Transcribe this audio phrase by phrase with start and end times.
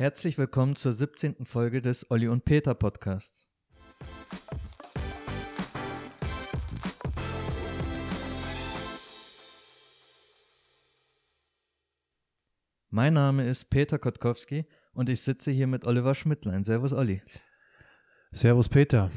[0.00, 1.44] Herzlich willkommen zur 17.
[1.44, 3.46] Folge des Olli und Peter Podcasts.
[12.88, 16.64] Mein Name ist Peter Kotkowski und ich sitze hier mit Oliver Schmidtlein.
[16.64, 17.20] Servus, Olli.
[18.32, 19.10] Servus, Peter.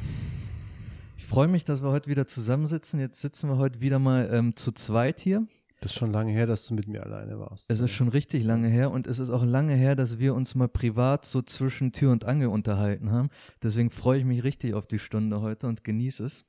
[1.15, 3.00] Ich freue mich, dass wir heute wieder zusammensitzen.
[3.00, 5.47] Jetzt sitzen wir heute wieder mal ähm, zu zweit hier.
[5.84, 7.70] Das ist schon lange her, dass du mit mir alleine warst.
[7.70, 10.55] Es ist schon richtig lange her und es ist auch lange her, dass wir uns
[10.55, 13.27] mal privat so zwischen Tür und Angel unterhalten haben.
[13.62, 16.45] Deswegen freue ich mich richtig auf die Stunde heute und genieße es.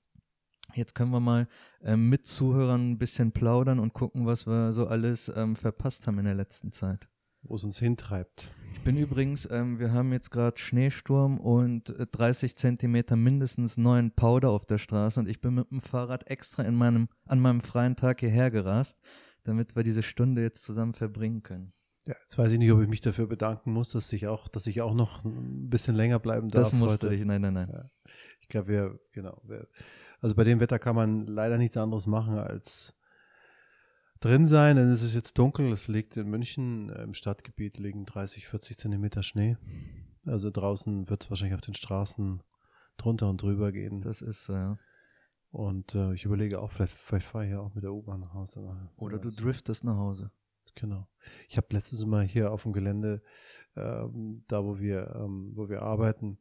[0.75, 1.49] Jetzt können wir mal
[1.83, 6.21] ähm, mit Zuhörern ein bisschen plaudern und gucken, was wir so alles ähm, verpasst haben
[6.21, 7.09] in der letzten Zeit.
[7.43, 8.53] Wo es uns hintreibt.
[8.73, 14.13] Ich bin übrigens, ähm, wir haben jetzt gerade Schneesturm und äh, 30 Zentimeter mindestens neuen
[14.13, 17.63] Powder auf der Straße und ich bin mit dem Fahrrad extra in meinem, an meinem
[17.63, 19.01] freien Tag hierher gerast,
[19.45, 21.73] damit wir diese Stunde jetzt zusammen verbringen können.
[22.07, 24.67] Ja, jetzt weiß ich nicht, ob ich mich dafür bedanken muss, dass ich auch, dass
[24.67, 26.65] ich auch noch ein bisschen länger bleiben darf.
[26.65, 27.15] Das musste heute.
[27.15, 27.71] ich, nein, nein, nein.
[27.73, 27.91] Ja.
[28.41, 29.69] Ich glaube, wir, genau, wir,
[30.21, 32.95] also bei dem Wetter kann man leider nichts anderes machen als
[34.21, 35.73] drin sein, denn es ist jetzt dunkel.
[35.73, 39.57] Es liegt in München äh, im Stadtgebiet liegen 30, 40 Zentimeter Schnee.
[40.27, 42.43] Also draußen wird es wahrscheinlich auf den Straßen
[42.99, 44.01] drunter und drüber gehen.
[44.01, 44.79] Das ist ja.
[45.55, 48.35] Und äh, ich überlege auch, vielleicht, vielleicht fahre ich ja auch mit der U-Bahn nach
[48.35, 48.61] Hause.
[48.97, 50.33] Oder du driftest nach Hause.
[50.75, 51.07] Genau.
[51.49, 53.23] Ich habe letztes Mal hier auf dem Gelände,
[53.77, 56.39] ähm, da wo wir, ähm, wo wir arbeiten,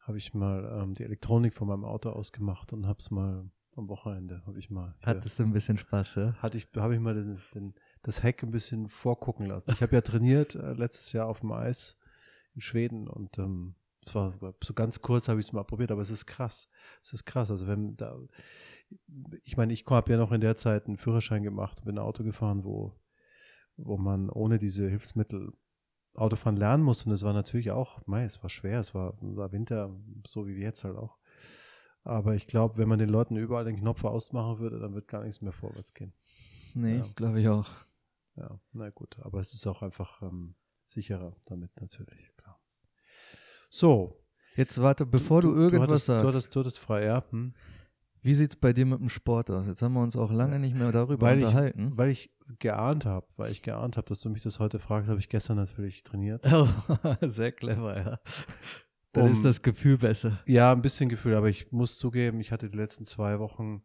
[0.00, 3.88] habe ich mal ähm, die Elektronik von meinem Auto ausgemacht und habe es mal am
[3.88, 4.94] Wochenende habe ich mal.
[5.02, 6.34] Hattest du ein bisschen Spaß, ja?
[6.34, 9.70] Hatte ich, habe ich mal den, den, das Heck ein bisschen vorgucken lassen.
[9.70, 11.96] Ich habe ja trainiert äh, letztes Jahr auf dem Eis
[12.54, 16.02] in Schweden und ähm, es war so ganz kurz habe ich es mal probiert, aber
[16.02, 16.68] es ist krass.
[17.02, 17.50] Es ist krass.
[17.50, 18.18] Also wenn da,
[19.42, 22.04] ich meine, ich habe ja noch in der Zeit einen Führerschein gemacht und bin ein
[22.04, 22.98] Auto gefahren, wo,
[23.76, 25.52] wo man ohne diese Hilfsmittel
[26.14, 27.08] Autofahren lernen musste.
[27.08, 29.94] Und es war natürlich auch, mei, es war schwer, es war, war Winter,
[30.26, 31.18] so wie jetzt halt auch.
[32.04, 35.22] Aber ich glaube, wenn man den Leuten überall den Knopf ausmachen würde, dann wird gar
[35.22, 36.12] nichts mehr vorwärts gehen.
[36.74, 37.06] Nee, ja.
[37.14, 37.68] glaube ich auch.
[38.36, 39.18] Ja, na gut.
[39.20, 42.32] Aber es ist auch einfach ähm, sicherer damit natürlich.
[43.72, 44.22] So.
[44.54, 46.24] Jetzt warte, bevor du, du irgendwas du hattest, sagst.
[46.24, 47.24] Du hattest, du hattest frei, ja.
[47.30, 47.54] Hm?
[48.20, 49.66] Wie sieht es bei dir mit dem Sport aus?
[49.66, 51.88] Jetzt haben wir uns auch lange nicht mehr darüber weil unterhalten.
[51.88, 55.08] Ich, weil ich geahnt habe, weil ich geahnt habe, dass du mich das heute fragst,
[55.08, 56.46] habe ich gestern natürlich trainiert.
[56.52, 56.68] Oh,
[57.22, 58.20] sehr clever, ja.
[59.12, 60.38] Dann um, ist das Gefühl besser.
[60.46, 63.82] Ja, ein bisschen Gefühl, aber ich muss zugeben, ich hatte die letzten zwei Wochen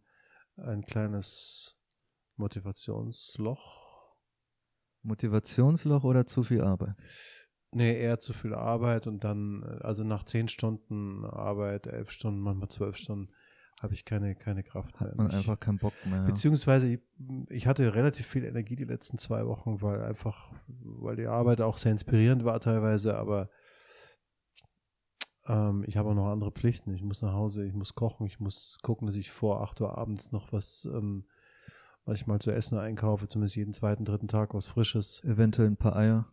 [0.58, 1.78] ein kleines
[2.36, 3.88] Motivationsloch.
[5.02, 6.96] Motivationsloch oder zu viel Arbeit?
[7.72, 12.70] Nee, eher zu viel Arbeit und dann, also nach zehn Stunden Arbeit, elf Stunden, manchmal
[12.70, 13.30] zwölf Stunden,
[13.82, 15.12] habe ich keine, keine Kraft mehr.
[15.12, 16.24] Hat man einfach keinen Bock mehr.
[16.24, 17.00] Beziehungsweise ich,
[17.50, 21.78] ich, hatte relativ viel Energie die letzten zwei Wochen, weil einfach, weil die Arbeit auch
[21.78, 23.50] sehr inspirierend war teilweise, aber
[25.48, 26.94] ähm, ich habe auch noch andere Pflichten.
[26.94, 29.98] Ich muss nach Hause, ich muss kochen, ich muss gucken, dass ich vor 8 Uhr
[29.98, 31.26] abends noch was, ähm,
[32.06, 35.24] was ich mal zu essen einkaufe, zumindest jeden zweiten, dritten Tag was Frisches.
[35.24, 36.32] Eventuell ein paar Eier.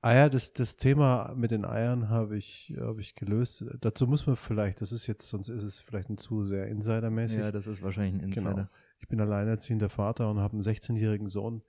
[0.00, 3.64] Eier, das, das Thema mit den Eiern habe ich, habe ich gelöst.
[3.80, 7.40] Dazu muss man vielleicht, das ist jetzt, sonst ist es vielleicht ein zu sehr insidermäßig.
[7.40, 8.54] Ja, das ist wahrscheinlich ein Insider.
[8.54, 8.68] Genau.
[9.00, 11.62] Ich bin alleinerziehender Vater und habe einen 16-jährigen Sohn,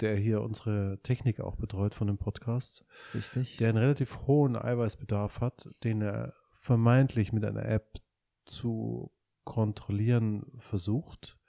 [0.00, 2.84] der hier unsere Technik auch betreut von dem Podcast.
[3.14, 3.56] Richtig.
[3.58, 8.00] Der einen relativ hohen Eiweißbedarf hat, den er vermeintlich mit einer App
[8.46, 9.12] zu
[9.44, 11.39] kontrollieren versucht.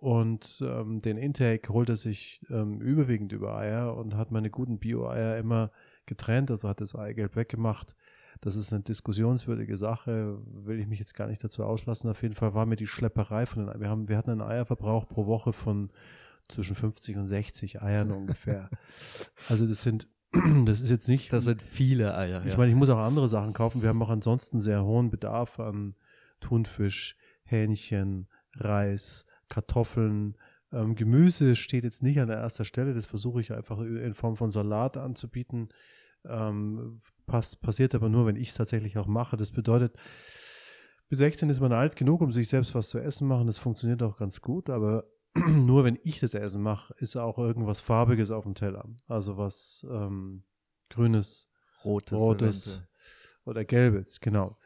[0.00, 4.78] Und ähm, den Intake holt er sich ähm, überwiegend über Eier und hat meine guten
[4.78, 5.70] Bio-Eier immer
[6.06, 7.94] getrennt, also hat das Eigelb weggemacht.
[8.40, 12.08] Das ist eine diskussionswürdige Sache, will ich mich jetzt gar nicht dazu auslassen.
[12.08, 13.80] Auf jeden Fall war mir die Schlepperei von den Eiern.
[13.80, 15.90] Wir, haben, wir hatten einen Eierverbrauch pro Woche von
[16.48, 18.70] zwischen 50 und 60 Eiern ungefähr.
[19.50, 20.08] Also das sind,
[20.64, 21.30] das ist jetzt nicht.
[21.30, 22.42] Das sind viele Eier.
[22.46, 22.58] Ich ja.
[22.58, 23.82] meine, ich muss auch andere Sachen kaufen.
[23.82, 25.94] Wir haben auch ansonsten sehr hohen Bedarf an
[26.40, 30.38] Thunfisch, Hähnchen, Reis, Kartoffeln.
[30.72, 32.94] Ähm, Gemüse steht jetzt nicht an erster Stelle.
[32.94, 35.68] Das versuche ich einfach in Form von Salat anzubieten.
[36.24, 39.36] Ähm, pass, passiert aber nur, wenn ich es tatsächlich auch mache.
[39.36, 39.96] Das bedeutet,
[41.10, 43.46] mit 16 ist man alt genug, um sich selbst was zu essen machen.
[43.46, 45.04] Das funktioniert auch ganz gut, aber
[45.34, 48.88] nur wenn ich das Essen mache, ist auch irgendwas Farbiges auf dem Teller.
[49.08, 50.44] Also was ähm,
[50.88, 51.50] Grünes,
[51.84, 52.82] Rotes, Rotes
[53.44, 54.56] oder Gelbes, genau.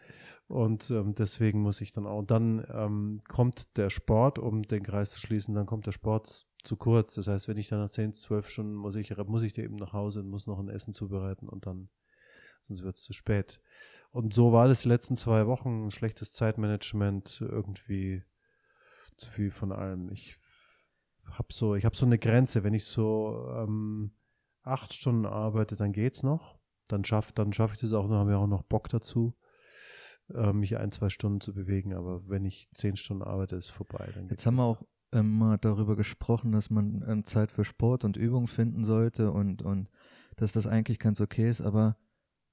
[0.46, 4.82] Und ähm, deswegen muss ich dann auch, und dann ähm, kommt der Sport, um den
[4.82, 7.14] Kreis zu schließen, dann kommt der Sport zu kurz.
[7.14, 9.92] Das heißt, wenn ich dann nach 10, 12 Stunden muss ich, muss ich eben nach
[9.92, 11.88] Hause und muss noch ein Essen zubereiten und dann,
[12.62, 13.60] sonst wird es zu spät.
[14.10, 18.22] Und so war das die letzten zwei Wochen, schlechtes Zeitmanagement, irgendwie
[19.16, 20.10] zu viel von allem.
[20.12, 20.38] Ich
[21.30, 22.64] habe so, ich habe so eine Grenze.
[22.64, 24.12] Wenn ich so ähm,
[24.62, 26.58] acht Stunden arbeite, dann geht's noch.
[26.86, 29.34] dann schaffe dann schaff ich das auch, dann habe ich auch noch Bock dazu,
[30.32, 31.94] äh, mich ein, zwei Stunden zu bewegen.
[31.94, 34.08] Aber wenn ich zehn Stunden arbeite, ist vorbei.
[34.30, 34.82] Jetzt haben wir auch
[35.12, 39.62] ähm, mal darüber gesprochen, dass man ähm, Zeit für Sport und Übung finden sollte und,
[39.62, 39.88] und
[40.36, 41.96] dass das eigentlich ganz okay ist, aber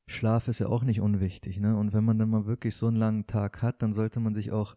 [0.08, 1.78] Schlaf ist ja auch nicht unwichtig, ne?
[1.78, 4.52] Und wenn man dann mal wirklich so einen langen Tag hat, dann sollte man sich
[4.52, 4.76] auch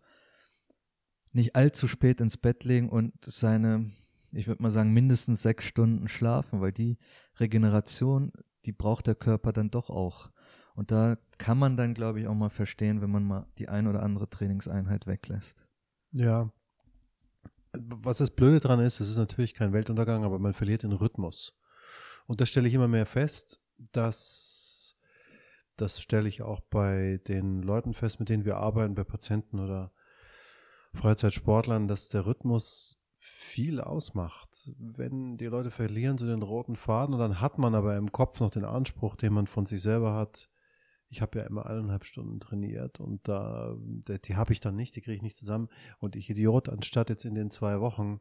[1.32, 3.90] nicht allzu spät ins Bett legen und seine,
[4.32, 6.98] ich würde mal sagen, mindestens sechs Stunden schlafen, weil die
[7.40, 8.32] Regeneration,
[8.64, 10.30] die braucht der Körper dann doch auch.
[10.74, 13.86] Und da kann man dann, glaube ich, auch mal verstehen, wenn man mal die ein
[13.86, 15.66] oder andere Trainingseinheit weglässt.
[16.10, 16.50] Ja.
[17.72, 21.56] Was das Blöde dran ist, es ist natürlich kein Weltuntergang, aber man verliert den Rhythmus.
[22.26, 23.60] Und da stelle ich immer mehr fest,
[23.92, 24.96] dass
[25.76, 29.92] das stelle ich auch bei den Leuten fest, mit denen wir arbeiten, bei Patienten oder
[30.94, 34.72] Freizeitsportlern, dass der Rhythmus viel ausmacht.
[34.78, 38.38] Wenn die Leute verlieren so den roten Faden und dann hat man aber im Kopf
[38.40, 40.48] noch den Anspruch, den man von sich selber hat.
[41.14, 45.00] Ich habe ja immer eineinhalb Stunden trainiert und da, die habe ich dann nicht, die
[45.00, 45.68] kriege ich nicht zusammen.
[46.00, 48.18] Und ich Idiot, anstatt jetzt in den zwei Wochen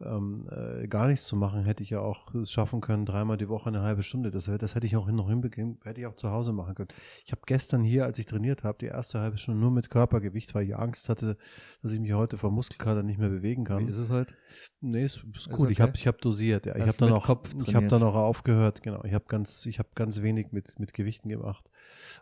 [0.00, 3.48] ähm, äh, gar nichts zu machen, hätte ich ja auch es schaffen können, dreimal die
[3.48, 4.30] Woche eine halbe Stunde.
[4.30, 6.90] Das, das hätte ich auch noch hinbekommen, hätte ich auch zu Hause machen können.
[7.24, 10.54] Ich habe gestern hier, als ich trainiert habe, die erste halbe Stunde nur mit Körpergewicht,
[10.54, 11.36] weil ich Angst hatte,
[11.82, 13.84] dass ich mich heute vor Muskelkater nicht mehr bewegen kann.
[13.84, 14.34] Wie ist es heute?
[14.80, 15.62] Nee, ist, ist gut.
[15.62, 15.72] okay.
[15.72, 16.66] Ich habe ich hab dosiert.
[16.66, 16.76] Ja.
[16.76, 17.28] Ich habe dann, auch,
[17.66, 18.82] ich hab dann auch aufgehört.
[18.82, 19.02] Genau.
[19.02, 21.68] Ich habe ganz, ich hab ganz wenig mit, mit Gewichten gemacht.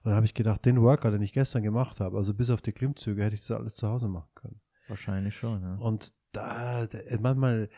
[0.03, 2.61] Und dann habe ich gedacht, den Workout, den ich gestern gemacht habe, also bis auf
[2.61, 4.61] die Klimmzüge, hätte ich das alles zu Hause machen können.
[4.89, 5.75] Wahrscheinlich schon, ja.
[5.77, 7.69] Und da, da manchmal,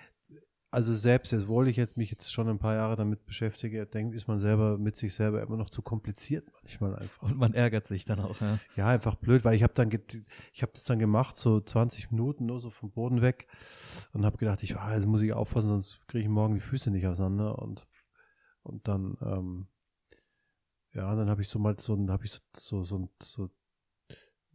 [0.70, 4.16] also selbst, jetzt, obwohl ich jetzt mich jetzt schon ein paar Jahre damit beschäftige, denke,
[4.16, 7.22] ist man selber mit sich selber immer noch zu kompliziert manchmal einfach.
[7.22, 8.58] Und man ärgert sich dann auch, ja.
[8.76, 9.90] Ja, einfach blöd, weil ich habe dann,
[10.52, 13.48] ich habe das dann gemacht, so 20 Minuten nur so vom Boden weg
[14.12, 16.90] und habe gedacht, ich, ah, jetzt muss ich aufpassen, sonst kriege ich morgen die Füße
[16.90, 17.86] nicht auseinander und,
[18.62, 19.68] und dann, ähm,
[20.98, 23.50] ja, dann habe ich so mal so, habe ich so, so, so, so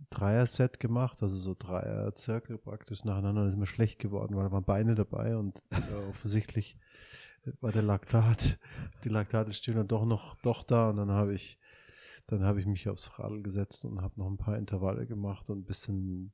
[0.09, 3.47] Dreier-Set gemacht, also so Dreier-Zirkel praktisch nacheinander.
[3.47, 6.77] Ist mir schlecht geworden, weil da waren Beine dabei und äh, offensichtlich
[7.61, 8.59] war der Laktat,
[9.03, 11.59] die Laktate stehen dann doch noch doch da und dann habe ich
[12.27, 15.59] dann habe ich mich aufs Radl gesetzt und habe noch ein paar Intervalle gemacht und
[15.59, 16.33] ein bisschen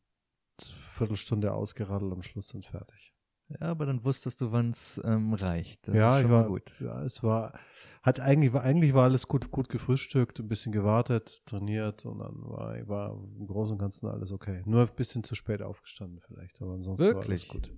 [0.60, 3.16] Viertelstunde ausgeradelt, am Schluss dann fertig.
[3.50, 5.88] Ja, aber dann wusstest du, wann es ähm, reicht.
[5.88, 6.72] Das ja, ich war, gut.
[6.80, 7.58] Ja, es war,
[8.04, 12.36] hat eigentlich, war, eigentlich war alles gut, gut gefrühstückt, ein bisschen gewartet, trainiert und dann
[12.44, 14.62] war, war im Großen und Ganzen alles okay.
[14.66, 17.50] Nur ein bisschen zu spät aufgestanden vielleicht, aber ansonsten Wirklich?
[17.50, 17.72] war alles gut.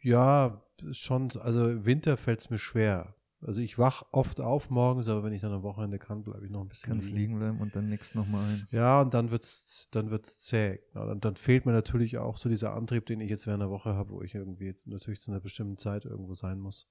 [0.00, 3.14] Ja, schon, also Winter fällt es mir schwer.
[3.44, 6.50] Also ich wach oft auf morgens, aber wenn ich dann am Wochenende kann, bleibe ich
[6.50, 7.18] noch ein bisschen Kannst liegen.
[7.18, 8.68] liegen bleiben und dann nichts nochmal hin.
[8.70, 10.78] Ja, und dann wird's, dann wird's zäh.
[10.94, 13.70] Ja, und dann fehlt mir natürlich auch so dieser Antrieb, den ich jetzt während der
[13.70, 16.88] Woche habe, wo ich irgendwie natürlich zu einer bestimmten Zeit irgendwo sein muss.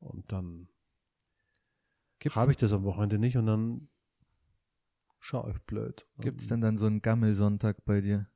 [0.00, 0.68] Und dann
[2.30, 3.88] habe ich das am Wochenende nicht und dann
[5.18, 6.06] schaue ich blöd.
[6.20, 8.28] Gibt es denn dann so einen Gammelsonntag bei dir?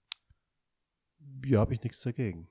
[1.44, 2.48] Ja, habe ich nichts dagegen.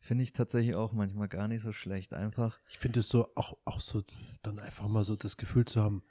[0.00, 2.14] Finde ich tatsächlich auch manchmal gar nicht so schlecht.
[2.14, 2.58] Einfach.
[2.68, 4.02] Ich finde es so, auch, auch so,
[4.42, 6.02] dann einfach mal so das Gefühl zu haben,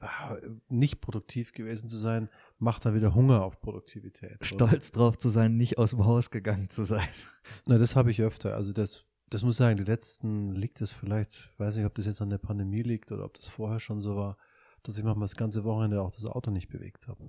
[0.00, 0.36] ah,
[0.68, 2.28] nicht produktiv gewesen zu sein,
[2.58, 4.44] macht dann wieder Hunger auf Produktivität.
[4.44, 4.98] Stolz oder?
[4.98, 7.08] drauf zu sein, nicht aus dem Haus gegangen zu sein.
[7.66, 8.56] Na, das habe ich öfter.
[8.56, 12.06] Also das, das muss ich sagen, die letzten liegt es vielleicht, weiß nicht, ob das
[12.06, 14.36] jetzt an der Pandemie liegt oder ob das vorher schon so war,
[14.82, 17.22] dass ich manchmal das ganze Wochenende auch das Auto nicht bewegt habe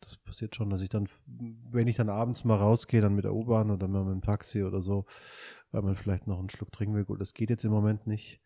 [0.00, 3.34] das passiert schon, dass ich dann, wenn ich dann abends mal rausgehe, dann mit der
[3.34, 5.06] U-Bahn oder mal mit dem Taxi oder so,
[5.70, 7.04] weil man vielleicht noch einen Schluck trinken will.
[7.04, 8.40] Gut, das geht jetzt im Moment nicht.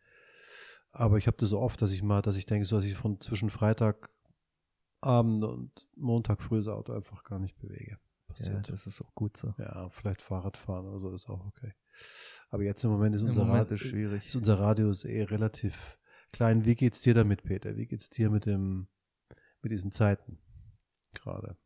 [0.93, 2.95] Aber ich habe das so oft, dass ich mal, dass ich denke, so dass ich
[2.95, 7.99] von zwischen Freitagabend und Montag früh das Auto einfach gar nicht bewege.
[8.29, 8.67] Passiert.
[8.67, 9.55] Ja, das ist auch gut so.
[9.59, 11.75] Ja, vielleicht Fahrradfahren oder so ist auch okay.
[12.51, 14.27] Aber jetzt im Moment ist, Im unser, Moment ist, schwierig.
[14.27, 15.99] ist unser Radius eh relativ
[16.33, 16.65] klein.
[16.65, 17.77] Wie geht's dir damit, Peter?
[17.77, 18.89] Wie geht's dir mit dem,
[19.63, 20.39] mit diesen Zeiten?
[21.23, 21.57] Gerade?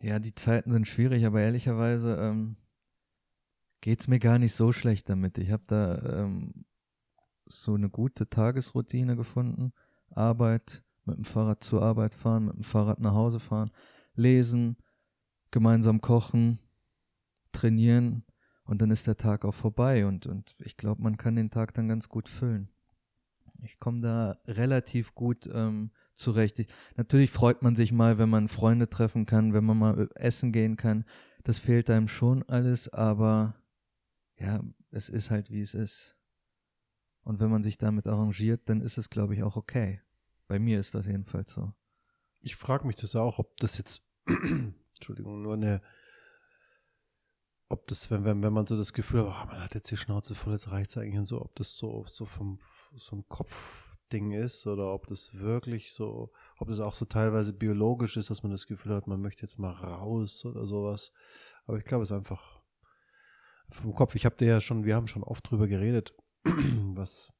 [0.00, 2.56] Ja, die Zeiten sind schwierig, aber ehrlicherweise ähm,
[3.80, 5.38] geht es mir gar nicht so schlecht damit.
[5.38, 6.64] Ich habe da ähm,
[7.46, 9.72] so eine gute Tagesroutine gefunden.
[10.10, 13.70] Arbeit, mit dem Fahrrad zur Arbeit fahren, mit dem Fahrrad nach Hause fahren,
[14.14, 14.76] lesen,
[15.50, 16.58] gemeinsam kochen,
[17.52, 18.24] trainieren
[18.64, 21.74] und dann ist der Tag auch vorbei und, und ich glaube, man kann den Tag
[21.74, 22.68] dann ganz gut füllen.
[23.62, 26.58] Ich komme da relativ gut ähm, zurecht.
[26.58, 30.52] Ich, natürlich freut man sich mal, wenn man Freunde treffen kann, wenn man mal essen
[30.52, 31.04] gehen kann.
[31.44, 33.56] Das fehlt einem schon alles, aber
[34.36, 36.16] ja, es ist halt wie es ist.
[37.24, 40.00] Und wenn man sich damit arrangiert, dann ist es, glaube ich, auch okay.
[40.48, 41.72] Bei mir ist das jedenfalls so.
[42.40, 45.80] Ich frage mich das auch, ob das jetzt, Entschuldigung, nur eine,
[47.68, 49.96] ob das, wenn, wenn, wenn man so das Gefühl hat, oh, man hat jetzt die
[49.96, 52.58] Schnauze voll, jetzt reicht es eigentlich und so, ob das so, so vom,
[52.94, 57.52] so ein Kopf Ding ist oder ob das wirklich so, ob das auch so teilweise
[57.52, 61.12] biologisch ist, dass man das Gefühl hat, man möchte jetzt mal raus oder sowas.
[61.66, 62.62] Aber ich glaube, es ist einfach
[63.70, 64.14] vom Kopf.
[64.14, 66.14] Ich habe dir ja schon, wir haben schon oft drüber geredet,
[66.44, 67.32] was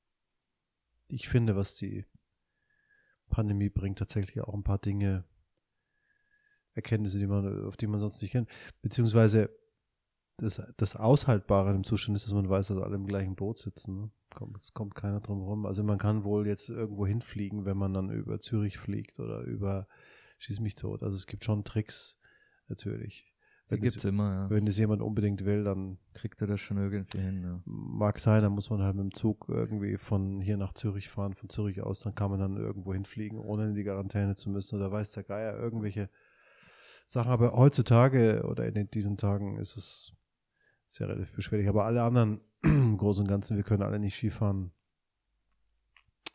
[1.09, 2.07] ich finde, was die
[3.29, 5.25] Pandemie bringt, tatsächlich auch ein paar Dinge,
[6.75, 8.49] Erkenntnisse, die man, auf die man sonst nicht kennt.
[8.81, 9.51] Beziehungsweise
[10.43, 13.59] das, das Aushaltbare in dem Zustand ist, dass man weiß, dass alle im gleichen Boot
[13.59, 13.97] sitzen.
[13.97, 14.11] Ne?
[14.35, 15.67] Kommt, es kommt keiner drum herum.
[15.67, 19.87] Also man kann wohl jetzt irgendwo hinfliegen, wenn man dann über Zürich fliegt oder über
[20.39, 21.03] Schieß mich tot.
[21.03, 22.19] Also es gibt schon Tricks,
[22.69, 23.33] natürlich.
[23.71, 24.51] Die gibt es immer, ja.
[24.51, 27.43] Wenn es jemand unbedingt will, dann kriegt er das schon irgendwie hin.
[27.43, 27.63] Ja.
[27.65, 31.35] Mag sein, dann muss man halt mit dem Zug irgendwie von hier nach Zürich fahren,
[31.35, 34.77] von Zürich aus, dann kann man dann irgendwo hinfliegen, ohne in die Quarantäne zu müssen.
[34.77, 36.11] Oder weiß der Geier irgendwelche
[37.07, 37.31] Sachen.
[37.31, 40.13] Aber heutzutage oder in diesen Tagen ist es
[40.93, 41.69] sehr relativ beschwerlich.
[41.69, 44.73] Aber alle anderen, im Großen und Ganzen, wir können alle nicht Skifahren.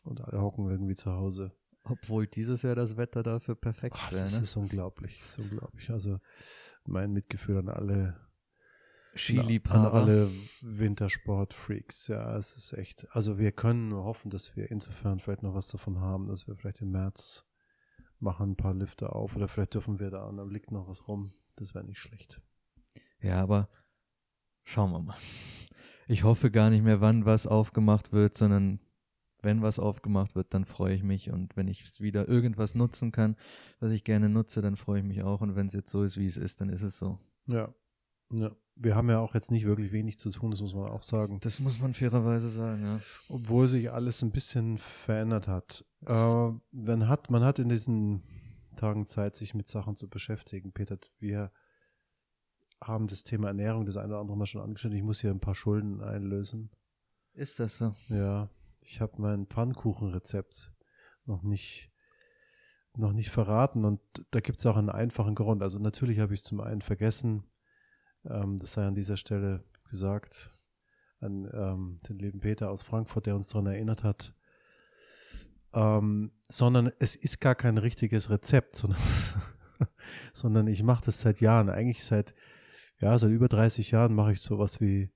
[0.04, 1.52] Und alle hocken irgendwie zu Hause.
[1.84, 4.22] Obwohl dieses Jahr das Wetter dafür perfekt wäre.
[4.22, 4.40] Das ne?
[4.40, 5.90] ist unglaublich, das ist unglaublich.
[5.90, 6.18] Also
[6.84, 8.16] mein Mitgefühl an alle
[9.16, 9.94] Skiliebhaber.
[9.94, 12.08] An alle Wintersport-Freaks.
[12.08, 13.06] Ja, es ist echt.
[13.14, 16.56] Also wir können nur hoffen, dass wir insofern vielleicht noch was davon haben, dass wir
[16.56, 17.44] vielleicht im März
[18.18, 21.06] machen ein paar Lifte auf oder vielleicht dürfen wir da und dann liegt noch was
[21.06, 21.32] rum.
[21.56, 22.40] Das wäre nicht schlecht.
[23.20, 23.68] Ja, aber
[24.68, 25.16] schauen wir mal.
[26.06, 28.80] Ich hoffe gar nicht mehr, wann was aufgemacht wird, sondern
[29.40, 31.30] wenn was aufgemacht wird, dann freue ich mich.
[31.30, 33.36] Und wenn ich wieder irgendwas nutzen kann,
[33.80, 35.40] was ich gerne nutze, dann freue ich mich auch.
[35.40, 37.18] Und wenn es jetzt so ist, wie es ist, dann ist es so.
[37.46, 37.72] Ja.
[38.32, 38.50] Ja.
[38.74, 41.40] Wir haben ja auch jetzt nicht wirklich wenig zu tun, das muss man auch sagen.
[41.40, 43.00] Das muss man fairerweise sagen, ja.
[43.28, 45.84] Obwohl sich alles ein bisschen verändert hat.
[46.06, 48.22] Äh, man, hat man hat in diesen
[48.76, 50.72] Tagen Zeit, sich mit Sachen zu beschäftigen.
[50.72, 51.50] Peter, wir
[52.80, 54.94] haben das Thema Ernährung das eine oder andere Mal schon angestellt.
[54.94, 56.70] Ich muss hier ein paar Schulden einlösen.
[57.34, 57.94] Ist das so?
[58.08, 58.50] Ja.
[58.80, 60.72] Ich habe mein Pfannkuchenrezept
[61.24, 61.90] noch nicht,
[62.96, 65.62] noch nicht verraten und da gibt es auch einen einfachen Grund.
[65.62, 67.44] Also natürlich habe ich es zum einen vergessen,
[68.24, 70.56] ähm, das sei an dieser Stelle gesagt,
[71.20, 74.34] an ähm, den lieben Peter aus Frankfurt, der uns daran erinnert hat,
[75.74, 79.00] ähm, sondern es ist gar kein richtiges Rezept, sondern,
[80.32, 82.34] sondern ich mache das seit Jahren, eigentlich seit,
[83.00, 85.10] ja, seit über 30 Jahren mache ich sowas wie,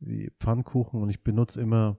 [0.00, 1.98] wie Pfannkuchen und ich benutze immer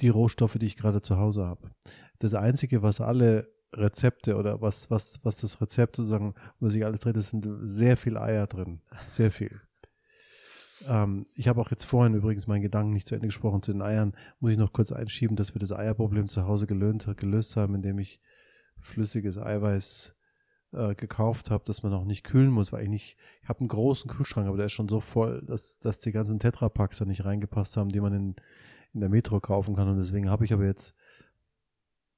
[0.00, 1.70] die Rohstoffe, die ich gerade zu Hause habe.
[2.18, 7.00] Das Einzige, was alle Rezepte oder was, was, was das Rezept sozusagen, wo sich alles
[7.00, 8.80] dreht, ist, sind sehr viel Eier drin.
[9.06, 9.60] Sehr viel.
[10.86, 13.82] Ähm, ich habe auch jetzt vorhin übrigens meinen Gedanken nicht zu Ende gesprochen zu den
[13.82, 14.14] Eiern.
[14.40, 17.98] Muss ich noch kurz einschieben, dass wir das Eierproblem zu Hause gelöst, gelöst haben, indem
[17.98, 18.20] ich
[18.80, 20.15] flüssiges Eiweiß
[20.76, 23.68] äh, gekauft habe, dass man auch nicht kühlen muss, weil ich nicht, ich habe einen
[23.68, 27.24] großen Kühlschrank, aber der ist schon so voll, dass, dass die ganzen Tetrapacks da nicht
[27.24, 28.36] reingepasst haben, die man in,
[28.92, 29.88] in der Metro kaufen kann.
[29.88, 30.94] Und deswegen habe ich aber jetzt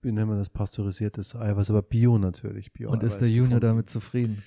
[0.03, 2.73] wie nennt man das, pasteurisiertes Eiweiß, aber Bio natürlich.
[2.73, 4.43] Bio Und ist der Junior damit zufrieden?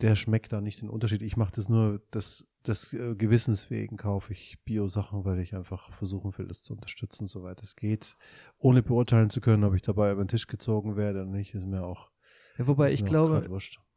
[0.00, 1.22] Der schmeckt da nicht den Unterschied.
[1.22, 5.92] Ich mache das nur des, des äh, Gewissens wegen, kaufe ich Bio-Sachen, weil ich einfach
[5.92, 8.16] versuchen will, das zu unterstützen, soweit es geht.
[8.58, 11.66] Ohne beurteilen zu können, ob ich dabei über den Tisch gezogen werde oder nicht, ist
[11.66, 12.10] mir auch
[12.58, 13.48] ja, wobei ich glaube,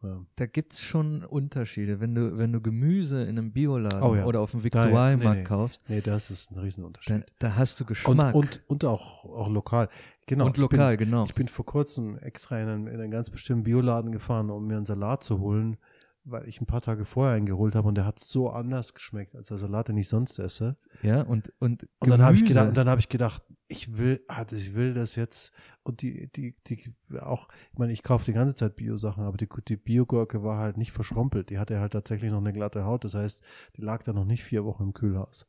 [0.03, 0.25] ja.
[0.35, 1.99] da gibt es schon Unterschiede.
[1.99, 4.25] Wenn du, wenn du Gemüse in einem Bioladen oh, ja.
[4.25, 5.43] oder auf dem Viktualienmarkt nee, nee.
[5.43, 5.83] kaufst.
[5.89, 7.25] Nee, das ist ein Riesenunterschied.
[7.39, 8.35] Da, da hast du Geschmack.
[8.35, 9.89] Und, und, und auch, auch lokal.
[10.27, 10.45] Genau.
[10.45, 11.25] Und lokal, bin, genau.
[11.25, 14.77] Ich bin vor kurzem extra in einen, in einen ganz bestimmten Bioladen gefahren, um mir
[14.77, 15.77] einen Salat zu holen
[16.23, 19.47] weil ich ein paar Tage vorher eingeholt habe und der hat so anders geschmeckt als
[19.47, 20.77] der Salat, den ich sonst esse.
[21.01, 24.23] Ja, und und, und dann habe ich gedacht, und dann habe ich gedacht, ich will,
[24.27, 25.51] also ich will das jetzt
[25.83, 29.47] und die die die auch, ich meine, ich kaufe die ganze Zeit Bio-Sachen, aber die
[29.67, 33.15] die Biogurke war halt nicht verschrumpelt, die hatte halt tatsächlich noch eine glatte Haut, das
[33.15, 33.43] heißt,
[33.77, 35.47] die lag da noch nicht vier Wochen im Kühlhaus.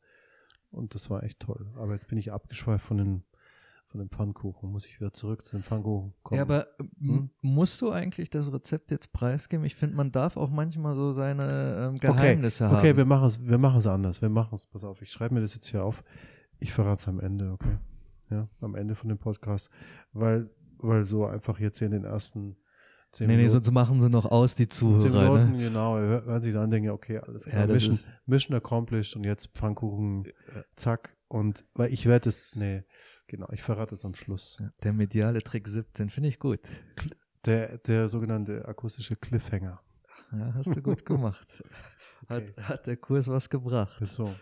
[0.71, 1.71] Und das war echt toll.
[1.75, 3.23] Aber jetzt bin ich abgeschweift von den
[3.93, 4.71] von dem Pfannkuchen.
[4.71, 6.37] Muss ich wieder zurück zu dem Pfannkuchen kommen.
[6.37, 6.67] Ja, aber
[6.99, 7.29] hm?
[7.41, 9.63] musst du eigentlich das Rezept jetzt preisgeben?
[9.65, 12.73] Ich finde, man darf auch manchmal so seine ähm, Geheimnisse okay.
[12.73, 12.79] haben.
[12.79, 14.19] Okay, wir machen es wir machen es anders.
[14.19, 16.03] Wir machen es, pass auf, ich schreibe mir das jetzt hier auf.
[16.59, 17.77] Ich verrate es am Ende, okay?
[18.31, 19.69] Ja, am Ende von dem Podcast.
[20.11, 22.57] Weil, weil so einfach jetzt hier in den ersten
[23.11, 23.45] Zehn nee, Minuten.
[23.45, 25.01] nee, sonst machen sie noch aus, die Zuhörer.
[25.01, 25.63] Zehn Minuten, ne?
[25.65, 25.97] genau.
[25.97, 27.67] Hören sich an, denken, okay, alles klar.
[27.67, 30.29] Ja, Mission, Mission accomplished und jetzt Pfannkuchen,
[30.75, 31.15] zack.
[31.27, 32.83] Und weil ich werde es, nee,
[33.27, 34.61] Genau, ich verrate es am Schluss.
[34.83, 36.61] Der mediale Trick 17 finde ich gut.
[37.45, 39.81] Der, der sogenannte akustische Cliffhanger.
[40.31, 41.63] Ja, hast du gut gemacht.
[42.29, 42.61] Hat, okay.
[42.61, 43.99] hat der Kurs was gebracht.
[43.99, 44.33] Ist so.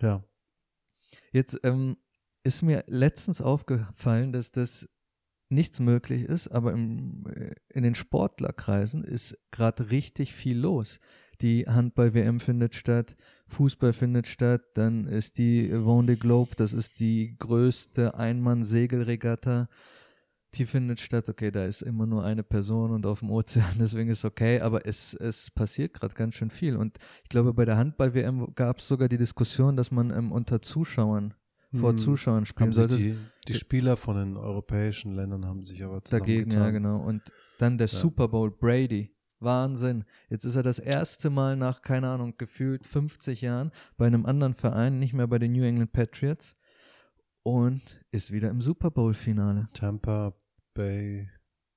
[0.00, 0.22] Ja.
[1.32, 1.96] Jetzt ähm,
[2.44, 4.90] ist mir letztens aufgefallen, dass das
[5.48, 11.00] nichts möglich ist, aber im, äh, in den Sportlerkreisen ist gerade richtig viel los.
[11.42, 13.16] Die Handball-WM findet statt,
[13.48, 19.68] Fußball findet statt, dann ist die Vendée Globe, das ist die größte Einmann-Segelregatta,
[20.54, 21.28] die findet statt.
[21.28, 24.86] Okay, da ist immer nur eine Person und auf dem Ozean, deswegen ist okay, aber
[24.86, 26.76] es, es passiert gerade ganz schön viel.
[26.76, 30.62] Und ich glaube, bei der Handball-WM gab es sogar die Diskussion, dass man ähm, unter
[30.62, 31.34] Zuschauern
[31.74, 31.98] vor Hm.
[31.98, 32.96] Zuschauern spielen Haben sollte.
[32.98, 33.16] die,
[33.48, 36.98] die Spieler von den europäischen Ländern haben sich aber Dagegen, ja, genau.
[36.98, 37.22] Und
[37.58, 37.98] dann der Ja.
[37.98, 39.11] Super Bowl, Brady.
[39.42, 40.04] Wahnsinn.
[40.28, 44.54] Jetzt ist er das erste Mal nach, keine Ahnung, gefühlt 50 Jahren bei einem anderen
[44.54, 46.56] Verein, nicht mehr bei den New England Patriots
[47.42, 49.66] und ist wieder im Super Bowl-Finale.
[49.74, 50.34] Tampa
[50.74, 51.28] Bay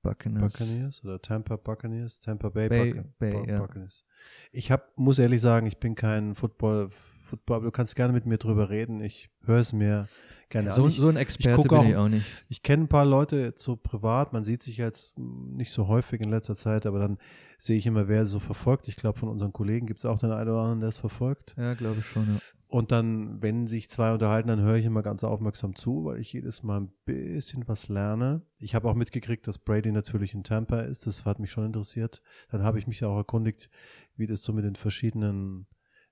[0.02, 0.52] Buccaneers.
[0.52, 3.58] Buccaneers oder Tampa Buccaneers, Tampa Bay, Bay- Bucca- Bay, Bu- ja.
[3.60, 4.04] Buccaneers.
[4.52, 6.90] Ich hab, muss ehrlich sagen, ich bin kein Football,
[7.24, 9.00] Football, du kannst gerne mit mir drüber reden.
[9.00, 10.06] Ich höre es mir
[10.48, 10.86] gerne So.
[10.88, 12.44] Ich, so ein Experte guck bin auch- ich auch nicht.
[12.48, 16.20] ich kenne ein paar Leute jetzt so privat, man sieht sich jetzt nicht so häufig
[16.20, 17.18] in letzter Zeit, aber dann
[17.58, 18.86] sehe ich immer, wer so verfolgt.
[18.88, 21.54] Ich glaube, von unseren Kollegen gibt es auch den einen oder anderen, der es verfolgt.
[21.56, 22.38] Ja, glaube ich schon, ja.
[22.68, 26.32] Und dann, wenn sich zwei unterhalten, dann höre ich immer ganz aufmerksam zu, weil ich
[26.32, 28.42] jedes Mal ein bisschen was lerne.
[28.58, 31.06] Ich habe auch mitgekriegt, dass Brady natürlich in Tampa ist.
[31.06, 32.22] Das hat mich schon interessiert.
[32.50, 33.70] Dann habe ich mich auch erkundigt,
[34.16, 35.66] wie das so mit den verschiedenen,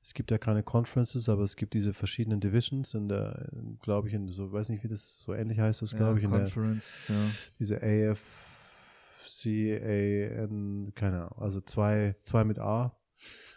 [0.04, 3.48] es gibt ja keine Conferences, aber es gibt diese verschiedenen Divisions in der,
[3.80, 6.24] glaube ich, in so, weiß nicht, wie das so ähnlich heißt, das glaube ja, ich,
[6.24, 7.14] in der, Conference, ja.
[7.58, 9.46] diese AFC,
[9.82, 12.94] AN, keine Ahnung, also zwei, zwei mit A.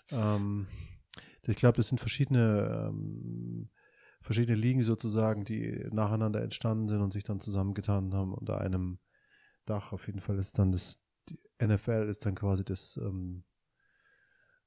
[0.09, 0.67] Ähm,
[1.43, 3.69] ich glaube, das sind verschiedene, ähm,
[4.21, 8.99] verschiedene Ligen sozusagen, die nacheinander entstanden sind und sich dann zusammengetan haben unter einem
[9.65, 9.91] Dach.
[9.91, 13.43] Auf jeden Fall ist dann das, die NFL ist dann quasi das ähm,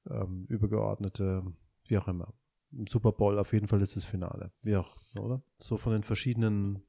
[0.09, 1.43] ähm, übergeordnete,
[1.91, 2.33] wie auch immer.
[2.71, 4.51] Im Super Bowl auf jeden Fall ist das Finale.
[4.63, 5.43] Wie auch, oder?
[5.59, 6.81] So von den verschiedenen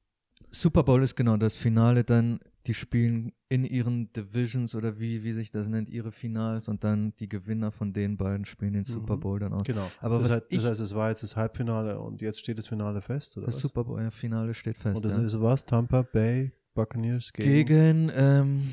[0.51, 5.33] Super Bowl ist genau das Finale dann, die spielen in ihren Divisions oder wie, wie
[5.33, 9.17] sich das nennt, ihre Finals und dann die Gewinner von den beiden spielen den Super
[9.17, 9.21] Mhm.
[9.21, 9.65] Bowl dann auch.
[9.65, 9.91] Genau.
[10.01, 12.69] Aber das, heißt, ich- das heißt, es war jetzt das Halbfinale und jetzt steht das
[12.69, 13.63] Finale fest, oder Das was?
[13.63, 14.97] Super Bowl ja, Finale steht fest.
[14.97, 15.23] und das ja.
[15.25, 15.65] ist was?
[15.65, 18.73] Tampa Bay Buccaneers gegen, Gegen, ähm,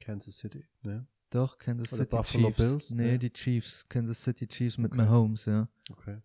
[0.00, 0.64] Kansas City.
[0.82, 1.06] Ne?
[1.34, 2.56] Doch, Kansas Oder City Buffalo Chiefs.
[2.58, 3.18] Bills, nee, ne?
[3.18, 5.02] die Chiefs, Kansas City Chiefs mit Okay.
[5.02, 5.68] Mahomes, ja.
[5.90, 6.18] Okay.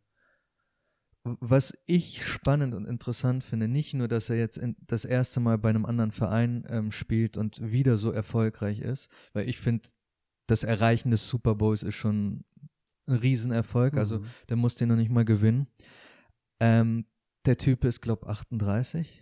[1.23, 5.69] Was ich spannend und interessant finde, nicht nur, dass er jetzt das erste Mal bei
[5.69, 9.89] einem anderen Verein ähm, spielt und wieder so erfolgreich ist, weil ich finde,
[10.47, 12.45] das Erreichen des Super Bowls ist schon
[13.07, 14.25] ein Riesenerfolg, also Mhm.
[14.47, 15.67] der muss den noch nicht mal gewinnen.
[16.61, 17.05] Ähm,
[17.45, 19.21] der Typ ist, glaube 38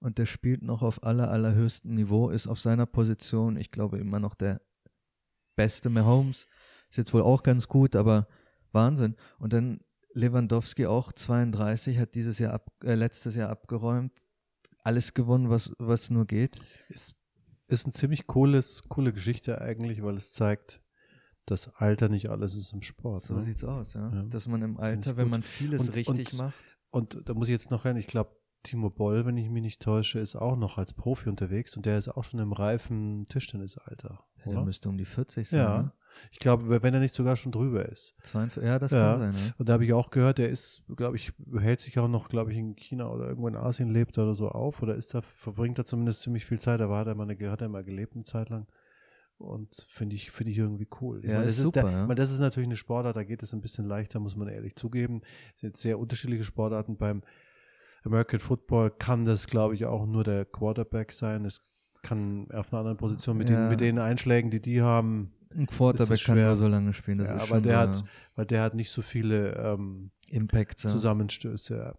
[0.00, 4.18] und der spielt noch auf aller, allerhöchstem Niveau, ist auf seiner Position, ich glaube, immer
[4.18, 4.60] noch der
[5.56, 6.46] beste Mahomes.
[6.90, 8.28] Ist jetzt wohl auch ganz gut, aber
[8.72, 9.16] Wahnsinn.
[9.38, 9.80] Und dann
[10.12, 14.12] Lewandowski auch 32, hat dieses Jahr ab, äh, letztes Jahr abgeräumt,
[14.82, 16.60] alles gewonnen, was, was nur geht.
[16.88, 17.14] Ist,
[17.68, 20.80] ist ein ziemlich cooles, coole Geschichte eigentlich, weil es zeigt,
[21.46, 23.22] dass Alter nicht alles ist im Sport.
[23.22, 23.40] So ne?
[23.40, 24.10] sieht's aus, ja.
[24.12, 24.22] Ja.
[24.24, 26.78] Dass man im Alter, wenn man vieles Und- richtig und- macht.
[26.90, 29.80] Und da muss ich jetzt noch rein, ich glaube, Timo Boll, wenn ich mich nicht
[29.80, 34.24] täusche, ist auch noch als Profi unterwegs und der ist auch schon im reifen Tischtennisalter.
[34.44, 34.64] Der Oder?
[34.64, 35.58] müsste um die 40 sein.
[35.60, 35.82] Ja.
[35.82, 35.92] ne?
[36.30, 38.14] Ich glaube, wenn er nicht sogar schon drüber ist.
[38.22, 39.12] 42, ja, das Ja.
[39.18, 39.54] kann sein, ja.
[39.58, 42.52] Und da habe ich auch gehört, der ist, glaube ich, hält sich auch noch, glaube
[42.52, 45.78] ich, in China oder irgendwo in Asien lebt oder so auf oder ist da, verbringt
[45.78, 46.80] da zumindest ziemlich viel Zeit.
[46.80, 48.66] Da war er mal eine, hat er mal gelebt eine Zeit lang.
[49.38, 51.18] Und finde ich, finde ich irgendwie cool.
[51.18, 52.02] Ich Ja, meine, ist das super, der, ja.
[52.02, 54.46] ich meine, das ist natürlich eine Sportart, da geht es ein bisschen leichter, muss man
[54.48, 55.22] ehrlich zugeben.
[55.56, 56.96] Es sind sehr unterschiedliche Sportarten.
[56.96, 57.22] Beim
[58.04, 61.44] American Football kann das, glaube ich, auch nur der Quarterback sein.
[61.44, 61.62] Es
[62.02, 63.56] kann auf einer anderen Position mit, Ja.
[63.62, 66.46] den, mit den Einschlägen, die die haben, Ein Quarterback kann schwer.
[66.48, 67.18] nur so lange spielen.
[67.18, 70.78] Das Ja, ist aber schon der hat- weil der hat nicht so viele ähm, Impact.
[70.80, 71.96] Zusammenstöße.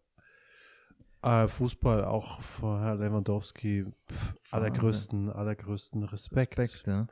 [1.24, 6.58] Äh, Fußball auch vor Herr Lewandowski pf, allergrößten, allergrößten Respekt.
[6.60, 7.08] Respekt, ja.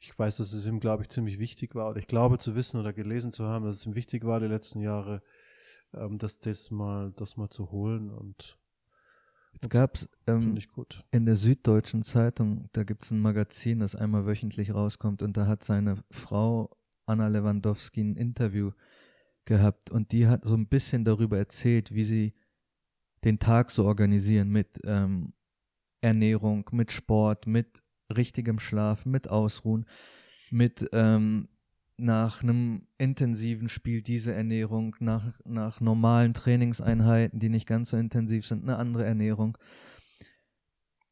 [0.00, 1.90] Ich weiß, dass es ihm, glaube ich, ziemlich wichtig war.
[1.90, 4.46] Oder ich glaube zu wissen oder gelesen zu haben, dass es ihm wichtig war, die
[4.46, 5.22] letzten Jahre,
[5.94, 8.10] ähm, das, das, mal, das mal zu holen.
[8.10, 8.58] Und
[9.54, 10.58] Jetzt gab es ähm,
[11.10, 15.46] in der Süddeutschen Zeitung, da gibt es ein Magazin, das einmal wöchentlich rauskommt und da
[15.46, 16.70] hat seine Frau
[17.06, 18.72] Anna Lewandowski ein Interview
[19.44, 22.34] gehabt und die hat so ein bisschen darüber erzählt, wie sie
[23.24, 25.32] den Tag so organisieren mit ähm,
[26.00, 27.82] Ernährung, mit Sport, mit
[28.14, 29.86] richtigem Schlaf, mit Ausruhen,
[30.50, 31.48] mit ähm,
[32.02, 38.44] nach einem intensiven Spiel diese Ernährung, nach, nach normalen Trainingseinheiten, die nicht ganz so intensiv
[38.46, 39.56] sind, eine andere Ernährung.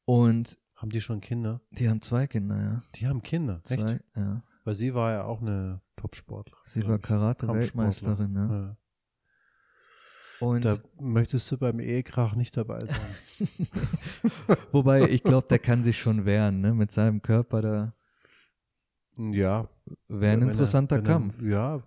[0.05, 1.61] Und Haben die schon Kinder?
[1.71, 2.83] die haben zwei Kinder, ja.
[2.97, 3.63] Die haben Kinder.
[3.69, 3.81] Echt?
[3.81, 4.43] Zwei, ja.
[4.65, 6.61] Weil sie war ja auch eine Top-Sportlerin.
[6.65, 6.99] Sie war.
[6.99, 8.51] Karate-Weltmeisterin, ja.
[8.51, 8.77] Ja.
[10.41, 13.15] Und Da möchtest du beim Ehekrach nicht dabei sein.
[14.73, 16.75] wobei ich glaube, der kann sich schon wehren, ne?
[16.75, 17.95] Mit seinem Körper da.
[19.19, 19.69] Ja.
[20.09, 21.43] Wäre ein er- interessanter er- Kampf.
[21.43, 21.83] Ja,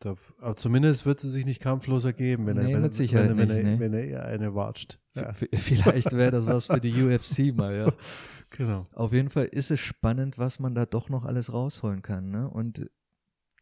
[0.00, 3.38] da, aber zumindest wird sie sich nicht kampflos ergeben, wenn er, Nee, er- Sicherheit wenn,
[3.38, 3.80] er- wenn, nicht, er, nee.
[3.80, 4.98] wenn er ihr eine watscht.
[5.14, 7.92] Ja, Vielleicht wäre das was für die UFC mal, ja.
[8.50, 8.86] genau.
[8.92, 12.30] Auf jeden Fall ist es spannend, was man da doch noch alles rausholen kann.
[12.30, 12.48] Ne?
[12.48, 12.88] Und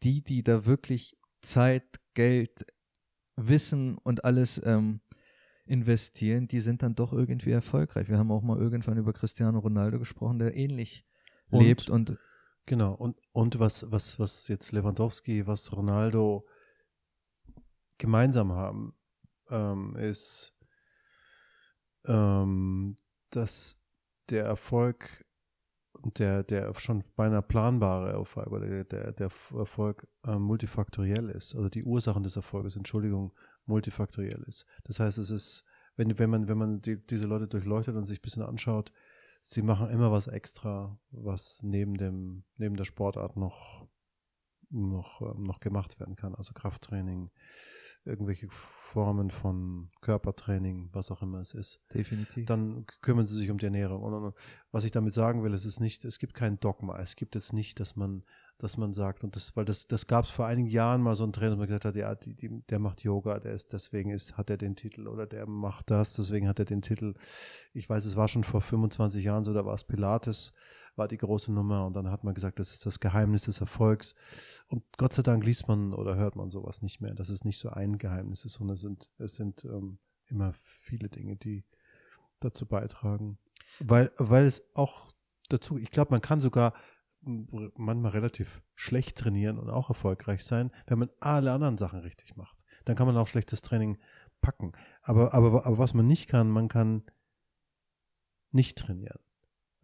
[0.03, 2.65] die, die da wirklich Zeit, Geld,
[3.35, 5.01] Wissen und alles ähm,
[5.65, 8.07] investieren, die sind dann doch irgendwie erfolgreich.
[8.09, 11.05] Wir haben auch mal irgendwann über Cristiano Ronaldo gesprochen, der ähnlich
[11.49, 12.17] Und- lebt und
[12.67, 12.93] Genau.
[12.93, 16.45] Und, und was, was, was jetzt Lewandowski, was Ronaldo
[17.97, 18.93] gemeinsam haben,
[19.49, 20.53] ähm, ist,
[22.05, 22.97] ähm,
[23.29, 23.81] dass
[24.29, 25.25] der Erfolg
[26.03, 31.55] der, der schon beinahe planbare Erfolg oder der, der, Erfolg ähm, multifaktoriell ist.
[31.55, 33.33] Also die Ursachen des Erfolges, Entschuldigung,
[33.65, 34.65] multifaktoriell ist.
[34.83, 35.63] Das heißt, es ist,
[35.95, 38.91] wenn, wenn man, wenn man die, diese Leute durchleuchtet und sich ein bisschen anschaut,
[39.49, 43.87] sie machen immer was extra, was neben dem, neben der Sportart noch,
[44.69, 46.35] noch, ähm, noch gemacht werden kann.
[46.35, 47.31] Also Krafttraining,
[48.03, 51.81] irgendwelche Formen von Körpertraining, was auch immer es ist.
[51.93, 52.45] definitiv.
[52.45, 54.03] Dann kümmern sie sich um die Ernährung.
[54.03, 54.35] Und, und, und
[54.71, 56.99] was ich damit sagen will, es ist nicht, es gibt kein Dogma.
[56.99, 58.23] Es gibt jetzt nicht, dass man,
[58.59, 61.23] dass man sagt, und das, weil das, das gab es vor einigen Jahren mal so
[61.23, 64.35] einen Trainer, der gesagt hat, ja, die, die, der macht Yoga, der ist, deswegen ist,
[64.35, 67.13] hat er den Titel oder der macht das, deswegen hat er den Titel.
[67.73, 70.53] Ich weiß, es war schon vor 25 Jahren so, da war es Pilates,
[70.95, 74.15] war die große Nummer und dann hat man gesagt, das ist das Geheimnis des Erfolgs.
[74.67, 77.59] Und Gott sei Dank liest man oder hört man sowas nicht mehr, dass es nicht
[77.59, 81.63] so ein Geheimnis ist, sondern es sind, es sind ähm, immer viele Dinge, die
[82.39, 83.37] dazu beitragen.
[83.79, 85.11] Weil, weil es auch
[85.49, 86.73] dazu, ich glaube, man kann sogar
[87.27, 92.65] manchmal relativ schlecht trainieren und auch erfolgreich sein, wenn man alle anderen Sachen richtig macht.
[92.85, 93.97] Dann kann man auch schlechtes Training
[94.41, 94.71] packen.
[95.01, 97.03] Aber, aber, aber was man nicht kann, man kann
[98.51, 99.19] nicht trainieren.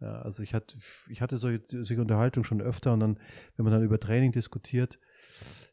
[0.00, 0.78] Ja, also ich hatte,
[1.08, 3.18] ich hatte solche, solche Unterhaltungen schon öfter und dann,
[3.56, 4.98] wenn man dann über Training diskutiert,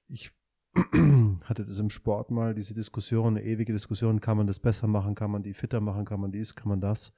[0.08, 0.32] ich
[1.46, 5.16] hatte das im Sport mal, diese Diskussion, eine ewige Diskussion, kann man das besser machen,
[5.16, 7.14] kann man die fitter machen, kann man dies, kann man das.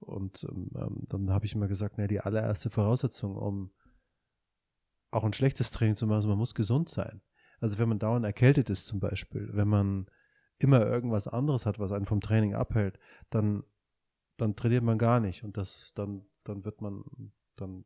[0.00, 3.70] Und ähm, dann habe ich immer gesagt, na, die allererste Voraussetzung, um
[5.10, 7.20] auch ein schlechtes Training zu machen, ist, man muss gesund sein.
[7.60, 10.06] Also wenn man dauernd erkältet ist zum Beispiel, wenn man
[10.58, 13.64] immer irgendwas anderes hat, was einen vom Training abhält, dann,
[14.36, 17.04] dann trainiert man gar nicht und das, dann, dann wird man,
[17.56, 17.84] dann,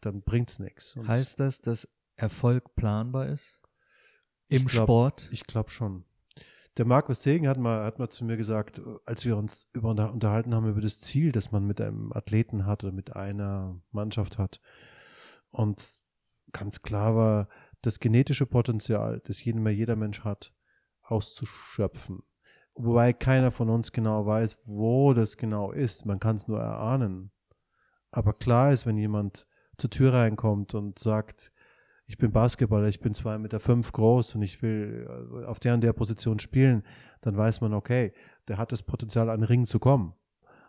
[0.00, 0.96] dann bringt es nichts.
[0.96, 3.60] Heißt das, dass Erfolg planbar ist?
[4.48, 5.28] Ich Im glaub- Sport?
[5.30, 6.04] Ich glaube schon.
[6.76, 10.12] Der Markus Segen hat mal, hat mal zu mir gesagt, als wir uns über, unter-
[10.12, 14.38] unterhalten haben über das Ziel, das man mit einem Athleten hat oder mit einer Mannschaft
[14.38, 14.60] hat.
[15.50, 16.00] Und
[16.50, 17.48] ganz klar war,
[17.80, 20.52] das genetische Potenzial, das jeden, jeder Mensch hat,
[21.02, 22.22] auszuschöpfen.
[22.74, 26.06] Wobei keiner von uns genau weiß, wo das genau ist.
[26.06, 27.30] Man kann es nur erahnen.
[28.10, 31.52] Aber klar ist, wenn jemand zur Tür reinkommt und sagt,
[32.06, 35.74] ich bin Basketballer, ich bin zwei Meter fünf groß und ich will äh, auf der
[35.74, 36.82] und der Position spielen,
[37.22, 38.12] dann weiß man, okay,
[38.48, 40.14] der hat das Potenzial, an den Ring zu kommen.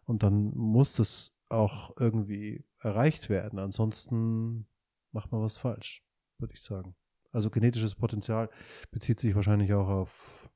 [0.05, 3.59] Und dann muss das auch irgendwie erreicht werden.
[3.59, 4.67] Ansonsten
[5.11, 6.03] macht man was falsch,
[6.37, 6.95] würde ich sagen.
[7.31, 8.49] Also genetisches Potenzial
[8.91, 10.49] bezieht sich wahrscheinlich auch auf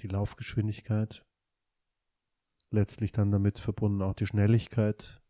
[0.00, 1.24] die Laufgeschwindigkeit.
[2.70, 5.20] Letztlich dann damit verbunden auch die Schnelligkeit.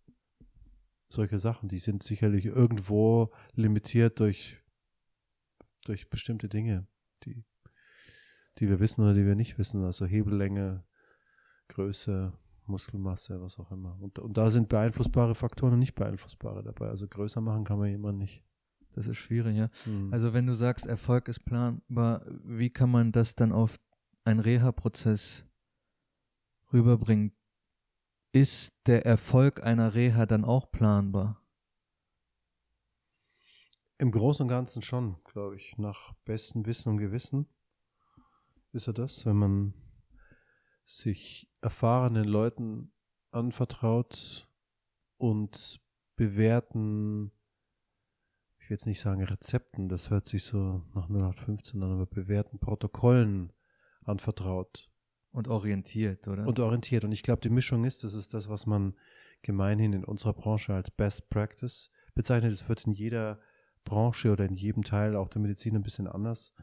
[1.09, 4.59] Solche Sachen, die sind sicherlich irgendwo limitiert durch,
[5.85, 6.87] durch bestimmte Dinge,
[7.25, 7.45] die,
[8.59, 9.85] die wir wissen oder die wir nicht wissen.
[9.85, 10.85] Also Hebellänge,
[11.69, 12.33] Größe,
[12.67, 13.97] Muskelmasse, was auch immer.
[14.01, 16.89] Und, und da sind beeinflussbare Faktoren und nicht beeinflussbare dabei.
[16.89, 18.43] Also größer machen kann man jemanden nicht.
[18.93, 19.69] Das ist schwierig, ja.
[19.85, 20.13] Hm.
[20.13, 23.79] Also wenn du sagst, Erfolg ist planbar, wie kann man das dann auf
[24.25, 25.45] einen Reha-Prozess
[26.73, 27.33] rüberbringen?
[28.37, 31.43] Ist der Erfolg einer Reha dann auch planbar?
[33.97, 35.79] Im Großen und Ganzen schon, glaube ich.
[35.79, 37.49] Nach bestem Wissen und Gewissen
[38.73, 39.75] ist er das, wenn man
[40.85, 42.93] sich erfahrenen Leuten
[43.31, 44.47] anvertraut
[45.17, 45.81] und
[46.17, 47.33] bewährten,
[48.59, 52.59] ich will jetzt nicht sagen Rezepten, das hört sich so nach 0815 an, aber bewährten
[52.59, 53.55] Protokollen
[54.05, 54.91] anvertraut
[55.37, 56.47] Und orientiert, oder?
[56.47, 57.05] und orientiert.
[57.05, 58.95] Und ich glaube, die Mischung ist, das ist das, was man
[59.43, 62.53] gemeinhin in unserer Branche als Best Practice bezeichnet.
[62.53, 63.39] Es wird in jeder
[63.85, 66.55] Branche oder in jedem Teil auch der Medizin ein bisschen anders.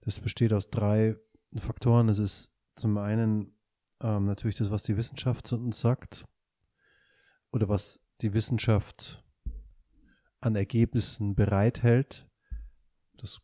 [0.00, 1.16] Das besteht aus drei
[1.58, 2.08] Faktoren.
[2.08, 3.54] Es ist zum einen
[4.02, 6.24] ähm, natürlich das, was die Wissenschaft zu uns sagt
[7.52, 9.22] oder was die Wissenschaft
[10.40, 12.26] an Ergebnissen bereithält.
[13.18, 13.42] Das,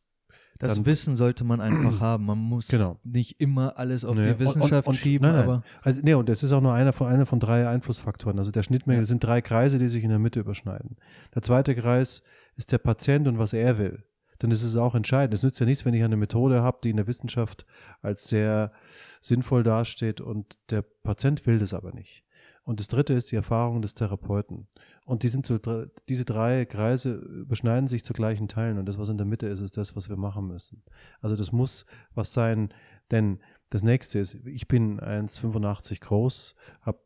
[0.63, 2.25] Das dann, Wissen sollte man einfach haben.
[2.27, 2.99] Man muss Genau.
[3.05, 5.63] nicht immer alles auf Nee, die und- und- Wissenschaft und- schieben, nein, nein.
[5.83, 8.39] Also, nee, und das ist auch nur einer von, einer von drei Einflussfaktoren.
[8.39, 9.03] Also der Schnittmenge, Ja.
[9.03, 10.97] das sind drei Kreise, die sich in der Mitte überschneiden.
[11.35, 12.23] Der zweite Kreis
[12.57, 14.05] ist der Patient und was er will.
[14.41, 15.35] Denn es ist auch entscheidend.
[15.35, 17.65] Es nützt ja nichts, wenn ich eine Methode habe, die in der Wissenschaft
[18.01, 18.73] als sehr
[19.21, 22.25] sinnvoll dasteht und der Patient will das aber nicht.
[22.65, 24.69] Und das dritte ist die Erfahrung des Therapeuten.
[25.05, 28.79] Und die sind dr- diese drei Kreise überschneiden sich zu gleichen Teilen.
[28.79, 30.83] Und das, was in der Mitte ist, ist das, was wir machen müssen.
[31.21, 32.73] Also das muss was sein,
[33.11, 36.99] denn das nächste ist, ich bin 1,85 groß, habe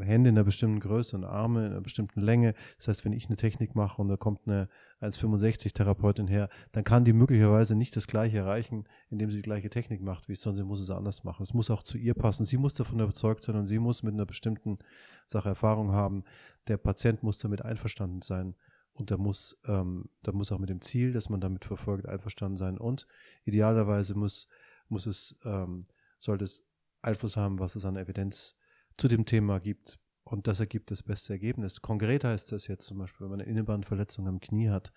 [0.00, 2.54] Hände in einer bestimmten Größe und Arme in einer bestimmten Länge.
[2.76, 4.68] Das heißt, wenn ich eine Technik mache und da kommt eine
[5.00, 9.70] 1,65 Therapeutin her, dann kann die möglicherweise nicht das Gleiche erreichen, indem sie die gleiche
[9.70, 11.42] Technik macht, wie ich, sondern sie muss es anders machen.
[11.42, 12.44] Es muss auch zu ihr passen.
[12.44, 14.78] Sie muss davon überzeugt sein und sie muss mit einer bestimmten
[15.26, 16.24] Sache Erfahrung haben.
[16.68, 18.54] Der Patient muss damit einverstanden sein
[18.92, 22.56] und der muss, ähm, der muss auch mit dem Ziel, das man damit verfolgt, einverstanden
[22.56, 22.76] sein.
[22.76, 23.06] Und
[23.44, 24.48] idealerweise muss,
[24.88, 25.84] muss es, ähm,
[26.18, 26.66] sollte es
[27.02, 28.56] Einfluss haben, was es an Evidenz
[28.98, 29.99] zu dem Thema gibt.
[30.24, 31.80] Und das ergibt das beste Ergebnis.
[31.80, 34.92] Konkret heißt das jetzt zum Beispiel, wenn man eine Innenbandverletzung am Knie hat,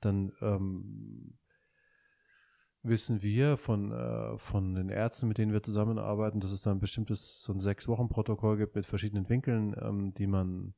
[0.00, 1.34] dann ähm,
[2.82, 6.80] wissen wir von, äh, von den Ärzten, mit denen wir zusammenarbeiten, dass es da ein
[6.80, 10.74] bestimmtes, so ein Sechs-Wochen-Protokoll gibt mit verschiedenen Winkeln, ähm, die man,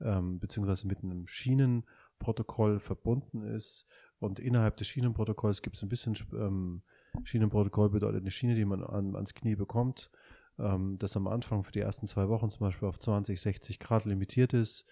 [0.00, 3.86] ähm, beziehungsweise mit einem Schienenprotokoll verbunden ist.
[4.18, 6.82] Und innerhalb des Schienenprotokolls gibt es ein bisschen, ähm,
[7.24, 10.10] Schienenprotokoll bedeutet eine Schiene, die man an, ans Knie bekommt,
[10.58, 14.04] ähm, das am Anfang für die ersten zwei Wochen zum Beispiel auf 20, 60 Grad
[14.04, 14.86] limitiert ist.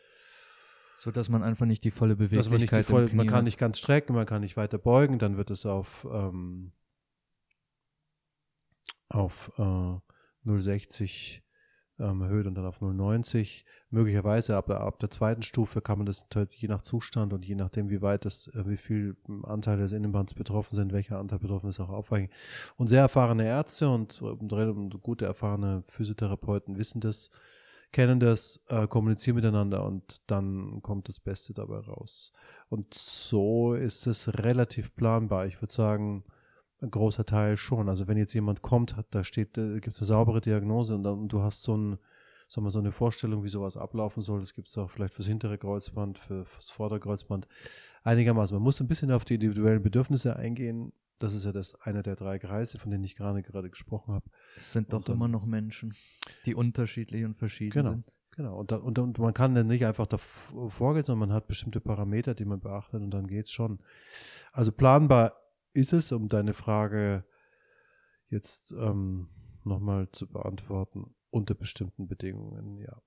[0.97, 3.17] so dass man einfach nicht die volle Dass Beweglichkeit man nicht die voll, im Knie
[3.17, 6.73] man kann nicht ganz strecken, man kann nicht weiter beugen, dann wird es auf, ähm,
[9.09, 11.44] auf äh, 0,60
[11.99, 13.65] ähm, erhöht und dann auf 0,90.
[13.91, 17.55] Möglicherweise ab, ab der zweiten Stufe kann man das natürlich je nach Zustand und je
[17.55, 21.69] nachdem, wie weit das, äh, wie viel Anteile des Innenbands betroffen sind, welcher Anteil betroffen
[21.69, 22.31] ist, auch aufweichen.
[22.77, 27.31] Und sehr erfahrene Ärzte und, und, und gute erfahrene Physiotherapeuten wissen das,
[27.93, 32.33] kennen das, äh, kommunizieren miteinander und dann kommt das Beste dabei raus.
[32.69, 35.47] Und so ist es relativ planbar.
[35.47, 36.25] Ich würde sagen,
[36.85, 37.89] ein großer Teil schon.
[37.89, 41.03] Also wenn jetzt jemand kommt, hat, da steht, äh, gibt es eine saubere Diagnose und,
[41.03, 41.99] dann, du hast so, ein,
[42.49, 44.41] sagen wir, so eine Vorstellung, wie sowas ablaufen soll.
[44.41, 47.49] Das gibt es auch vielleicht fürs hintere Kreuzband, für, fürs Vorderkreuzband.
[48.03, 48.55] Einigermaßen.
[48.55, 50.93] Man muss ein bisschen auf die individuellen Bedürfnisse eingehen.
[51.19, 54.27] Das ist ja das einer der drei Kreise, von denen ich gerade gerade gesprochen habe.
[54.57, 55.95] Das sind doch dann- immer noch Menschen,
[56.45, 57.91] die unterschiedlich und verschieden Genau.
[57.91, 58.17] sind.
[58.37, 61.47] Genau, und, da, und, und man kann dann nicht einfach davor vorgehen, sondern man hat
[61.47, 63.79] bestimmte Parameter, die man beachtet und dann geht es schon.
[64.51, 65.35] Also planbar
[65.75, 67.25] ist es, um deine Frage
[68.29, 69.29] jetzt ähm,
[69.65, 73.03] nochmal zu beantworten, unter bestimmten Bedingungen, ja.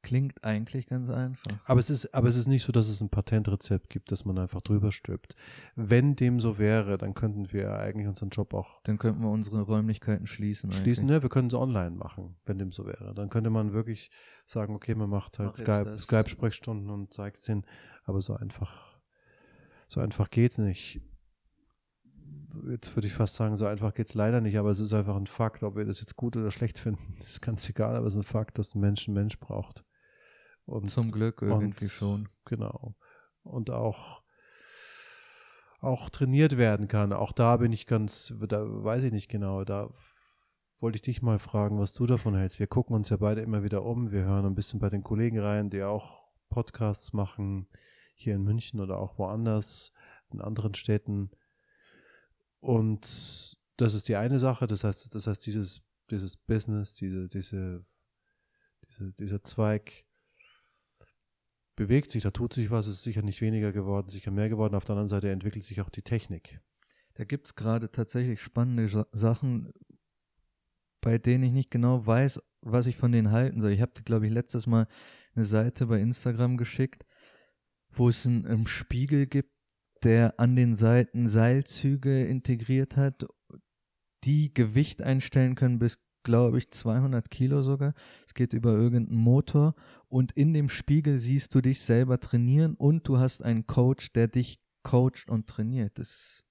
[0.00, 1.50] Klingt eigentlich ganz einfach.
[1.64, 4.38] Aber es ist, aber es ist nicht so, dass es ein Patentrezept gibt, das man
[4.38, 5.34] einfach drüber stülpt.
[5.74, 9.60] Wenn dem so wäre, dann könnten wir eigentlich unseren Job auch Dann könnten wir unsere
[9.60, 10.70] Räumlichkeiten schließen.
[10.70, 11.04] schließen.
[11.04, 11.16] eigentlich.
[11.16, 13.12] Ne, wir können es online machen, wenn dem so wäre.
[13.12, 14.10] Dann könnte man wirklich
[14.46, 15.98] sagen, okay, man macht halt Mach jetzt Skype.
[15.98, 17.66] Skype-Sprechstunden und zeigt es hin.
[18.04, 18.87] Aber so einfach,
[19.88, 21.00] so einfach geht's nicht.
[22.70, 25.26] Jetzt würde ich fast sagen, so einfach geht's leider nicht, aber es ist einfach ein
[25.26, 28.20] Fakt, ob wir das jetzt gut oder schlecht finden, ist ganz egal, aber es ist
[28.20, 29.84] ein Fakt, dass ein Mensch einen Mensch braucht.
[30.64, 32.28] Und Zum Glück irgendwie und- schon.
[32.44, 32.94] Genau.
[33.42, 34.22] Und auch,
[35.80, 37.12] auch trainiert werden kann.
[37.14, 39.88] Auch da bin ich ganz, da weiß ich nicht genau, da
[40.80, 42.58] wollte ich dich mal fragen, was du davon hältst.
[42.58, 44.10] Wir gucken uns ja beide immer wieder um.
[44.12, 47.66] Wir hören ein bisschen bei den Kollegen rein, die auch Podcasts machen,
[48.20, 49.92] hier in München oder auch woanders,
[50.30, 51.30] in anderen Städten.
[52.60, 54.66] Und das ist die eine Sache.
[54.66, 57.84] Das heißt, das heißt, dieses, dieses Business, diese, diese,
[58.86, 60.04] diese, dieser Zweig
[61.76, 64.74] bewegt sich, da tut sich was, es ist sicher nicht weniger geworden, sicher mehr geworden.
[64.74, 66.60] Auf der anderen Seite entwickelt sich auch die Technik.
[67.14, 69.72] Da gibt es gerade tatsächlich spannende Sa- Sachen,
[71.00, 73.70] bei denen ich nicht genau weiß, was ich von denen halten soll.
[73.70, 74.88] Ich habe, glaube ich, letztes Mal
[75.36, 77.06] eine Seite bei Instagram geschickt,
[77.90, 79.52] wo es einen, einen Spiegel gibt,
[80.02, 83.26] der an den Seiten Seilzüge integriert hat,
[84.24, 87.94] die Gewicht einstellen können bis, glaube ich, 200 Kilo sogar.
[88.26, 89.74] Es geht über irgendeinen Motor
[90.08, 94.28] und in dem Spiegel siehst du dich selber trainieren und du hast einen Coach, der
[94.28, 95.98] dich coacht und trainiert.
[95.98, 96.44] Das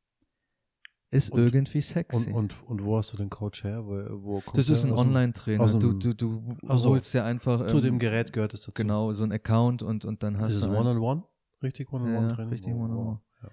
[1.09, 2.31] ist Und- irgendwie Und, sexy.
[2.31, 3.85] und, und wo hast du den Coach her?
[3.85, 3.91] Wo,
[4.23, 5.63] wo kommt das ist ein dem- Online-Trainer.
[5.63, 6.89] aus Du, du, du Ach so.
[6.89, 8.71] holst ja einfach Zu ähm, dem Gerät gehört es dazu.
[8.73, 10.79] genau so ein Account und, und dann hast Ist es du eins.
[10.81, 11.23] One-on-One?
[11.63, 13.21] Richtig One-on-One Ja, richtig One-on-One.
[13.41, 13.49] Ja.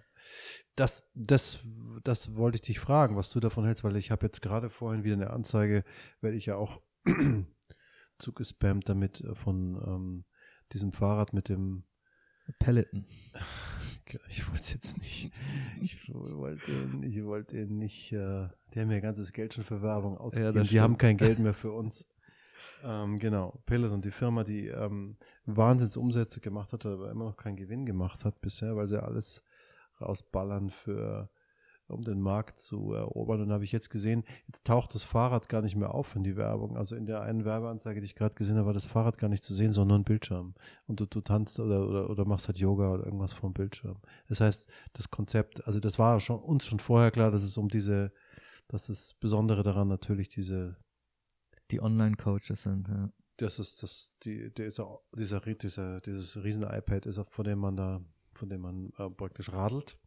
[0.76, 1.60] Das, das,
[2.02, 5.04] das wollte ich dich fragen, was du davon hältst, weil ich habe jetzt gerade vorhin
[5.04, 5.84] wieder eine Anzeige,
[6.20, 6.80] werde ich ja auch
[8.18, 10.24] zugespammt damit äh, von ähm,
[10.72, 11.84] diesem Fahrrad mit dem
[12.58, 13.04] Peloton.
[14.28, 15.32] Ich wollte es jetzt nicht.
[15.80, 18.12] Ich wollte, ich wollte nicht.
[18.12, 20.56] Äh, die haben ja ganzes Geld schon für Werbung ausgegeben.
[20.58, 22.06] Ja, die haben kein Geld mehr für uns.
[22.84, 23.60] ähm, genau.
[23.66, 28.40] Peloton, die Firma, die ähm, Wahnsinnsumsätze gemacht hat, aber immer noch keinen Gewinn gemacht hat
[28.40, 29.42] bisher, weil sie alles
[30.00, 31.28] rausballern für
[31.88, 33.42] um den Markt zu erobern.
[33.42, 36.36] Und habe ich jetzt gesehen, jetzt taucht das Fahrrad gar nicht mehr auf in die
[36.36, 36.76] Werbung.
[36.76, 39.44] Also in der einen Werbeanzeige, die ich gerade gesehen habe, war das Fahrrad gar nicht
[39.44, 40.54] zu sehen, sondern ein Bildschirm.
[40.86, 43.98] Und du, du tanzt oder, oder, oder machst halt Yoga oder irgendwas vom Bildschirm.
[44.28, 47.68] Das heißt, das Konzept, also das war schon, uns schon vorher klar, dass es um
[47.68, 48.12] diese,
[48.68, 50.76] dass das Besondere daran natürlich diese
[51.70, 53.10] die Online-Coaches sind, ja.
[53.38, 58.00] Das ist das, die, dieser, dieser, dieser, dieses riesen iPad ist, von dem man da,
[58.32, 59.98] von dem man äh, praktisch radelt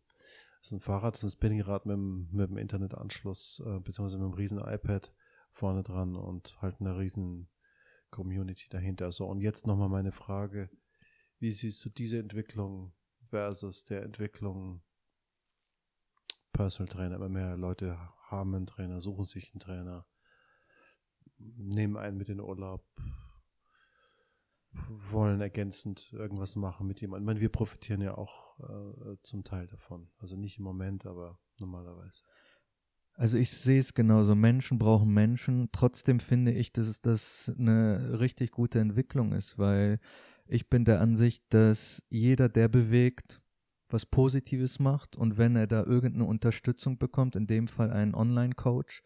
[0.60, 4.18] das ist ein Fahrrad, das ist ein Spinningrad mit dem, mit dem Internetanschluss, äh, beziehungsweise
[4.18, 5.14] mit einem riesen iPad
[5.52, 7.50] vorne dran und halt eine riesen
[8.10, 9.12] Community dahinter.
[9.12, 10.70] So, und jetzt nochmal meine Frage.
[11.40, 12.94] Wie siehst du diese Entwicklung
[13.24, 14.82] versus der Entwicklung
[16.52, 17.16] Personal Trainer?
[17.16, 17.98] Immer mehr Leute
[18.30, 20.08] haben einen Trainer, suchen sich einen Trainer,
[21.38, 22.84] nehmen einen mit in den Urlaub,
[24.72, 27.24] wollen ergänzend irgendwas machen mit jemandem.
[27.24, 30.10] Ich meine, wir profitieren ja auch äh, zum Teil davon.
[30.20, 32.24] Also nicht im Moment, aber normalerweise.
[33.14, 34.36] Also ich sehe es genauso.
[34.36, 35.70] Menschen brauchen Menschen.
[35.72, 40.00] Trotzdem finde ich, dass das eine richtig gute Entwicklung ist, weil
[40.46, 43.42] ich bin der Ansicht, dass jeder, der bewegt,
[43.90, 49.02] was Positives macht und wenn er da irgendeine Unterstützung bekommt, in dem Fall einen Online-Coach,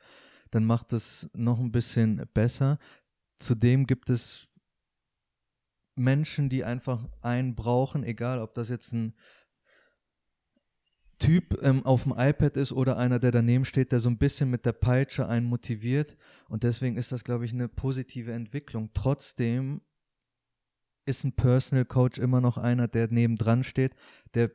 [0.49, 2.77] dann macht es noch ein bisschen besser.
[3.39, 4.47] Zudem gibt es
[5.95, 9.13] Menschen, die einfach einen brauchen, egal ob das jetzt ein
[11.19, 14.49] Typ ähm, auf dem iPad ist oder einer, der daneben steht, der so ein bisschen
[14.49, 16.17] mit der Peitsche einen motiviert.
[16.49, 18.89] Und deswegen ist das, glaube ich, eine positive Entwicklung.
[18.93, 19.81] Trotzdem
[21.05, 23.93] ist ein Personal Coach immer noch einer, der nebendran steht,
[24.33, 24.51] der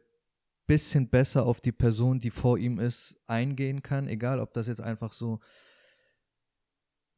[0.66, 4.81] bisschen besser auf die Person, die vor ihm ist, eingehen kann, egal ob das jetzt
[4.81, 5.40] einfach so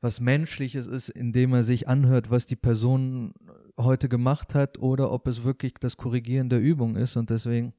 [0.00, 3.34] was Menschliches ist, indem er sich anhört, was die Person
[3.78, 7.16] heute gemacht hat, oder ob es wirklich das Korrigieren der Übung ist.
[7.16, 7.72] Und deswegen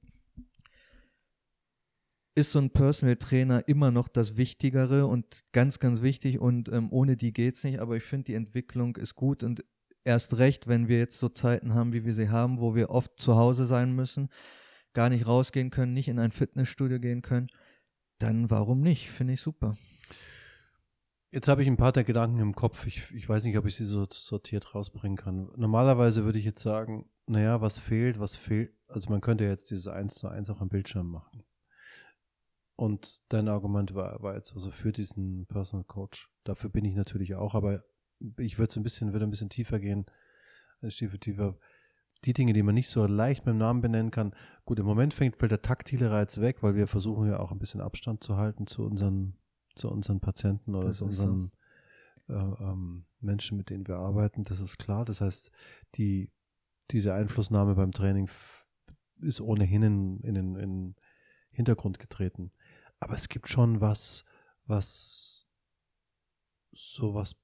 [2.35, 6.39] ist so ein Personal Trainer immer noch das Wichtigere und ganz, ganz wichtig.
[6.39, 7.79] Und ähm, ohne die geht es nicht.
[7.79, 9.63] Aber ich finde, die Entwicklung ist gut und
[10.03, 13.19] erst recht, wenn wir jetzt so Zeiten haben, wie wir sie haben, wo wir oft
[13.19, 14.29] zu Hause sein müssen,
[14.93, 17.47] gar nicht rausgehen können, nicht in ein Fitnessstudio gehen können,
[18.17, 19.09] dann warum nicht?
[19.09, 19.77] Finde ich super.
[21.31, 22.87] Jetzt habe ich ein paar der Gedanken im Kopf.
[22.87, 25.51] Ich, ich weiß nicht, ob ich sie so sortiert rausbringen kann.
[25.55, 28.73] Normalerweise würde ich jetzt sagen, naja, was fehlt, was fehlt.
[28.87, 31.43] Also man könnte jetzt dieses 1 zu 1 auch am Bildschirm machen.
[32.75, 36.31] Und dein Argument war, war jetzt also für diesen Personal Coach.
[36.45, 37.83] Dafür bin ich natürlich auch, aber
[38.37, 40.05] ich würde ein bisschen, würde ein bisschen tiefer gehen.
[40.81, 41.57] Tiefer, tiefer.
[42.25, 44.33] Die Dinge, die man nicht so leicht mit dem Namen benennen kann.
[44.65, 47.59] Gut, im Moment fängt, fällt der taktile Reiz weg, weil wir versuchen ja auch ein
[47.59, 49.37] bisschen Abstand zu halten zu unseren
[49.79, 51.51] zu unseren Patienten oder zu unseren
[52.27, 52.33] so.
[52.33, 54.43] äh, ähm, Menschen, mit denen wir arbeiten.
[54.43, 55.05] Das ist klar.
[55.05, 55.51] Das heißt,
[55.95, 56.31] die,
[56.91, 58.29] diese Einflussnahme beim Training
[59.21, 60.95] ist ohnehin in, in, in den
[61.51, 62.51] Hintergrund getreten.
[62.99, 64.25] Aber es gibt schon was,
[64.65, 65.47] was
[66.71, 67.35] so was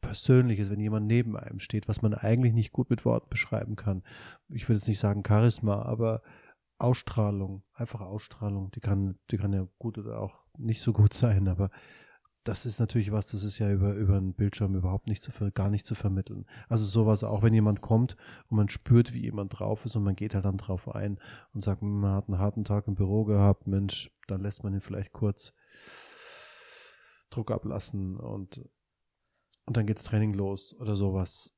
[0.00, 4.02] Persönliches, wenn jemand neben einem steht, was man eigentlich nicht gut mit Worten beschreiben kann.
[4.48, 6.22] Ich will jetzt nicht sagen Charisma, aber
[6.78, 11.48] Ausstrahlung, einfache Ausstrahlung, die kann, die kann ja gut oder auch nicht so gut sein,
[11.48, 11.70] aber
[12.44, 15.70] das ist natürlich was, das ist ja über, über einen Bildschirm überhaupt nicht zu, gar
[15.70, 16.44] nicht zu vermitteln.
[16.68, 18.16] Also sowas, auch wenn jemand kommt
[18.48, 21.18] und man spürt, wie jemand drauf ist und man geht halt dann drauf ein
[21.54, 24.74] und sagt, hm, man hat einen harten Tag im Büro gehabt, Mensch, dann lässt man
[24.74, 25.54] ihn vielleicht kurz
[27.30, 28.58] Druck ablassen und,
[29.64, 31.56] und dann geht's Training los oder sowas.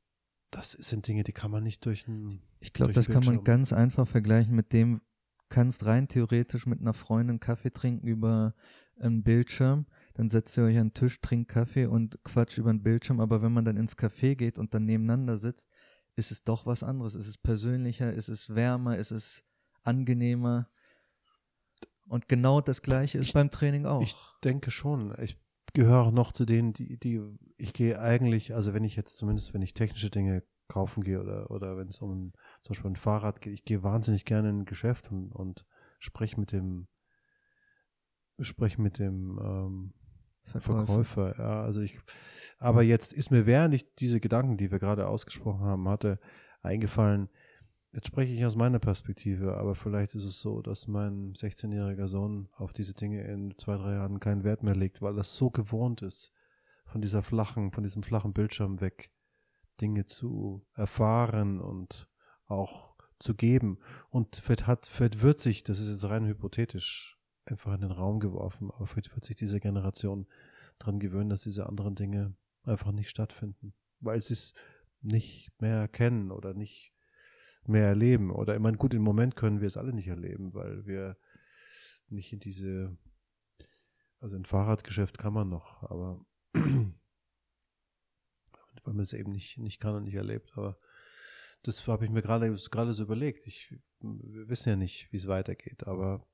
[0.52, 3.72] Das sind Dinge, die kann man nicht durch ein Ich glaube, das kann man ganz
[3.72, 5.00] einfach vergleichen mit dem,
[5.48, 8.54] kannst rein theoretisch mit einer Freundin Kaffee trinken über
[8.98, 12.82] einen Bildschirm, dann setzt ihr euch an den Tisch, trinkt Kaffee und quatscht über den
[12.82, 15.68] Bildschirm, aber wenn man dann ins Café geht und dann nebeneinander sitzt,
[16.16, 17.14] ist es doch was anderes.
[17.14, 19.44] Ist es persönlicher, ist es wärmer, ist es
[19.82, 20.68] angenehmer.
[22.09, 24.02] Und genau das Gleiche ist ich, beim Training auch.
[24.02, 25.14] Ich denke schon.
[25.20, 25.38] Ich
[25.74, 27.20] gehöre noch zu denen, die, die,
[27.59, 31.50] ich gehe eigentlich, also wenn ich jetzt zumindest, wenn ich technische Dinge kaufen gehe oder,
[31.50, 32.32] oder wenn es um
[32.62, 35.66] zum Beispiel ein Fahrrad geht, ich gehe wahnsinnig gerne in ein Geschäft und, und
[35.99, 36.88] spreche mit dem
[38.41, 39.93] spreche mit dem ähm,
[40.45, 40.87] Verkäufer.
[40.87, 41.39] Verkäufer.
[41.39, 41.99] Ja, also ich,
[42.59, 46.18] aber jetzt ist mir, während ich diese Gedanken, die wir gerade ausgesprochen haben, hatte,
[46.62, 47.28] eingefallen,
[47.93, 52.49] jetzt spreche ich aus meiner Perspektive, aber vielleicht ist es so, dass mein 16-jähriger Sohn
[52.57, 56.03] auf diese Dinge in zwei, drei Jahren keinen Wert mehr legt, weil das so gewohnt
[56.03, 56.32] ist,
[56.84, 59.11] von dieser flachen, von diesem flachen Bildschirm weg
[59.80, 62.09] Dinge zu erfahren und
[62.47, 63.78] auch zu geben.
[64.11, 67.15] Und vielleicht hat, vielleicht wird sich, das ist jetzt rein hypothetisch,
[67.47, 70.26] einfach in den Raum geworfen, aber vielleicht wird sich diese Generation
[70.78, 72.34] daran gewöhnen, dass diese anderen Dinge
[72.64, 74.55] einfach nicht stattfinden, weil sie es
[75.01, 76.92] nicht mehr kennen oder nicht
[77.66, 78.30] mehr erleben.
[78.30, 81.16] Oder ich meine, gut, im Moment können wir es alle nicht erleben, weil wir
[82.09, 82.97] nicht in diese,
[84.20, 86.94] also ein Fahrradgeschäft kann man noch, aber weil
[88.84, 90.53] man es eben nicht, nicht kann und nicht erlebt.
[90.57, 90.78] Aber
[91.62, 93.47] das habe ich mir gerade gerade so überlegt.
[93.47, 96.26] Ich, wir wissen ja nicht, wie es weitergeht, aber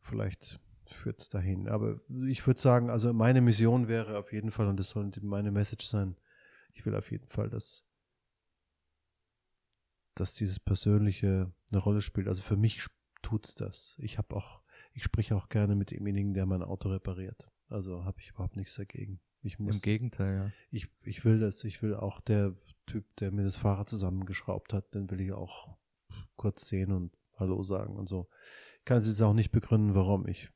[0.00, 1.68] vielleicht führt es dahin.
[1.68, 5.50] Aber ich würde sagen, also meine Mission wäre auf jeden Fall, und das soll meine
[5.50, 6.16] Message sein,
[6.72, 7.84] ich will auf jeden Fall, dass,
[10.14, 12.28] dass dieses Persönliche eine Rolle spielt.
[12.28, 12.86] Also für mich
[13.22, 13.96] tut es das.
[14.00, 17.50] Ich habe auch, ich spreche auch gerne mit demjenigen, der mein Auto repariert.
[17.68, 19.20] Also habe ich überhaupt nichts dagegen.
[19.42, 20.52] Ich muss, Im Gegenteil, ja.
[20.70, 21.62] Ich, ich will das.
[21.64, 25.76] Ich will auch der Typ, der mir das Fahrrad zusammengeschraubt hat, den will ich auch
[26.36, 28.28] kurz sehen und Hallo sagen und so.
[28.88, 30.26] Ich kann es jetzt auch nicht begründen, warum.
[30.26, 30.48] Ich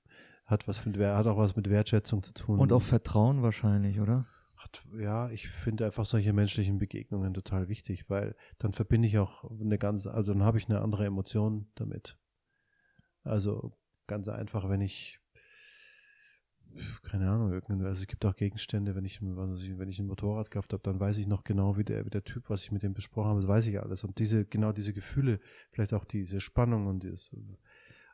[0.47, 2.59] hat was mit, hat auch was mit Wertschätzung zu tun.
[2.59, 4.26] Und auch Vertrauen wahrscheinlich, oder?
[4.57, 9.45] Hat, ja, ich finde einfach solche menschlichen Begegnungen total wichtig, weil dann verbinde ich auch
[9.61, 12.16] eine ganz, also dann habe ich eine andere Emotion damit.
[13.22, 13.76] Also
[14.07, 15.20] ganz einfach, wenn ich
[17.03, 20.83] keine Ahnung, also es gibt auch Gegenstände, wenn ich, wenn ich ein Motorrad gehabt habe,
[20.83, 23.28] dann weiß ich noch genau, wie der, wie der Typ, was ich mit dem besprochen
[23.28, 24.05] habe, das weiß ich alles.
[24.05, 25.39] Und diese, genau diese Gefühle,
[25.70, 27.30] vielleicht auch diese Spannung und dieses,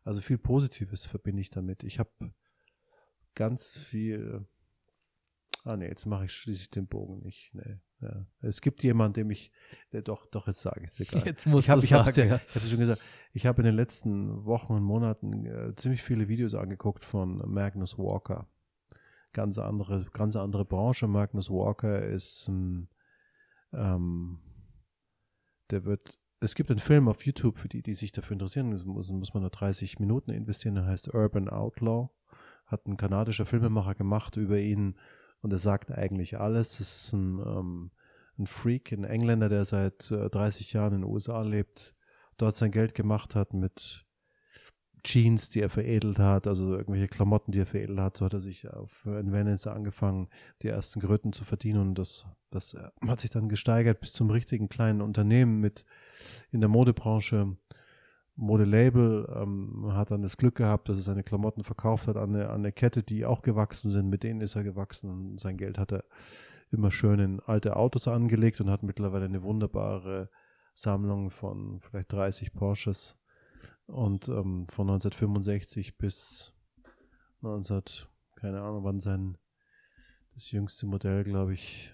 [0.08, 1.84] also viel Positives verbinde ich damit.
[1.84, 2.32] Ich habe
[3.34, 4.46] ganz viel,
[5.64, 7.52] ah nee, jetzt mache ich schließlich den Bogen nicht.
[7.52, 8.24] Nee, ja.
[8.40, 9.52] Es gibt jemanden, dem ich,
[9.92, 11.26] der doch, doch, jetzt sage ich es egal.
[11.26, 13.02] Jetzt muss ich habe ich habe ja, ich hab schon gesagt,
[13.34, 17.98] ich habe in den letzten Wochen und Monaten äh, ziemlich viele Videos angeguckt von Magnus
[17.98, 18.48] Walker.
[19.34, 21.06] Ganz andere, ganz andere Branche.
[21.06, 22.88] Magnus Walker ist ein,
[23.74, 24.38] ähm,
[25.68, 28.68] der wird, es gibt einen Film auf YouTube für die, die sich dafür interessieren.
[28.86, 30.76] Muss, muss man nur 30 Minuten investieren.
[30.76, 32.10] Der heißt Urban Outlaw.
[32.66, 34.96] Hat ein kanadischer Filmemacher gemacht über ihn
[35.40, 36.80] und er sagt eigentlich alles.
[36.80, 37.90] Es ist ein, ähm,
[38.38, 41.94] ein Freak, ein Engländer, der seit äh, 30 Jahren in den USA lebt,
[42.36, 44.04] dort sein Geld gemacht hat mit
[45.02, 48.16] Jeans, die er veredelt hat, also irgendwelche Klamotten, die er veredelt hat.
[48.18, 50.28] So hat er sich auf, in Venice angefangen,
[50.62, 54.30] die ersten Gröten zu verdienen und das, das äh, hat sich dann gesteigert bis zum
[54.30, 55.84] richtigen kleinen Unternehmen mit
[56.50, 57.56] in der Modebranche.
[58.36, 62.50] Modelabel ähm, hat dann das Glück gehabt, dass er seine Klamotten verkauft hat an eine,
[62.50, 64.08] an eine Kette, die auch gewachsen sind.
[64.08, 66.04] Mit denen ist er gewachsen und sein Geld hat er
[66.70, 70.30] immer schön in alte Autos angelegt und hat mittlerweile eine wunderbare
[70.74, 73.18] Sammlung von vielleicht 30 Porsches
[73.86, 76.54] und ähm, von 1965 bis
[77.40, 77.82] 19,
[78.36, 79.38] keine Ahnung, wann sein
[80.34, 81.92] das jüngste Modell, glaube ich,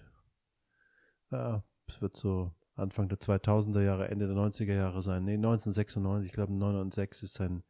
[1.31, 5.23] ja, es wird so Anfang der 2000er Jahre, Ende der 90er Jahre sein.
[5.23, 7.63] Nee, 1996, ich glaube 996 ist sein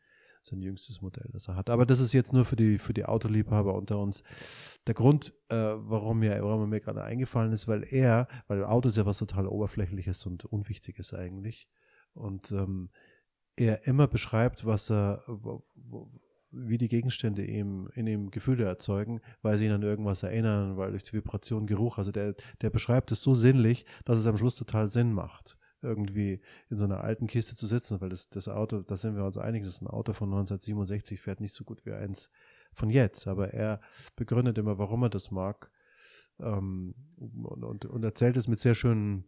[0.45, 1.69] sein jüngstes Modell, das er hat.
[1.69, 4.23] Aber das ist jetzt nur für die, für die Autoliebhaber unter uns.
[4.87, 8.97] Der Grund, äh, warum, mir, warum mir gerade eingefallen ist, weil er, weil Auto ist
[8.97, 11.67] ja was total Oberflächliches und Unwichtiges eigentlich.
[12.13, 12.89] Und ähm,
[13.55, 15.23] er immer beschreibt, was er,
[16.55, 20.91] wie die Gegenstände ihm in ihm Gefühle erzeugen, weil sie ihn an irgendwas erinnern, weil
[20.91, 24.55] durch die Vibration Geruch, also der, der beschreibt es so sinnlich, dass es am Schluss
[24.55, 28.81] total Sinn macht irgendwie in so einer alten Kiste zu sitzen, weil das, das Auto,
[28.81, 31.85] da sind wir uns einig, das ist ein Auto von 1967, fährt nicht so gut
[31.85, 32.31] wie eins
[32.73, 33.27] von jetzt.
[33.27, 33.79] Aber er
[34.15, 35.69] begründet immer, warum er das mag
[36.39, 39.25] ähm, und, und, und, erzählt es mit sehr schönen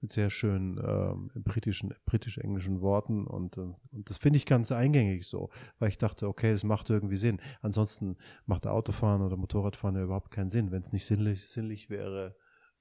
[0.00, 5.26] mit sehr schönen ähm, britischen, britisch-englischen Worten und, äh, und das finde ich ganz eingängig
[5.26, 7.40] so, weil ich dachte, okay, das macht irgendwie Sinn.
[7.62, 10.70] Ansonsten macht Autofahren oder Motorradfahren ja überhaupt keinen Sinn.
[10.70, 12.36] Wenn es nicht sinnlich, sinnlich wäre,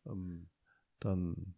[0.05, 0.49] ähm,
[0.99, 1.55] dann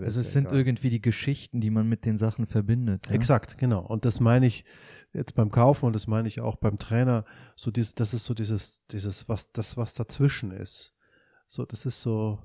[0.00, 0.58] also es sind egal.
[0.58, 3.08] irgendwie die Geschichten, die man mit den Sachen verbindet.
[3.08, 3.14] Ja?
[3.14, 3.84] Exakt, genau.
[3.84, 4.64] Und das meine ich
[5.12, 7.26] jetzt beim Kaufen und das meine ich auch beim Trainer.
[7.56, 10.94] So dieses, das ist so dieses, dieses, was, das, was dazwischen ist.
[11.46, 12.38] So, das ist so,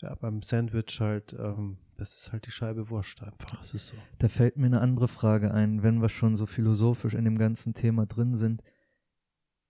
[0.00, 3.60] ja, beim Sandwich halt, ähm, das ist halt die Scheibe Wurst einfach.
[3.60, 3.96] Es ist so.
[4.18, 7.74] Da fällt mir eine andere Frage ein, wenn wir schon so philosophisch in dem ganzen
[7.74, 8.62] Thema drin sind.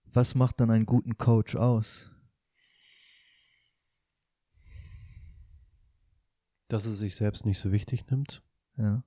[0.06, 2.10] Was macht dann einen guten Coach aus?
[6.74, 8.42] dass er sich selbst nicht so wichtig nimmt.
[8.76, 9.04] Ja.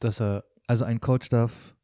[0.00, 0.44] Dass er.
[0.66, 1.74] Also ein Coach darf,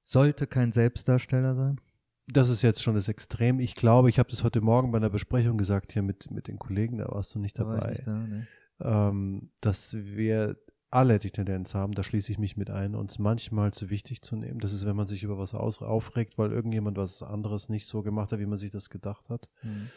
[0.00, 1.80] sollte kein Selbstdarsteller sein?
[2.26, 3.60] Das ist jetzt schon das Extrem.
[3.60, 6.58] Ich glaube, ich habe das heute Morgen bei einer Besprechung gesagt hier mit, mit den
[6.58, 7.90] Kollegen, da warst du nicht dabei.
[7.90, 8.44] Nicht da, nee.
[8.80, 10.56] ähm, dass wir
[10.94, 14.36] alle die Tendenz haben, da schließe ich mich mit ein, uns manchmal zu wichtig zu
[14.36, 14.60] nehmen.
[14.60, 18.02] Das ist, wenn man sich über was aus, aufregt, weil irgendjemand was anderes nicht so
[18.02, 19.48] gemacht hat, wie man sich das gedacht hat.
[19.62, 19.90] Mhm.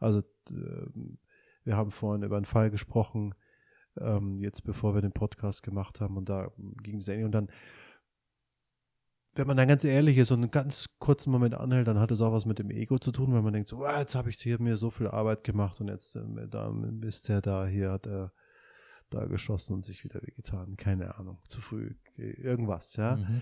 [0.00, 1.18] Also ähm,
[1.62, 3.34] wir haben vorhin über einen Fall gesprochen,
[3.96, 6.50] ähm, jetzt bevor wir den Podcast gemacht haben und da
[6.82, 7.48] ging es ähnlich und dann
[9.40, 12.20] wenn man dann ganz ehrlich ist und einen ganz kurzen Moment anhält, dann hat es
[12.20, 14.36] auch was mit dem Ego zu tun, weil man denkt, so, oh, jetzt habe ich
[14.36, 16.70] hier mir so viel Arbeit gemacht und jetzt äh, da
[17.00, 18.34] ist der da, hier hat er
[19.08, 20.76] da geschossen und sich wieder wehgetan.
[20.76, 23.16] Keine Ahnung, zu früh, irgendwas, ja.
[23.16, 23.40] Mhm.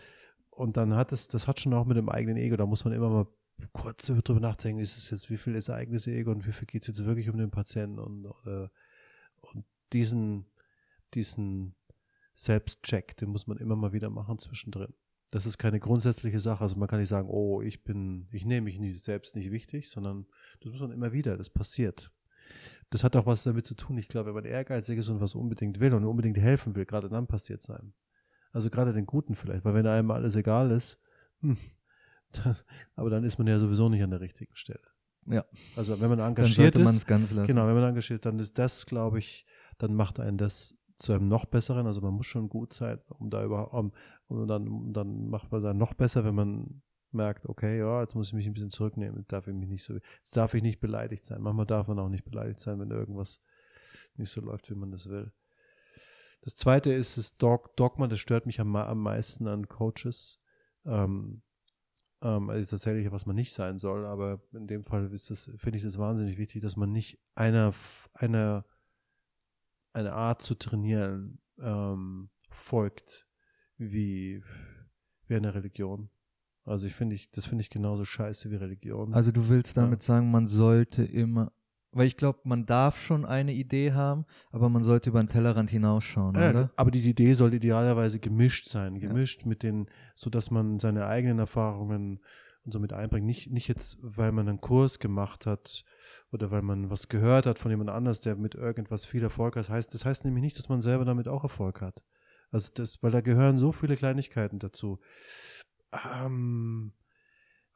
[0.50, 2.94] Und dann hat es, das hat schon auch mit dem eigenen Ego, da muss man
[2.94, 3.26] immer mal
[3.72, 6.82] kurz drüber nachdenken, ist es jetzt, wie viel ist eigenes Ego und wie viel geht
[6.82, 8.70] es jetzt wirklich um den Patienten und, oder,
[9.40, 10.46] und diesen,
[11.14, 11.74] diesen
[12.34, 14.94] Selbstcheck, den muss man immer mal wieder machen zwischendrin.
[15.30, 16.62] Das ist keine grundsätzliche Sache.
[16.62, 19.90] Also man kann nicht sagen, oh, ich bin, ich nehme mich nicht, selbst nicht wichtig,
[19.90, 20.26] sondern
[20.60, 22.10] das muss man immer wieder, das passiert.
[22.90, 23.98] Das hat auch was damit zu tun.
[23.98, 27.10] Ich glaube, wenn man ehrgeizig ist und was unbedingt will und unbedingt helfen will, gerade
[27.10, 27.92] dann passiert es einem.
[28.52, 30.98] Also gerade den Guten vielleicht, weil wenn einem alles egal ist,
[31.40, 31.58] hm,
[32.32, 32.56] dann,
[32.96, 34.80] aber dann ist man ja sowieso nicht an der richtigen Stelle.
[35.26, 35.44] Ja.
[35.76, 37.46] Also wenn man engagiert dann ist, ganz lassen.
[37.46, 39.44] genau, wenn man engagiert, dann ist das, glaube ich,
[39.76, 41.86] dann macht einen das zu einem noch besseren.
[41.86, 43.92] Also man muss schon gut sein, um da überhaupt, um,
[44.28, 48.28] und dann, dann macht man dann noch besser, wenn man merkt, okay, ja, jetzt muss
[48.28, 50.80] ich mich ein bisschen zurücknehmen, jetzt darf ich mich nicht so, jetzt darf ich nicht
[50.80, 51.40] beleidigt sein.
[51.40, 53.42] Manchmal darf man auch nicht beleidigt sein, wenn irgendwas
[54.16, 55.32] nicht so läuft, wie man das will.
[56.42, 60.40] Das zweite ist das Dog Dogma, das stört mich am, am meisten an Coaches.
[60.84, 61.42] Ähm,
[62.22, 65.98] ähm, also tatsächlich, was man nicht sein soll, aber in dem Fall finde ich das
[65.98, 67.74] wahnsinnig wichtig, dass man nicht einer,
[68.14, 68.64] einer,
[69.98, 73.26] eine Art zu trainieren ähm, folgt,
[73.76, 74.42] wie,
[75.26, 76.10] wie eine Religion.
[76.64, 79.14] Also ich finde ich, das finde ich genauso scheiße wie Religion.
[79.14, 80.06] Also du willst damit ja.
[80.06, 81.52] sagen, man sollte immer,
[81.92, 85.70] weil ich glaube, man darf schon eine Idee haben, aber man sollte über den Tellerrand
[85.70, 86.70] hinausschauen, ja, oder?
[86.76, 89.48] Aber diese Idee soll idealerweise gemischt sein, gemischt ja.
[89.48, 92.20] mit den, so dass man seine eigenen Erfahrungen
[92.64, 93.26] und so mit einbringt.
[93.26, 95.84] Nicht, nicht jetzt, weil man einen Kurs gemacht hat
[96.32, 99.64] oder weil man was gehört hat von jemand anders, der mit irgendwas viel Erfolg hat.
[99.64, 102.02] Das heißt, das heißt nämlich nicht, dass man selber damit auch Erfolg hat.
[102.50, 105.00] Also das, weil da gehören so viele Kleinigkeiten dazu.
[105.92, 106.92] Ähm,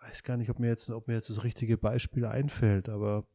[0.01, 3.27] weiß gar nicht, ob mir jetzt, ob mir jetzt das richtige Beispiel einfällt, aber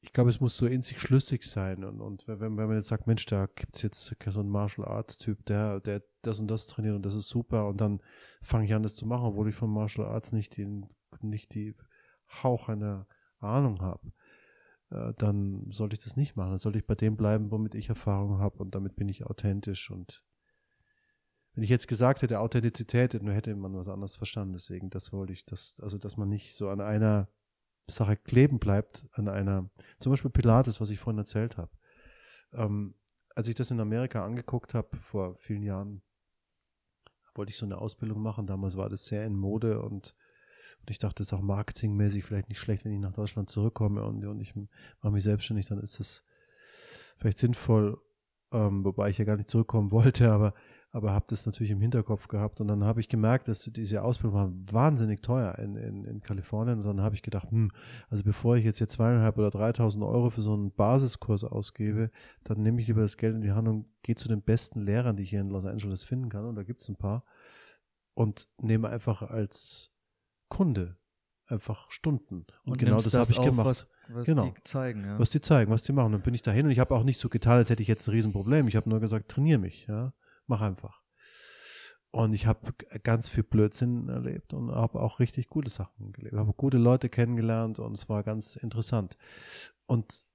[0.00, 1.82] ich glaube, es muss so in sich schlüssig sein.
[1.84, 4.86] Und, und wenn, wenn man jetzt sagt, Mensch, da gibt es jetzt so einen Martial
[4.86, 8.00] Arts Typ, der, der das und das trainiert und das ist super, und dann
[8.42, 10.88] fange ich an, das zu machen, obwohl ich von Martial Arts nicht, den,
[11.20, 11.74] nicht die
[12.42, 13.06] Hauch einer
[13.40, 14.12] Ahnung habe,
[14.90, 16.50] äh, dann sollte ich das nicht machen.
[16.50, 19.90] Dann sollte ich bei dem bleiben, womit ich Erfahrung habe und damit bin ich authentisch
[19.90, 20.22] und
[21.56, 24.52] wenn ich jetzt gesagt hätte, Authentizität, dann hätte man was anderes verstanden.
[24.52, 27.28] Deswegen, das wollte ich, das, also dass man nicht so an einer
[27.86, 31.70] Sache kleben bleibt, an einer, zum Beispiel Pilates, was ich vorhin erzählt habe.
[32.52, 32.94] Ähm,
[33.34, 36.02] als ich das in Amerika angeguckt habe, vor vielen Jahren,
[37.34, 38.46] wollte ich so eine Ausbildung machen.
[38.46, 40.14] Damals war das sehr in Mode und,
[40.86, 44.04] und ich dachte, das ist auch marketingmäßig vielleicht nicht schlecht, wenn ich nach Deutschland zurückkomme
[44.04, 46.24] und, und ich mache mich selbstständig, dann ist das
[47.18, 47.98] vielleicht sinnvoll,
[48.52, 50.54] ähm, wobei ich ja gar nicht zurückkommen wollte, aber
[50.92, 52.58] aber habe das natürlich im Hinterkopf gehabt.
[52.62, 56.78] Und dann habe ich gemerkt, dass diese Ausbildung war wahnsinnig teuer in, in, in Kalifornien.
[56.78, 57.70] Und dann habe ich gedacht, hm,
[58.08, 62.10] also bevor ich jetzt hier zweieinhalb oder dreitausend Euro für so einen Basiskurs ausgebe,
[62.44, 65.18] dann nehme ich lieber das Geld in die Hand und gehe zu den besten Lehrern,
[65.18, 66.46] die ich hier in Los Angeles finden kann.
[66.46, 67.24] Und da gibt es ein paar.
[68.14, 69.92] Und nehme einfach als
[70.48, 70.96] Kunde
[71.46, 72.46] einfach Stunden.
[72.64, 73.66] Und, und genau das, das habe ich gemacht.
[73.66, 74.46] Was, was genau.
[74.46, 75.18] die zeigen, ja.
[75.18, 76.12] Was die zeigen, was die machen.
[76.12, 78.08] Dann bin ich dahin und ich habe auch nicht so getan, als hätte ich jetzt
[78.08, 78.66] ein Riesenproblem.
[78.68, 80.12] Ich habe nur gesagt, trainiere mich, ja
[80.46, 81.02] mach einfach.
[82.10, 82.72] Und ich habe
[83.02, 86.32] ganz viel Blödsinn erlebt und habe auch richtig gute Sachen gelebt.
[86.32, 89.18] Ich habe gute Leute kennengelernt und es war ganz interessant.
[89.86, 90.26] Und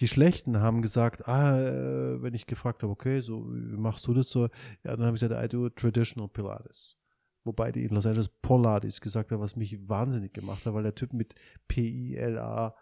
[0.00, 4.14] die Schlechten haben gesagt, ah, äh, wenn ich gefragt habe, okay, so wie machst du
[4.14, 4.48] das so?
[4.82, 6.98] Ja, dann habe ich gesagt, I do traditional Pilates.
[7.44, 10.94] Wobei die in Los Angeles Pilates gesagt haben, was mich wahnsinnig gemacht hat, weil der
[10.94, 11.34] Typ mit
[11.68, 12.74] P-I-L-A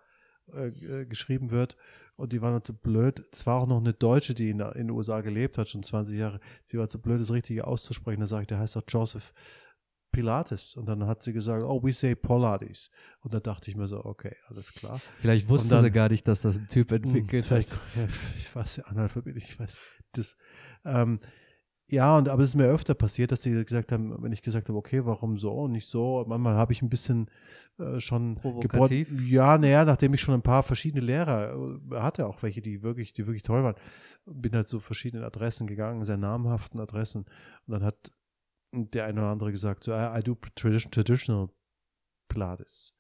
[0.53, 1.77] äh, äh, geschrieben wird
[2.17, 3.25] und die waren dann zu blöd.
[3.33, 6.19] Es war auch noch eine Deutsche, die in, in den USA gelebt hat, schon 20
[6.19, 6.41] Jahre.
[6.65, 8.21] Sie war zu blöd, das Richtige auszusprechen.
[8.21, 9.33] Da sage ich, der heißt doch Joseph
[10.13, 10.75] Pilates.
[10.77, 12.91] Und dann hat sie gesagt, oh, we say Pilates.
[13.21, 15.01] Und da dachte ich mir so, okay, alles klar.
[15.19, 17.67] Vielleicht wusste dann, sie gar nicht, dass das ein Typ entwickelt hat.
[18.37, 19.81] Ich weiß, Analphabet, ich weiß.
[20.13, 20.37] Das,
[20.85, 21.21] ähm,
[21.91, 24.69] ja, und aber es ist mir öfter passiert, dass sie gesagt haben, wenn ich gesagt
[24.69, 27.29] habe, okay, warum so und nicht so, manchmal habe ich ein bisschen
[27.79, 29.09] äh, schon Provokativ?
[29.09, 31.55] Gebohrt, ja, naja, nachdem ich schon ein paar verschiedene Lehrer
[31.91, 33.75] äh, hatte, auch welche, die wirklich, die wirklich toll waren,
[34.25, 37.25] bin halt zu verschiedenen Adressen gegangen, sehr namhaften Adressen.
[37.67, 38.13] Und dann hat
[38.73, 41.49] der eine oder andere gesagt, so, I, I do tradition, traditional
[42.29, 42.95] Pilates.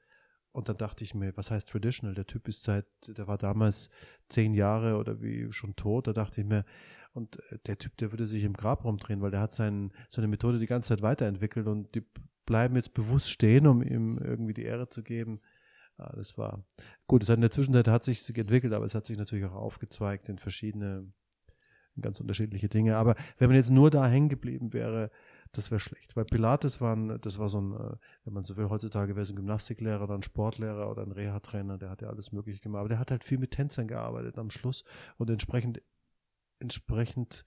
[0.53, 2.15] Und dann dachte ich mir, was heißt traditional?
[2.15, 3.89] Der Typ ist seit, der war damals
[4.29, 6.09] zehn Jahre oder wie schon tot.
[6.09, 6.65] Da dachte ich mir,
[7.13, 10.29] und äh, der Typ, der würde sich im Grab rumdrehen, weil der hat sein, seine
[10.29, 12.05] Methode die ganze Zeit weiterentwickelt und die
[12.47, 15.41] bleiben jetzt bewusst stehen, um ihm irgendwie die Ehre zu geben.
[15.99, 16.65] Ja, das war
[17.07, 17.23] gut.
[17.23, 20.29] Es hat in der Zwischenzeit hat sich entwickelt, aber es hat sich natürlich auch aufgezweigt
[20.29, 21.13] in verschiedene
[22.01, 22.97] ganz unterschiedliche Dinge.
[22.97, 25.11] Aber wenn man jetzt nur da hängen geblieben wäre,
[25.53, 26.17] das wäre schlecht.
[26.17, 29.31] Weil Pilates waren, das war so ein, äh, wenn man so will, heutzutage wäre es
[29.31, 32.81] ein Gymnastiklehrer oder ein Sportlehrer oder ein Reha-Trainer, der hat ja alles Mögliche gemacht.
[32.81, 34.85] Aber der hat halt viel mit Tänzern gearbeitet am Schluss
[35.19, 35.83] und entsprechend,
[36.61, 37.45] entsprechend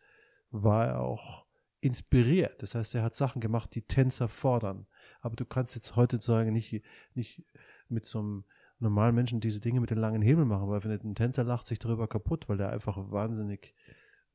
[0.52, 1.46] war er auch
[1.82, 2.62] inspiriert.
[2.62, 4.88] Das heißt, er hat Sachen gemacht, die Tänzer fordern.
[5.22, 6.82] Aber du kannst jetzt heutzutage nicht,
[7.14, 7.44] nicht
[7.90, 8.46] mit so einem
[8.80, 11.80] normalen Menschen diese Dinge mit den langen Hebeln machen, weil wenn ein Tänzer lacht sich
[11.80, 13.74] darüber kaputt, weil der einfach wahnsinnig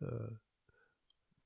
[0.01, 0.07] äh,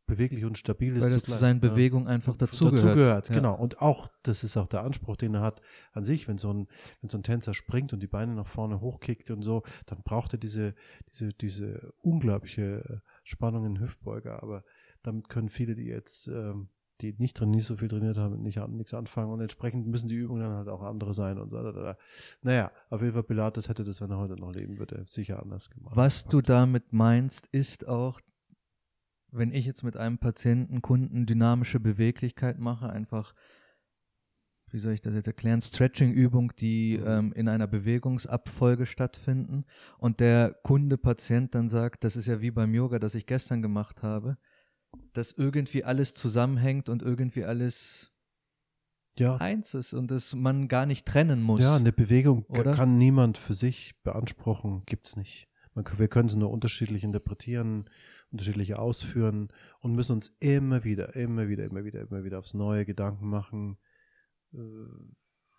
[0.06, 1.04] beweglich und stabil ist.
[1.04, 1.60] Weil das zu seinen.
[1.60, 2.84] Bewegungen einfach dazugehört.
[2.84, 3.34] Dazu gehört, ja.
[3.34, 3.54] genau.
[3.54, 5.60] Und auch, das ist auch der Anspruch, den er hat
[5.92, 6.68] an sich, wenn so ein,
[7.00, 10.34] wenn so ein Tänzer springt und die Beine nach vorne hochkickt und so, dann braucht
[10.34, 10.74] er diese,
[11.08, 14.42] diese, diese unglaubliche Spannung in Hüftbeuger.
[14.42, 14.64] Aber
[15.02, 16.68] damit können viele, die jetzt, ähm,
[17.00, 20.14] die nicht drin, nicht so viel trainiert haben, nicht nichts anfangen und entsprechend müssen die
[20.14, 21.58] Übungen dann halt auch andere sein und so.
[22.42, 25.70] Naja, auf jeden Fall Pilates hätte das, wenn er heute noch leben würde, sicher anders
[25.70, 25.96] gemacht.
[25.96, 28.20] Was du damit meinst, ist auch,
[29.32, 33.34] wenn ich jetzt mit einem Patienten, Kunden dynamische Beweglichkeit mache, einfach,
[34.70, 37.06] wie soll ich das jetzt erklären, Stretching-Übung, die mhm.
[37.06, 39.64] ähm, in einer Bewegungsabfolge stattfinden
[39.98, 43.62] und der Kunde, Patient dann sagt, das ist ja wie beim Yoga, das ich gestern
[43.62, 44.36] gemacht habe,
[45.14, 48.12] dass irgendwie alles zusammenhängt und irgendwie alles
[49.18, 49.36] ja.
[49.36, 51.60] eins ist und dass man gar nicht trennen muss.
[51.60, 52.74] Ja, eine Bewegung oder?
[52.74, 55.48] kann niemand für sich beanspruchen, gibt es nicht.
[55.74, 57.88] Man, wir können sie nur unterschiedlich interpretieren
[58.32, 62.84] unterschiedliche ausführen und müssen uns immer wieder, immer wieder, immer wieder, immer wieder aufs neue
[62.86, 63.78] Gedanken machen.
[64.54, 64.58] Äh,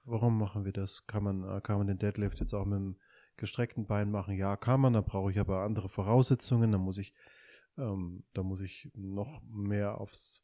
[0.04, 1.06] warum machen wir das?
[1.06, 2.98] Kann man, äh, kann man den Deadlift jetzt auch mit dem
[3.38, 4.36] gestreckten Bein machen?
[4.36, 7.14] Ja, kann man, da brauche ich aber andere Voraussetzungen, da muss ich,
[7.78, 10.44] ähm, da muss ich noch mehr aufs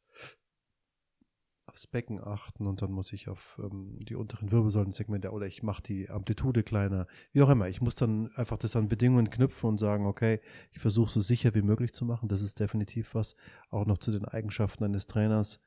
[1.70, 5.82] aufs Becken achten und dann muss ich auf ähm, die unteren Wirbelsäulensegmente oder ich mache
[5.82, 7.68] die Amplitude kleiner, wie auch immer.
[7.68, 10.40] Ich muss dann einfach das an Bedingungen knüpfen und sagen, okay,
[10.72, 12.28] ich versuche so sicher wie möglich zu machen.
[12.28, 13.36] Das ist definitiv was,
[13.70, 15.60] auch noch zu den Eigenschaften eines Trainers.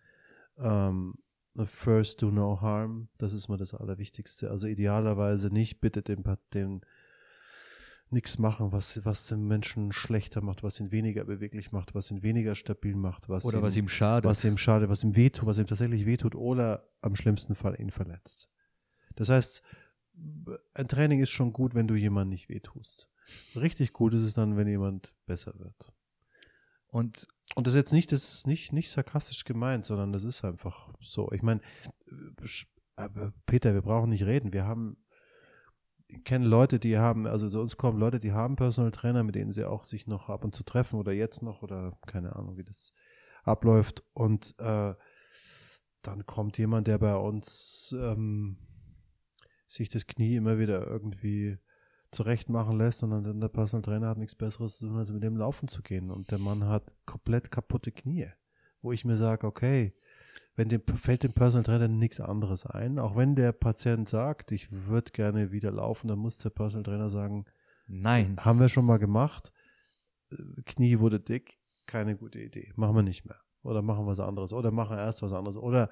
[0.57, 1.15] Ähm,
[1.65, 4.49] first do no harm, das ist mal das Allerwichtigste.
[4.49, 6.23] Also idealerweise nicht bitte den,
[6.53, 6.81] den
[8.13, 12.23] nichts machen, was, was den Menschen schlechter macht, was ihn weniger beweglich macht, was ihn
[12.23, 14.29] weniger stabil macht, was oder ihm, was ihm schadet.
[14.29, 17.91] Was ihm schadet, was ihm wehtut, was ihm tatsächlich wehtut oder am schlimmsten Fall ihn
[17.91, 18.49] verletzt.
[19.15, 19.61] Das heißt,
[20.73, 23.09] ein Training ist schon gut, wenn du jemandem nicht wehtust.
[23.55, 25.93] Richtig gut ist es dann, wenn jemand besser wird.
[26.87, 30.43] Und, und das ist jetzt nicht, das ist nicht, nicht sarkastisch gemeint, sondern das ist
[30.43, 31.31] einfach so.
[31.31, 31.61] Ich meine,
[32.97, 33.07] äh,
[33.47, 34.53] Peter, wir brauchen nicht reden.
[34.53, 34.97] Wir haben
[36.13, 39.51] kenne Leute, die haben, also zu uns kommen Leute, die haben Personal Trainer, mit denen
[39.51, 42.63] sie auch sich noch ab und zu treffen oder jetzt noch oder keine Ahnung, wie
[42.63, 42.93] das
[43.43, 44.03] abläuft.
[44.13, 44.93] Und äh,
[46.01, 48.57] dann kommt jemand, der bei uns ähm,
[49.67, 51.57] sich das Knie immer wieder irgendwie
[52.11, 55.37] zurecht machen lässt, sondern der Personal Trainer hat nichts Besseres zu tun, als mit dem
[55.37, 56.11] laufen zu gehen.
[56.11, 58.27] Und der Mann hat komplett kaputte Knie,
[58.81, 59.95] wo ich mir sage, okay,
[60.55, 62.99] wenn dem, fällt dem Personal Trainer nichts anderes ein.
[62.99, 67.09] Auch wenn der Patient sagt, ich würde gerne wieder laufen, dann muss der Personal Trainer
[67.09, 67.45] sagen,
[67.87, 69.51] nein, haben wir schon mal gemacht.
[70.65, 72.71] Knie wurde dick, keine gute Idee.
[72.75, 73.39] Machen wir nicht mehr.
[73.63, 74.53] Oder machen wir was anderes.
[74.53, 75.57] Oder machen erst was anderes.
[75.57, 75.89] Oder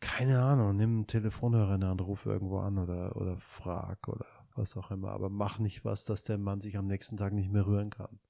[0.00, 4.26] keine Ahnung, nimm einen Telefonhörer in der Hand, ruf irgendwo an oder, oder frag oder
[4.54, 5.10] was auch immer.
[5.10, 8.20] Aber mach nicht was, dass der Mann sich am nächsten Tag nicht mehr rühren kann.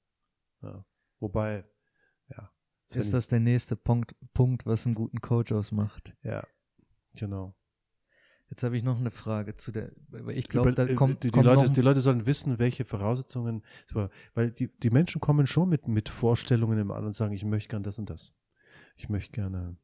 [0.61, 0.85] Ja.
[1.19, 1.65] Wobei,
[2.29, 2.49] ja,
[2.93, 6.15] ist das der nächste Punkt, Punkt, was einen guten Coach ausmacht?
[6.23, 6.43] Ja,
[7.15, 7.55] genau.
[8.49, 9.91] Jetzt habe ich noch eine Frage zu der,
[10.29, 13.63] ich glaube, da äh, kommt, die, die, kommt Leute, die Leute sollen wissen, welche Voraussetzungen,
[14.35, 17.69] weil die, die Menschen kommen schon mit, mit Vorstellungen im an und sagen, ich möchte
[17.69, 18.35] gern das und das.
[18.97, 19.77] Ich möchte gerne,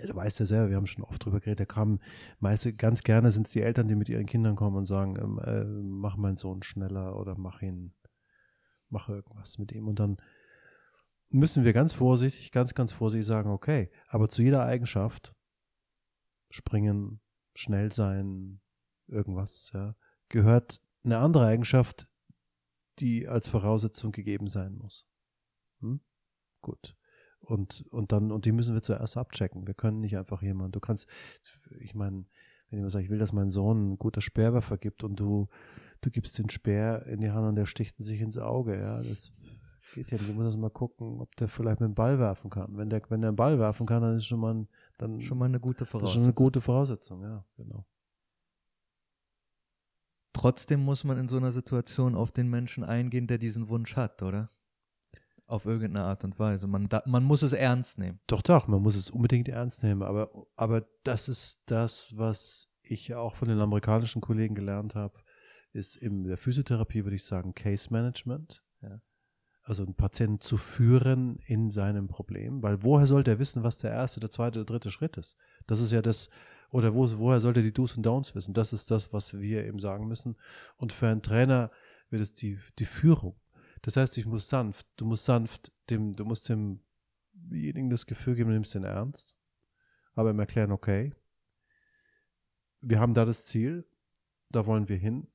[0.00, 1.98] du weißt ja selber, wir haben schon oft drüber geredet, da kamen
[2.38, 5.40] meist, ganz gerne sind es die Eltern, die mit ihren Kindern kommen und sagen, ähm,
[5.40, 7.94] äh, mach meinen Sohn schneller oder mach ihn,
[8.90, 10.18] mach irgendwas mit ihm und dann
[11.30, 15.34] müssen wir ganz vorsichtig, ganz, ganz vorsichtig sagen, okay, aber zu jeder Eigenschaft,
[16.50, 17.20] springen,
[17.54, 18.60] schnell sein,
[19.06, 19.94] irgendwas, ja,
[20.28, 22.08] gehört eine andere Eigenschaft,
[22.98, 25.06] die als Voraussetzung gegeben sein muss.
[25.80, 26.00] Hm?
[26.60, 26.96] Gut.
[27.40, 29.66] Und, und dann, und die müssen wir zuerst abchecken.
[29.66, 31.08] Wir können nicht einfach jemanden, du kannst,
[31.78, 32.26] ich meine,
[32.68, 35.48] wenn jemand sagt, ich will, dass mein Sohn ein guter Speerwerfer gibt und du,
[36.02, 39.32] du gibst den Speer in die Hand und der sticht sich ins Auge, ja, das
[39.94, 40.28] Geht ja nicht.
[40.28, 42.76] Du musst mal gucken, ob der vielleicht mit dem Ball werfen kann.
[42.76, 44.68] Wenn der, wenn der einen Ball werfen kann, dann ist schon mal, ein,
[44.98, 46.22] dann schon mal eine gute Voraussetzung.
[46.22, 47.84] schon eine gute Voraussetzung, ja, genau.
[50.32, 54.22] Trotzdem muss man in so einer Situation auf den Menschen eingehen, der diesen Wunsch hat,
[54.22, 54.50] oder?
[55.46, 56.68] Auf irgendeine Art und Weise.
[56.68, 58.20] Man, da, man muss es ernst nehmen.
[58.28, 60.02] Doch, doch, man muss es unbedingt ernst nehmen.
[60.02, 65.18] Aber, aber das ist das, was ich auch von den amerikanischen Kollegen gelernt habe,
[65.72, 68.62] ist in der Physiotherapie, würde ich sagen, Case Management.
[68.82, 69.00] Ja.
[69.62, 73.90] Also einen Patienten zu führen in seinem Problem, weil woher sollte er wissen, was der
[73.90, 75.36] erste, der zweite, der dritte Schritt ist?
[75.66, 76.30] Das ist ja das,
[76.70, 78.54] oder wo, woher sollte die Do's und Don'ts wissen?
[78.54, 80.36] Das ist das, was wir ihm sagen müssen.
[80.76, 81.70] Und für einen Trainer
[82.08, 83.38] wird es die, die Führung.
[83.82, 88.50] Das heißt, ich muss sanft, du musst sanft dem, du musst demjenigen das Gefühl geben,
[88.50, 89.36] du nimmst den ernst,
[90.14, 91.14] aber ihm erklären, okay,
[92.80, 93.86] wir haben da das Ziel,
[94.50, 95.28] da wollen wir hin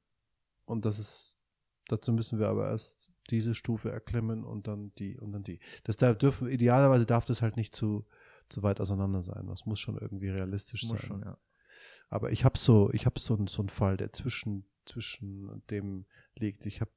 [0.66, 1.40] und das ist,
[1.88, 5.60] dazu müssen wir aber erst diese Stufe erklimmen und dann die und dann die.
[5.84, 8.06] Das darf, dürfen, idealerweise darf das halt nicht zu,
[8.50, 9.48] zu weit auseinander sein.
[9.48, 11.08] Das muss schon irgendwie realistisch muss sein.
[11.08, 11.38] Schon, ja.
[12.10, 16.06] Aber ich habe so, ich habe so, so einen Fall, der zwischen, zwischen dem
[16.36, 16.66] liegt.
[16.66, 16.92] Ich habe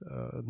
[0.00, 0.42] äh,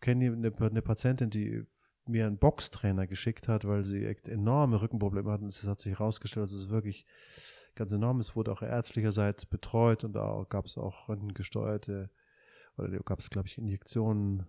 [0.00, 1.64] kenne eine, eine Patientin, die
[2.06, 5.46] mir einen Boxtrainer geschickt hat, weil sie enorme Rückenprobleme hatten.
[5.46, 7.06] Es hat sich herausgestellt, dass es wirklich
[7.74, 8.36] ganz enorm ist.
[8.36, 12.10] Wurde auch ärztlicherseits betreut und da gab es auch röntgengesteuerte
[12.76, 14.46] oder gab es, glaube ich, Injektionen.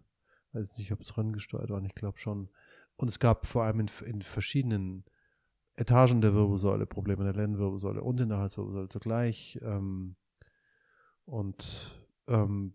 [0.53, 2.49] Weiß nicht, ob es röntgengesteuert war, ich glaube schon.
[2.95, 5.03] Und es gab vor allem in, in, verschiedenen
[5.75, 9.59] Etagen der Wirbelsäule Probleme in der Lendenwirbelsäule und in der Halswirbelsäule zugleich.
[9.61, 10.15] Ähm,
[11.25, 11.91] und
[12.27, 12.73] ähm,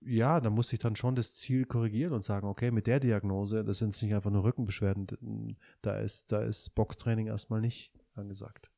[0.00, 3.64] ja, da musste ich dann schon das Ziel korrigieren und sagen, okay, mit der Diagnose,
[3.64, 8.69] das sind nicht einfach nur Rückenbeschwerden, da ist, da ist Boxtraining erstmal nicht angesagt.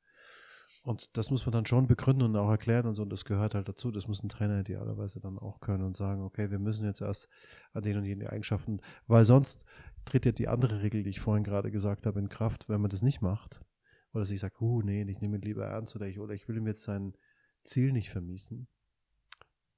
[0.83, 3.55] Und das muss man dann schon begründen und auch erklären und so, und das gehört
[3.55, 3.93] halt dazu.
[3.93, 7.29] Das muss ein Trainer idealerweise dann auch können und sagen, okay, wir müssen jetzt erst
[7.73, 9.65] an den und jenen Eigenschaften, weil sonst
[10.05, 12.91] tritt ja die andere Regel, die ich vorhin gerade gesagt habe, in Kraft, wenn man
[12.91, 13.65] das nicht macht.
[14.13, 16.57] Oder sich sagt, uh, nee, ich nehme ihn lieber ernst oder ich, oder ich will
[16.57, 17.15] ihm jetzt sein
[17.63, 18.67] Ziel nicht vermiesen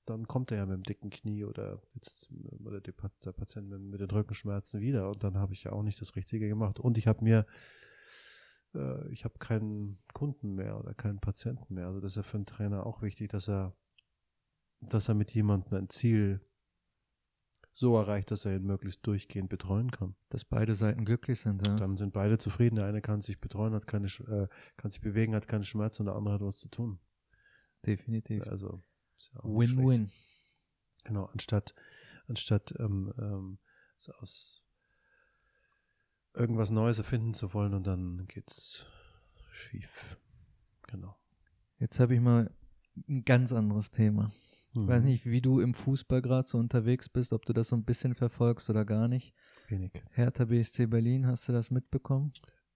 [0.07, 2.28] dann kommt er ja mit dem dicken Knie oder jetzt
[2.64, 2.94] oder der,
[3.24, 6.16] der Patient mit, mit, den Rückenschmerzen wieder und dann habe ich ja auch nicht das
[6.16, 6.78] Richtige gemacht.
[6.78, 7.46] Und ich habe mir,
[8.75, 11.87] äh, ich habe keinen Kunden mehr oder keinen Patienten mehr.
[11.87, 13.77] Also das ist ja für einen Trainer auch wichtig, dass er,
[14.81, 16.41] dass er mit jemandem ein Ziel
[17.72, 20.14] so erreicht, dass er ihn möglichst durchgehend betreuen kann.
[20.29, 21.66] Dass beide Seiten glücklich sind.
[21.66, 21.75] Ja.
[21.75, 22.77] Dann sind beide zufrieden.
[22.77, 26.07] Der eine kann sich betreuen, hat keine, äh, kann sich bewegen, hat keine Schmerzen und
[26.07, 27.01] der andere hat was zu tun.
[27.85, 28.47] Definitiv.
[28.47, 28.83] Also
[29.43, 30.11] Win-win.
[31.05, 31.75] Genau, anstatt,
[32.29, 33.59] anstatt ähm, ähm,
[34.18, 34.64] aus
[36.35, 38.87] irgendwas Neues erfinden zu wollen und dann geht's
[39.51, 40.18] schief.
[40.89, 41.16] Genau.
[41.78, 42.51] Jetzt habe ich mal
[43.09, 44.32] ein ganz anderes Thema.
[44.72, 44.89] Ich mhm.
[44.89, 47.85] weiß nicht, wie du im Fußball gerade so unterwegs bist, ob du das so ein
[47.85, 49.32] bisschen verfolgst oder gar nicht.
[49.68, 49.93] Wenig.
[50.11, 52.32] Hertha BSC Berlin, hast du das mitbekommen?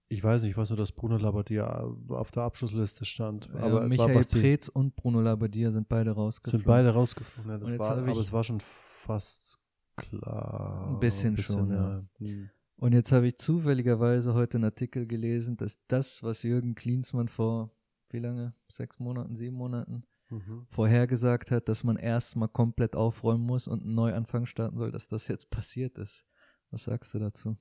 [0.07, 3.47] Ich weiß nicht, was nur, dass Bruno Labbadia auf der Abschlussliste stand.
[3.53, 6.59] Ja, aber Michael Preetz und Bruno Labbadia sind beide rausgeflogen.
[6.59, 9.59] Sind beide rausgeflogen, ja, das war, aber es war schon fast
[9.97, 10.87] klar.
[10.89, 12.03] Ein bisschen, ein bisschen schon, ja.
[12.19, 12.47] ja.
[12.79, 17.71] Und jetzt habe ich zufälligerweise heute einen Artikel gelesen, dass das, was Jürgen Klinsmann vor,
[18.09, 18.53] wie lange?
[18.69, 20.65] Sechs Monaten, sieben Monaten mhm.
[20.69, 25.27] vorhergesagt hat, dass man erstmal komplett aufräumen muss und einen Neuanfang starten soll, dass das
[25.27, 26.25] jetzt passiert ist.
[26.71, 27.57] Was sagst du dazu?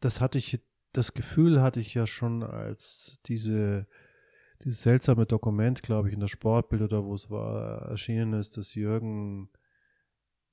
[0.00, 0.60] Das hatte ich
[0.96, 3.86] das Gefühl hatte ich ja schon, als diese,
[4.62, 8.74] dieses seltsame Dokument, glaube ich, in der Sportbild oder wo es war, erschienen ist, dass
[8.74, 9.50] Jürgen,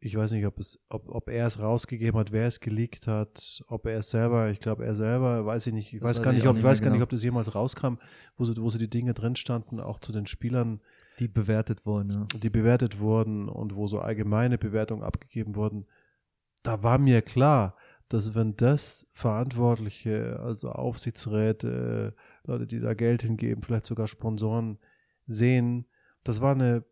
[0.06, 3.64] ich weiß nicht, ob, es, ob, ob er es rausgegeben hat, wer es geleakt hat,
[3.68, 6.34] ob er es selber, ich glaube, er selber, weiß ich nicht, ich das weiß gar
[6.34, 7.04] nicht, ob, ich weiß gar nicht, genau.
[7.06, 7.95] ob das jemals rauskam,
[8.36, 10.82] wo so, wo so die Dinge drin standen, auch zu den Spielern.
[11.20, 12.28] Die bewertet wurden, ja.
[12.38, 15.86] Die bewertet wurden und wo so allgemeine Bewertungen abgegeben wurden.
[16.64, 17.78] Da war mir klar,
[18.10, 24.80] dass wenn das Verantwortliche, also Aufsichtsräte, Leute, die da Geld hingeben, vielleicht sogar Sponsoren
[25.28, 25.86] sehen,
[26.26, 26.84] das war eine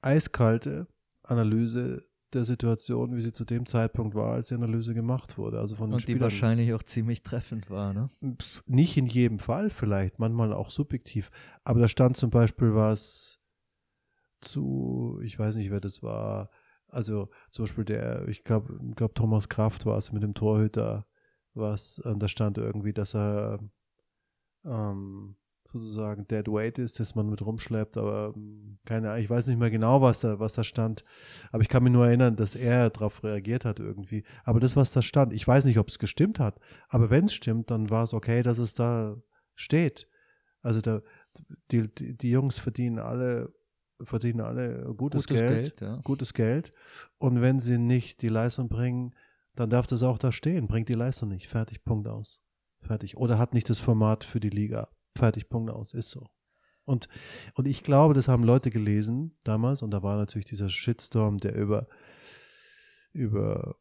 [0.00, 0.86] eiskalte
[1.22, 2.04] Analyse
[2.34, 5.58] der Situation, wie sie zu dem Zeitpunkt war, als die Analyse gemacht wurde.
[5.58, 6.22] Also von Und die Spielern.
[6.22, 8.08] wahrscheinlich auch ziemlich treffend war, ne?
[8.66, 11.30] Nicht in jedem Fall vielleicht, manchmal auch subjektiv.
[11.62, 13.40] Aber da stand zum Beispiel was
[14.40, 16.50] zu, ich weiß nicht, wer das war,
[16.88, 21.06] also zum Beispiel der, ich glaube, glaub Thomas Kraft war es mit dem Torhüter,
[21.54, 23.60] was, da stand irgendwie, dass er
[24.64, 25.36] ähm,
[25.74, 29.58] sozusagen Dead Weight ist, dass man mit rumschleppt, aber ähm, keine Ahnung, ich weiß nicht
[29.58, 31.04] mehr genau, was da, was da stand,
[31.52, 34.24] aber ich kann mich nur erinnern, dass er darauf reagiert hat irgendwie.
[34.44, 36.58] Aber das, was da stand, ich weiß nicht, ob es gestimmt hat,
[36.88, 39.16] aber wenn es stimmt, dann war es okay, dass es da
[39.54, 40.08] steht.
[40.62, 41.02] Also da,
[41.70, 43.52] die, die, die Jungs verdienen alle
[44.02, 46.00] verdienen alle gutes, gutes Geld, Geld ja.
[46.02, 46.70] gutes Geld.
[47.18, 49.14] Und wenn sie nicht die Leistung bringen,
[49.54, 50.66] dann darf das auch da stehen.
[50.66, 51.48] Bringt die Leistung nicht.
[51.48, 52.42] Fertig, Punkt aus.
[52.80, 53.16] Fertig.
[53.16, 54.88] Oder hat nicht das Format für die Liga.
[55.16, 55.94] Fertig, Punkt aus.
[55.94, 56.26] Ist so.
[56.84, 57.08] Und,
[57.54, 59.82] und ich glaube, das haben Leute gelesen damals.
[59.82, 61.88] Und da war natürlich dieser Shitstorm, der über,
[63.12, 63.76] über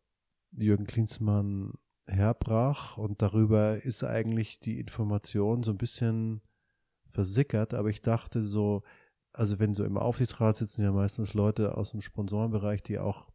[0.52, 1.74] Jürgen Klinsmann
[2.08, 2.98] herbrach.
[2.98, 6.42] Und darüber ist eigentlich die Information so ein bisschen
[7.12, 7.74] versickert.
[7.74, 8.84] Aber ich dachte so,
[9.34, 13.28] also wenn so im Aufsichtsrat sitzen ja meistens Leute aus dem Sponsorenbereich, die auch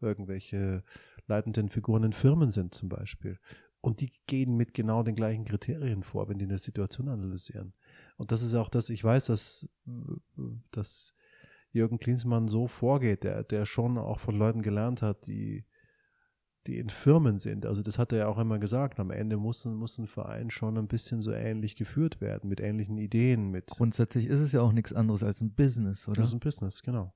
[0.00, 0.84] irgendwelche
[1.26, 3.38] leitenden Figuren in Firmen sind zum Beispiel.
[3.86, 7.72] Und die gehen mit genau den gleichen Kriterien vor, wenn die eine Situation analysieren.
[8.16, 9.68] Und das ist auch das, ich weiß, dass,
[10.72, 11.14] dass
[11.70, 15.66] Jürgen Klinsmann so vorgeht, der, der schon auch von Leuten gelernt hat, die,
[16.66, 17.64] die in Firmen sind.
[17.64, 18.98] Also das hat er ja auch immer gesagt.
[18.98, 22.98] Am Ende muss, muss ein Verein schon ein bisschen so ähnlich geführt werden, mit ähnlichen
[22.98, 23.52] Ideen.
[23.52, 26.16] Mit Grundsätzlich ist es ja auch nichts anderes als ein Business, oder?
[26.16, 27.14] Das ist ein Business, genau.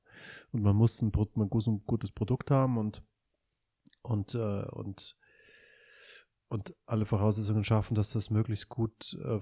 [0.52, 3.02] Und man muss ein, man muss ein gutes Produkt haben und,
[4.02, 5.16] und, äh, und
[6.50, 9.38] und alle Voraussetzungen schaffen, dass das möglichst gut äh,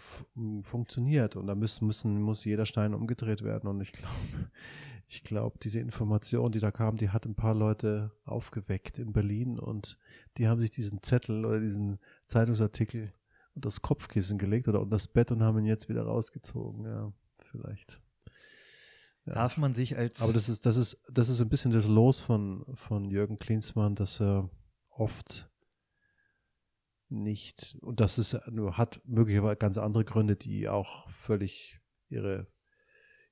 [0.62, 1.36] funktioniert.
[1.36, 3.66] Und da müssen, müssen, muss jeder Stein umgedreht werden.
[3.66, 4.50] Und ich glaube,
[5.08, 9.58] ich glaube, diese Information, die da kam, die hat ein paar Leute aufgeweckt in Berlin
[9.58, 9.96] und
[10.36, 13.14] die haben sich diesen Zettel oder diesen Zeitungsartikel
[13.54, 16.84] unter das Kopfkissen gelegt oder unter das Bett und haben ihn jetzt wieder rausgezogen.
[16.84, 18.02] Ja, vielleicht.
[19.24, 19.32] Ja.
[19.32, 20.20] Darf man sich als.
[20.20, 23.94] Aber das ist, das ist, das ist ein bisschen das Los von, von Jürgen Klinsmann,
[23.94, 24.50] dass er
[24.90, 25.48] oft
[27.08, 32.46] nicht, und das ist, hat möglicherweise ganz andere Gründe, die auch völlig ihre,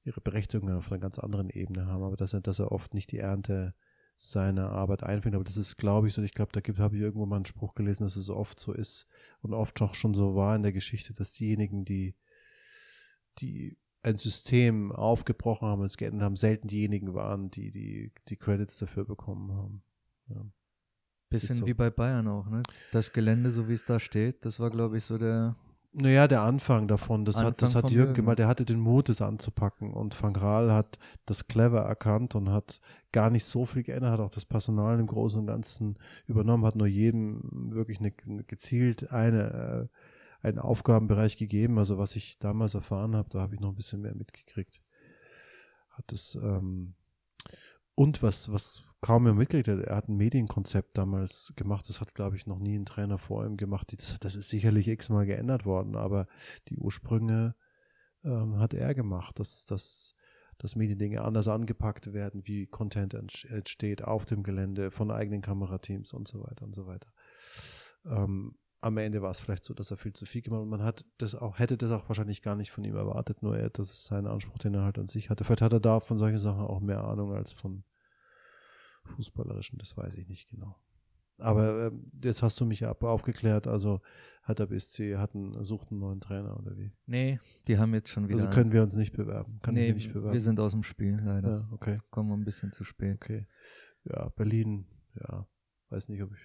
[0.04, 3.12] ihre Berechtigung auf einer ganz anderen Ebene haben, aber dass er, dass er oft nicht
[3.12, 3.74] die Ernte
[4.16, 5.34] seiner Arbeit einfängt.
[5.34, 7.44] Aber das ist, glaube ich, so, ich glaube, da gibt, habe ich irgendwo mal einen
[7.44, 9.06] Spruch gelesen, dass es oft so ist
[9.42, 12.14] und oft auch schon so war in der Geschichte, dass diejenigen, die,
[13.38, 18.78] die ein System aufgebrochen haben es geändert haben, selten diejenigen waren, die die, die Credits
[18.78, 19.82] dafür bekommen haben.
[20.28, 20.46] Ja.
[21.28, 21.66] Bisschen so.
[21.66, 22.62] wie bei Bayern auch, ne?
[22.92, 25.56] Das Gelände, so wie es da steht, das war, glaube ich, so der.
[25.92, 29.08] Naja, der Anfang davon, das Anfang hat, das hat Jürgen gemacht, der hatte den Mut,
[29.08, 33.82] es anzupacken und Van Graal hat das clever erkannt und hat gar nicht so viel
[33.82, 38.12] geändert, hat auch das Personal im Großen und Ganzen übernommen, hat nur jedem wirklich eine,
[38.26, 39.88] eine gezielt eine,
[40.42, 41.78] äh, einen Aufgabenbereich gegeben.
[41.78, 44.82] Also was ich damals erfahren habe, da habe ich noch ein bisschen mehr mitgekriegt.
[45.92, 46.94] Hat es ähm,
[47.94, 52.16] und was, was kaum mehr mitgekriegt hat, er hat ein Medienkonzept damals gemacht, das hat,
[52.16, 53.92] glaube ich, noch nie ein Trainer vor ihm gemacht.
[53.96, 56.26] Das, das ist sicherlich x-mal geändert worden, aber
[56.68, 57.54] die Ursprünge
[58.24, 60.16] ähm, hat er gemacht, dass, dass,
[60.58, 66.26] dass Mediendinge anders angepackt werden, wie Content entsteht auf dem Gelände von eigenen Kamerateams und
[66.26, 67.08] so weiter und so weiter.
[68.06, 70.68] Ähm, am Ende war es vielleicht so, dass er viel zu viel gemacht hat.
[70.68, 73.70] Man hat das auch, hätte das auch wahrscheinlich gar nicht von ihm erwartet, nur er,
[73.70, 75.44] das ist sein Anspruch, den er halt an sich hatte.
[75.44, 77.84] Vielleicht hat er da von solchen Sachen auch mehr Ahnung als von
[79.06, 80.76] Fußballerischen, das weiß ich nicht genau.
[81.38, 81.92] Aber äh,
[82.24, 84.00] jetzt hast du mich ab aufgeklärt, also
[84.42, 86.92] hat der BSC, hat einen, sucht einen neuen Trainer oder wie?
[87.06, 88.40] Nee, die haben jetzt schon wieder.
[88.40, 89.58] Also können wir uns nicht bewerben.
[89.62, 90.32] Kann nee, nicht bewerben.
[90.32, 91.48] wir sind aus dem Spiel, leider.
[91.48, 91.98] Ja, okay.
[92.10, 93.16] Kommen wir ein bisschen zu spät.
[93.16, 93.46] Okay.
[94.04, 94.86] Ja, Berlin,
[95.20, 95.46] ja,
[95.90, 96.40] weiß nicht, ob ich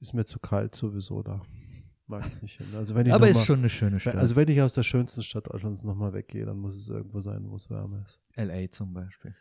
[0.00, 1.42] ist mir zu kalt sowieso da.
[2.06, 2.68] Mag ich nicht hin.
[2.74, 4.14] Also wenn ich Aber ist mal, schon eine schöne Stadt.
[4.14, 7.48] Also wenn ich aus der schönsten Stadt Deutschlands nochmal weggehe, dann muss es irgendwo sein,
[7.50, 8.20] wo es wärmer ist.
[8.36, 9.34] LA zum Beispiel.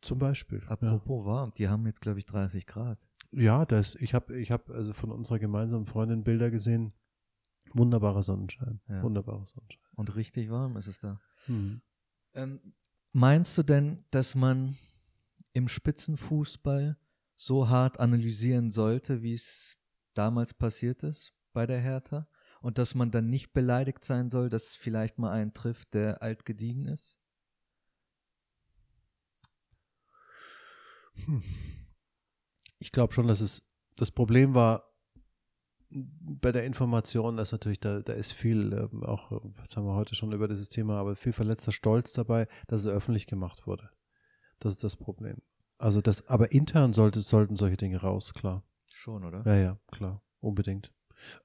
[0.00, 0.62] Zum Beispiel.
[0.66, 1.30] Apropos ja.
[1.32, 2.98] warm, die haben jetzt, glaube ich, 30 Grad.
[3.30, 6.94] Ja, das, ich habe ich hab also von unserer gemeinsamen Freundin Bilder gesehen.
[7.74, 8.80] Wunderbarer Sonnenschein.
[8.88, 9.02] Ja.
[9.02, 9.82] Wunderbarer Sonnenschein.
[9.94, 11.20] Und richtig warm ist es da.
[11.46, 11.82] Hm.
[12.34, 12.60] Ähm,
[13.12, 14.76] meinst du denn, dass man
[15.52, 16.96] im Spitzenfußball
[17.36, 19.76] so hart analysieren sollte, wie es
[20.14, 22.28] damals passiert ist bei der Hertha?
[22.60, 26.22] Und dass man dann nicht beleidigt sein soll, dass es vielleicht mal einen trifft, der
[26.22, 27.17] alt gediegen ist?
[31.26, 31.42] Hm.
[32.78, 33.62] Ich glaube schon, dass es
[33.96, 34.84] das Problem war
[35.90, 40.14] bei der Information, dass natürlich da, da ist viel, ähm, auch, was haben wir heute
[40.14, 43.90] schon über dieses Thema, aber viel verletzter Stolz dabei, dass es öffentlich gemacht wurde.
[44.60, 45.38] Das ist das Problem.
[45.78, 48.64] Also das, aber intern sollte, sollten solche Dinge raus, klar.
[48.88, 49.42] Schon, oder?
[49.46, 50.92] Ja, ja, klar, unbedingt.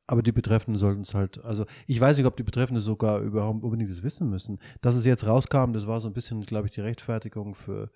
[0.06, 3.64] Aber die Betreffenden sollten es halt, also ich weiß nicht, ob die Betreffenden sogar überhaupt
[3.64, 4.60] unbedingt das wissen müssen.
[4.82, 7.92] Dass es jetzt rauskam, das war so ein bisschen, glaube ich, die Rechtfertigung für,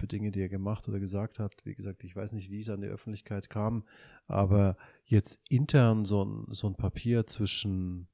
[0.00, 1.54] für Dinge, die er gemacht oder gesagt hat.
[1.64, 3.84] Wie gesagt, ich weiß nicht, wie es an die Öffentlichkeit kam,
[4.26, 8.08] aber jetzt intern so ein, so ein Papier zwischen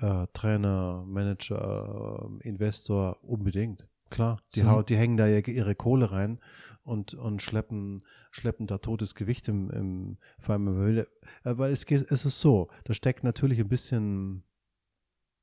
[0.00, 3.86] äh, Trainer, Manager, äh, Investor unbedingt.
[4.10, 4.82] Klar, die, so.
[4.82, 6.38] die hängen da ihre Kohle rein
[6.84, 7.98] und, und schleppen,
[8.30, 11.06] schleppen da totes Gewicht im, im vor allem, äh,
[11.42, 14.44] weil es, es ist so, da steckt natürlich ein bisschen,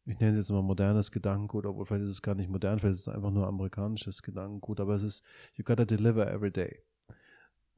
[0.05, 2.95] ich nenne es jetzt mal modernes Gedankengut, obwohl vielleicht ist es gar nicht modern, vielleicht
[2.95, 5.23] ist es einfach nur amerikanisches Gedankengut, aber es ist,
[5.55, 6.83] you gotta deliver every day.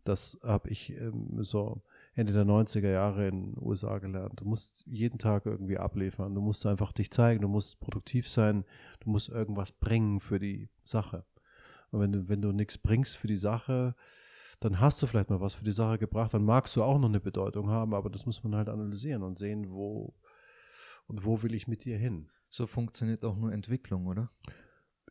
[0.04, 1.82] Das habe ich ähm, so
[2.14, 4.40] Ende der 90er Jahre in den USA gelernt.
[4.40, 6.36] Du musst jeden Tag irgendwie abliefern.
[6.36, 8.66] Du musst einfach dich zeigen, du musst produktiv sein,
[9.00, 11.26] du musst irgendwas bringen für die Sache.
[11.90, 13.96] Und wenn du, wenn du nichts bringst für die Sache,
[14.60, 17.10] dann hast du vielleicht mal was für die Sache gebracht, dann magst du auch noch
[17.10, 20.14] eine Bedeutung haben, aber das muss man halt analysieren und sehen, wo
[21.08, 22.30] und wo will ich mit dir hin.
[22.50, 24.32] So funktioniert auch nur Entwicklung, oder?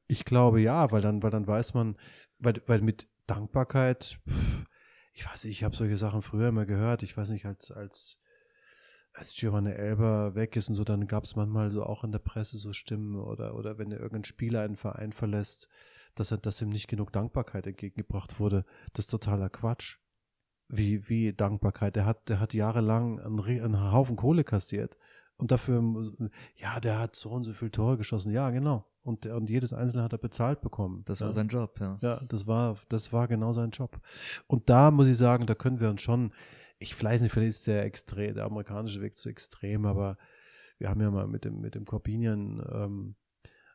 [0.06, 1.96] Ich glaube ja, weil dann, weil dann weiß man,
[2.38, 4.64] weil, weil mit Dankbarkeit, pff,
[5.14, 7.02] ich weiß nicht, ich habe solche Sachen früher immer gehört.
[7.02, 8.18] Ich weiß nicht, als, als,
[9.12, 12.18] als Giovanni Elber weg ist und so, dann gab es manchmal so auch in der
[12.18, 15.68] Presse so Stimmen oder, oder wenn irgendein Spieler einen Verein verlässt,
[16.16, 18.64] dass, er, dass ihm nicht genug Dankbarkeit entgegengebracht wurde.
[18.92, 19.98] Das ist totaler Quatsch.
[20.68, 21.94] Wie, wie Dankbarkeit.
[21.94, 24.96] Der hat, der hat jahrelang einen, einen Haufen Kohle kassiert.
[25.36, 25.82] Und dafür,
[26.54, 28.32] ja, der hat so und so viele Tore geschossen.
[28.32, 28.86] Ja, genau.
[29.02, 31.02] Und, und jedes Einzelne hat er bezahlt bekommen.
[31.04, 31.26] Das ja.
[31.26, 31.98] war sein Job, ja.
[32.00, 34.00] Ja, das war, das war genau sein Job.
[34.46, 36.32] Und da muss ich sagen, da können wir uns schon,
[36.78, 40.16] ich weiß nicht, vielleicht ist der extrem, der amerikanische Weg zu extrem, aber
[40.78, 43.16] wir haben ja mal mit dem, mit dem Corbinian ähm,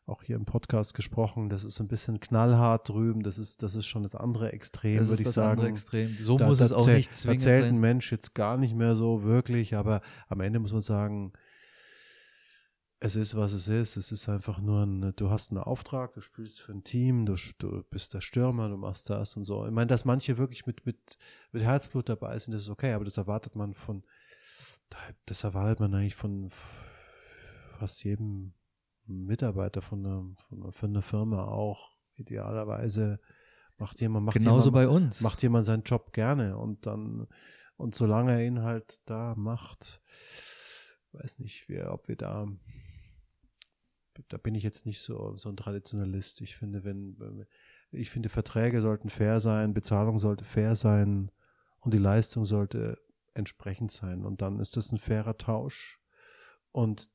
[0.10, 1.50] auch hier im Podcast gesprochen.
[1.50, 3.22] Das ist ein bisschen knallhart drüben.
[3.22, 5.64] Das ist, das ist schon das andere Extrem, würde ich sagen.
[5.66, 6.18] Extrem.
[6.18, 7.76] So da, muss da es auch nicht zwingend da zählt sein.
[7.76, 11.34] ein Mensch jetzt gar nicht mehr so wirklich, aber am Ende muss man sagen,
[13.02, 13.96] es ist, was es ist.
[13.96, 17.36] Es ist einfach nur ein, du hast einen Auftrag, du spielst für ein Team, du,
[17.58, 19.66] du bist der Stürmer, du machst das und so.
[19.66, 21.18] Ich meine, dass manche wirklich mit, mit,
[21.52, 24.04] mit Herzblut dabei sind, das ist okay, aber das erwartet man von,
[25.26, 26.50] das erwartet man eigentlich von
[27.78, 28.54] fast jedem
[29.06, 31.92] Mitarbeiter von einer, von, von einer Firma auch.
[32.16, 33.20] Idealerweise
[33.78, 35.22] macht jemand, macht Genauso jemand, bei uns.
[35.22, 37.28] Macht jemand seinen Job gerne und dann,
[37.78, 40.02] und solange er ihn halt da macht,
[41.14, 42.46] weiß nicht, wir, ob wir da
[44.28, 46.42] da bin ich jetzt nicht so, so ein Traditionalist.
[46.42, 47.46] Ich finde, wenn,
[47.92, 51.32] ich finde, Verträge sollten fair sein, Bezahlung sollte fair sein
[51.80, 53.00] und die Leistung sollte
[53.34, 54.26] entsprechend sein.
[54.26, 56.00] Und dann ist das ein fairer Tausch.
[56.72, 57.10] Und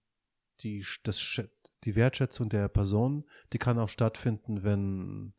[0.61, 1.40] die, das,
[1.84, 5.34] die Wertschätzung der Person, die kann auch stattfinden, wenn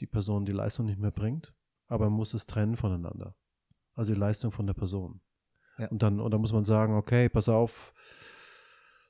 [0.00, 1.54] die Person die Leistung nicht mehr bringt.
[1.88, 3.34] Aber man muss es trennen voneinander.
[3.94, 5.20] Also die Leistung von der Person.
[5.78, 5.88] Ja.
[5.88, 7.92] Und dann, und dann muss man sagen, okay, pass auf,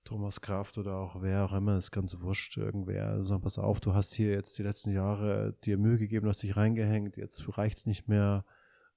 [0.07, 3.93] Thomas Kraft oder auch wer auch immer, ist ganz wurscht, irgendwer, sag, pass auf, du
[3.93, 7.87] hast hier jetzt die letzten Jahre dir Mühe gegeben, hast dich reingehängt, jetzt reicht es
[7.87, 8.45] nicht mehr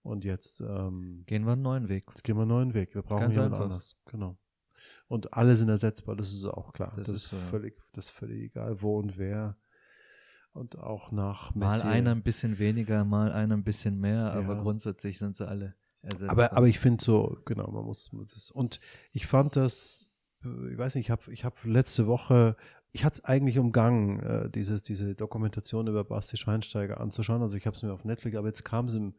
[0.04, 2.06] und jetzt ähm, gehen wir einen neuen Weg.
[2.10, 2.96] Jetzt gehen wir einen neuen Weg.
[2.96, 3.66] Wir brauchen ganz jemand einfach.
[3.66, 3.98] anders.
[4.06, 4.38] Genau.
[5.10, 6.94] Und alle sind ersetzbar, das ist auch klar.
[6.96, 7.38] Das Das, ist ja.
[7.50, 9.58] völlig, das ist völlig egal, wo und wer.
[10.54, 11.90] Und auch nach Mal Messier.
[11.90, 14.62] einer ein bisschen weniger, mal einer ein bisschen mehr, aber Ja.
[14.62, 16.30] grundsätzlich sind sie alle ersetzbar.
[16.32, 18.52] Aber, aber ich finde so, genau, man muss, das.
[18.52, 18.80] Und
[19.12, 20.09] ich fand das, äh,
[20.44, 22.56] ich weiß nicht, ich habe ich hab letzte Woche,
[22.92, 27.42] ich hatte es eigentlich umgangen, äh, dieses, diese Dokumentation über Basti Schweinsteiger anzuschauen.
[27.42, 29.16] Also ich habe es mir auf Netflix, aber jetzt kam es im,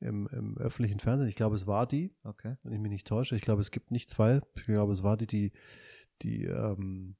[0.00, 1.28] im, im öffentlichen Fernsehen.
[1.28, 2.56] Ich glaube, es war die, okay.
[2.62, 3.34] wenn ich mich nicht täusche.
[3.34, 4.40] Ich glaube, es gibt nicht zwei.
[4.54, 5.52] Ich glaube, es war die, die,
[6.22, 7.16] die, ähm,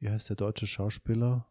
[0.00, 1.46] wie heißt der deutsche Schauspieler,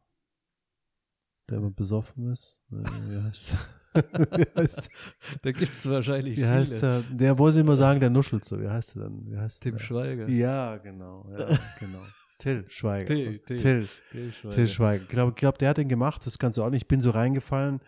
[1.49, 2.61] der immer besoffen ist?
[2.71, 3.86] Äh, Wie heißt, wie heißt,
[5.41, 6.49] Da gibt es wahrscheinlich wie viele.
[6.49, 7.03] heißt der?
[7.11, 8.59] Der wollte immer sagen, der nuschelt so.
[8.59, 9.25] Wie heißt der dann?
[9.29, 9.83] Wie heißt Tim der?
[9.83, 10.29] Schweiger.
[10.29, 11.29] Ja, genau.
[11.37, 11.45] Ja,
[11.79, 12.03] genau.
[12.39, 13.07] Till Schweiger.
[13.07, 13.57] Till, Till.
[13.57, 14.55] Till, Till Schweiger.
[14.55, 15.03] Till Schweiger.
[15.03, 16.83] Ich glaube, glaub, der hat den gemacht, das kannst du auch nicht.
[16.83, 17.79] Ich bin so reingefallen,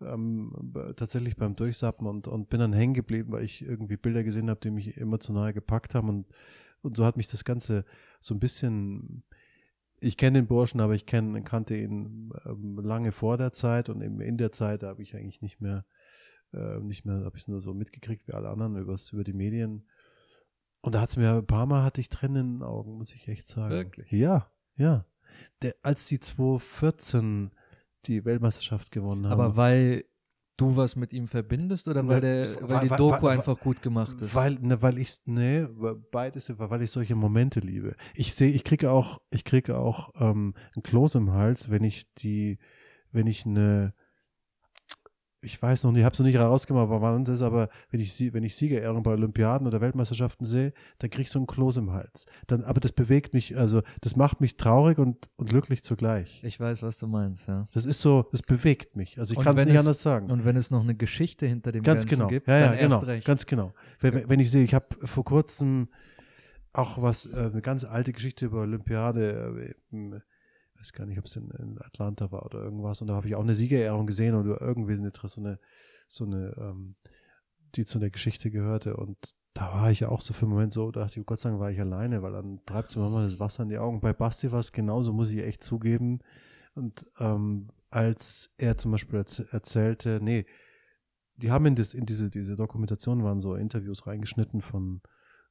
[0.00, 4.48] ähm, tatsächlich beim Durchsappen und, und bin dann hängen geblieben, weil ich irgendwie Bilder gesehen
[4.48, 6.08] habe, die mich emotional gepackt haben.
[6.08, 6.26] Und,
[6.80, 7.84] und so hat mich das Ganze
[8.20, 9.22] so ein bisschen.
[10.00, 14.00] Ich kenne den Burschen, aber ich kenn, kannte ihn ähm, lange vor der Zeit und
[14.02, 15.84] eben in der Zeit habe ich eigentlich nicht mehr,
[16.52, 19.32] äh, nicht mehr, habe ich es nur so mitgekriegt wie alle anderen übers, über die
[19.32, 19.88] Medien.
[20.80, 23.14] Und da hat es mir ein paar Mal hatte ich Tränen in den Augen, muss
[23.14, 23.70] ich echt sagen.
[23.70, 24.10] Wirklich?
[24.12, 25.04] Ja, ja.
[25.62, 27.50] Der, als die 2014
[28.06, 29.40] die Weltmeisterschaft gewonnen haben.
[29.40, 30.04] Aber weil
[30.58, 33.58] du was mit ihm verbindest oder weil, Ne, der, weil, weil- die Doku weil- einfach
[33.58, 34.34] gut gemacht ist?
[34.34, 35.66] Weil, ne, weil ich, nee,
[36.10, 37.94] beides, weil ich solche Momente liebe.
[38.14, 42.12] Ich sehe, ich kriege auch, ich kriege auch ähm, ein Kloß im Hals, wenn ich
[42.14, 42.58] die,
[43.12, 43.94] wenn ich eine,
[45.40, 48.32] ich weiß noch nicht, habe es noch nicht herausgemacht, wann das ist, aber wenn ich
[48.32, 51.92] wenn ich Siegerehrung bei Olympiaden oder Weltmeisterschaften sehe, dann kriege ich so ein Kloß im
[51.92, 52.26] Hals.
[52.48, 56.42] Dann, aber das bewegt mich, also das macht mich traurig und, und glücklich zugleich.
[56.42, 57.68] ich weiß, was du meinst, ja.
[57.72, 59.18] Das ist so, das bewegt mich.
[59.18, 60.30] Also ich kann es nicht es- anders sagen.
[60.30, 62.26] Und wenn es noch eine Geschichte hinter dem Ganz Ganzen genau.
[62.28, 62.94] gibt, ja, ja, dann genau.
[62.96, 63.26] erst recht.
[63.26, 63.72] Ganz genau.
[64.00, 65.88] Wenn, wenn- ich sehe, ich habe vor kurzem
[66.72, 70.20] auch was, äh, eine ganz alte Geschichte über Olympiade, äh,
[70.78, 73.34] weiß gar nicht, ob es in, in Atlanta war oder irgendwas, und da habe ich
[73.34, 75.58] auch eine Siegerehrung gesehen oder irgendwie so eine,
[76.06, 76.96] so eine, ähm,
[77.74, 80.90] die zu der Geschichte gehörte und da war ich auch so für einen Moment so,
[80.92, 83.40] dachte ich, Gott sei Dank war ich alleine, weil dann treibt es mir mal das
[83.40, 84.00] Wasser in die Augen.
[84.00, 86.20] Bei Basti war es genauso, muss ich echt zugeben.
[86.74, 90.46] Und ähm, als er zum Beispiel erz erzählte, nee,
[91.36, 95.00] die haben in, das, in diese, diese Dokumentation waren so Interviews reingeschnitten von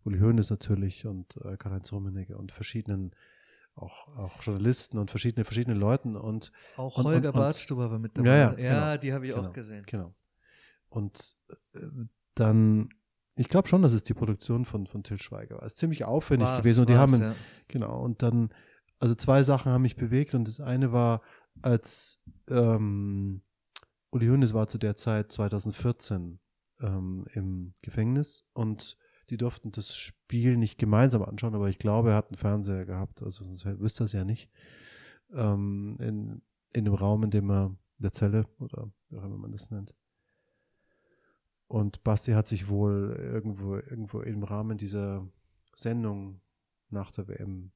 [0.06, 3.12] Uli Hoeneß natürlich und äh, Karl-Heinz Rummenigge und verschiedenen
[3.78, 8.28] auch, auch Journalisten und verschiedene, verschiedene Leuten und Auch Und- Holger Bartstuber war mit dabei.
[8.30, 9.02] Ja, ja, ja genau.
[9.02, 9.48] die habe ich Genau.
[9.48, 9.84] auch gesehen.
[9.86, 10.14] genau.
[10.90, 11.36] Und
[11.74, 11.80] äh,
[12.36, 12.90] dann,
[13.36, 15.64] ich glaube schon, dass es die Produktion von, von Till Schweiger war.
[15.64, 17.36] Es ist ziemlich aufwendig War's, gewesen und die haben, ja.
[17.68, 18.54] Genau, und dann,
[19.00, 21.22] also zwei Sachen haben mich bewegt und das eine war,
[21.62, 23.42] als ähm,
[24.12, 26.40] Uli Hoeneß war zu der Zeit 2014
[26.82, 28.98] ähm, im Gefängnis und
[29.30, 33.22] die durften das Spiel nicht gemeinsam anschauen, aber ich glaube, er hat einen Fernseher gehabt,
[33.24, 34.50] also sonst wüsste er es ja nicht.
[35.34, 36.42] Ähm, in,
[36.74, 39.96] in dem Raum, in dem er, der Zelle oder wie auch immer man das nennt.
[41.68, 45.28] Und Basti hat sich wohl irgendwo, irgendwo im Rahmen dieser
[45.76, 46.42] Sendung
[46.90, 47.72] nach der WM,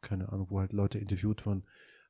[0.00, 1.64] keine Ahnung, wo halt Leute interviewt wurden,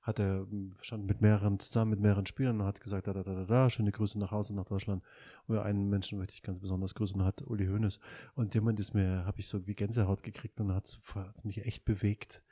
[0.08, 0.46] hat er
[0.80, 3.68] stand mit mehreren zusammen mit mehreren Spielern und hat gesagt, da, da, da, da, da,
[3.68, 5.02] schöne Grüße nach Hause nach Deutschland.
[5.46, 8.00] Und einen Menschen möchte ich ganz besonders grüßen, hat Uli Hoeneß.
[8.34, 10.98] Und jemand ist mir, habe ich so wie Gänsehaut gekriegt und hat
[11.44, 12.42] mich echt bewegt,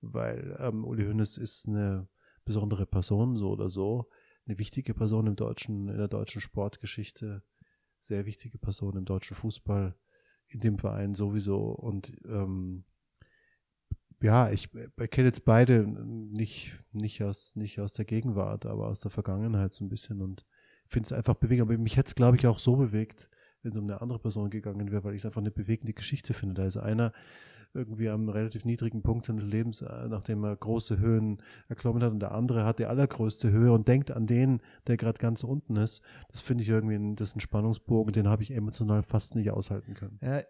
[0.00, 2.06] weil ähm, Uli Hoeneß ist eine
[2.44, 4.08] besondere Person, so oder so,
[4.46, 7.42] eine wichtige Person im deutschen, in der deutschen Sportgeschichte,
[8.00, 9.96] sehr wichtige Person im deutschen Fußball,
[10.46, 11.64] in dem Verein sowieso.
[11.64, 12.84] Und ähm,
[14.22, 19.10] ja, ich erkenne jetzt beide nicht, nicht, aus, nicht aus der Gegenwart, aber aus der
[19.10, 20.44] Vergangenheit so ein bisschen und
[20.86, 21.62] finde es einfach bewegend.
[21.62, 23.28] Aber mich hätte es, glaube ich, auch so bewegt,
[23.62, 26.34] wenn es um eine andere Person gegangen wäre, weil ich es einfach eine bewegende Geschichte
[26.34, 26.54] finde.
[26.54, 27.12] Da ist einer
[27.74, 32.20] irgendwie am relativ niedrigen Punkt seines Lebens, äh, nachdem er große Höhen erklommen hat und
[32.20, 36.02] der andere hat die allergrößte Höhe und denkt an den, der gerade ganz unten ist.
[36.28, 39.94] Das finde ich irgendwie, das ist ein Spannungsbogen, den habe ich emotional fast nicht aushalten
[39.94, 40.18] können.
[40.20, 40.42] Ja,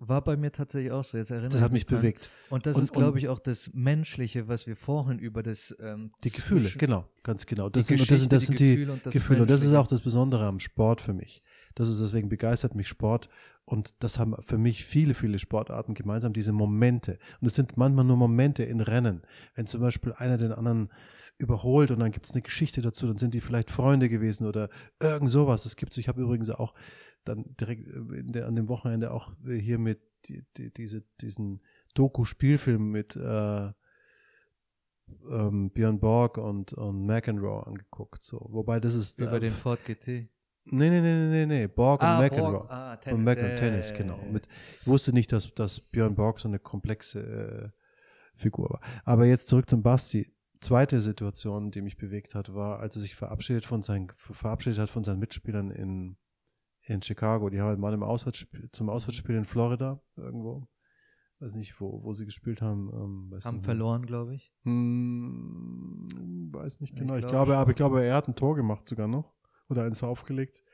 [0.00, 1.18] war bei mir tatsächlich auch so.
[1.18, 1.98] Jetzt erinnere das hat mich dran.
[2.00, 2.30] bewegt.
[2.50, 6.12] Und das Und- ist, glaube ich, auch das Menschliche, was wir vorhin über das ähm,
[6.24, 7.68] Die Gefühle, zwischen- genau, ganz genau.
[7.68, 9.42] Das, sind, und das, sind, das die sind die Gefühle und das Gefühle.
[9.42, 11.42] Und das ist auch das Besondere am Sport für mich.
[11.74, 13.28] Das ist deswegen begeistert mich Sport.
[13.64, 17.18] Und das haben für mich viele, viele Sportarten gemeinsam, diese Momente.
[17.40, 19.22] Und es sind manchmal nur Momente in Rennen.
[19.54, 20.90] Wenn zum Beispiel einer den anderen
[21.36, 24.70] überholt und dann gibt es eine Geschichte dazu, dann sind die vielleicht Freunde gewesen oder
[25.00, 25.62] irgend sowas.
[25.64, 25.96] Das gibt's.
[25.98, 26.72] Ich habe übrigens auch
[27.28, 31.62] dann direkt äh, der, an dem Wochenende auch äh, hier mit die, die, diese, diesen
[31.94, 33.70] Doku-Spielfilm mit äh,
[35.30, 38.22] ähm, Björn Borg und, und McEnroe angeguckt.
[38.22, 38.46] So.
[38.50, 39.20] Wobei das ist.
[39.20, 40.28] über äh, den Ford GT.
[40.70, 41.66] Nee, nee, nee, nee, nee.
[41.66, 42.52] Borg und Ah, McEnroe.
[42.52, 44.18] Borg, ah, Und Tennis, McEnroe, ja, Tennis, genau.
[44.30, 44.48] Mit,
[44.80, 47.78] ich wusste nicht, dass, dass Björn Borg so eine komplexe äh,
[48.34, 48.80] Figur war.
[49.04, 50.34] Aber jetzt zurück zum Basti.
[50.60, 54.90] Zweite Situation, die mich bewegt hat, war, als er sich verabschiedet, von seinen, verabschiedet hat
[54.90, 56.16] von seinen Mitspielern in,
[56.94, 57.50] in Chicago.
[57.50, 60.66] Die haben mal im Auswärtsspiel, zum Auswärtsspiel in Florida irgendwo.
[61.40, 62.90] Weiß nicht, wo, wo sie gespielt haben.
[62.92, 64.52] Ähm, Haben verloren, glaube ich.
[64.64, 67.14] Hm, weiß nicht Ich genau.
[67.16, 69.34] Ich, glaube aber ich glaube, er hat ein Tor gemacht sogar noch.
[69.68, 70.64] Oder eins aufgelegt.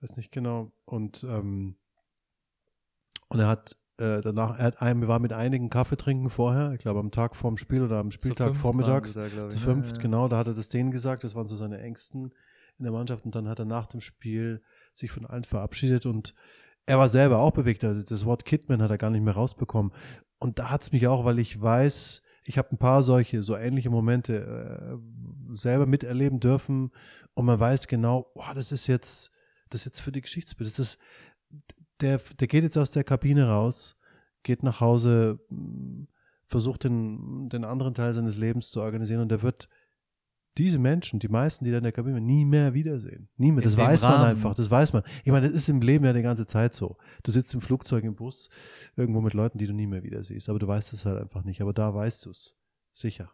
[0.00, 0.72] Weiß nicht genau.
[0.84, 1.76] Und, ähm,
[3.28, 6.72] und er hat äh, danach, er hat ein, war mit einigen Kaffee trinken vorher.
[6.72, 9.14] Ich glaube, am Tag vorm Spiel oder am Spieltag fünft vormittags.
[9.14, 10.02] waren da, glaub ich, Zu fünft, Ja.
[10.02, 10.28] genau.
[10.28, 11.22] Da hat er das denen gesagt.
[11.24, 12.32] Das waren so seine Ängsten
[12.78, 13.24] in der Mannschaft.
[13.24, 14.62] Und dann hat er nach dem Spiel
[14.94, 16.34] sich von allen verabschiedet und
[16.86, 17.84] er war selber auch bewegt.
[17.84, 19.92] Also das Wort Kidman hat er gar nicht mehr rausbekommen.
[20.38, 23.56] Und da hat es mich auch, weil ich weiß, ich habe ein paar solche, so
[23.56, 26.90] ähnliche Momente äh, selber miterleben dürfen.
[27.34, 29.30] Und man weiß genau, boah, das ist jetzt,
[29.70, 30.70] das ist jetzt für die Geschichtsbild.
[30.70, 30.98] Das ist,
[32.00, 33.96] der, der geht jetzt aus der Kabine raus,
[34.42, 35.38] geht nach Hause,
[36.48, 39.68] versucht den, den anderen Teil seines Lebens zu organisieren und der wird
[40.58, 43.28] diese Menschen, die meisten, die da in der Kabine nie mehr wiedersehen.
[43.36, 43.64] Nie mehr.
[43.64, 44.54] Das weiß man einfach.
[44.54, 45.02] Das weiß man.
[45.24, 46.98] Ich meine, das ist im Leben ja die ganze Zeit so.
[47.22, 48.50] Du sitzt im Flugzeug, im Bus,
[48.96, 50.50] irgendwo mit Leuten, die du nie mehr wieder siehst.
[50.50, 51.62] Aber du weißt es halt einfach nicht.
[51.62, 52.56] Aber da weißt du es.
[52.92, 53.32] Sicher.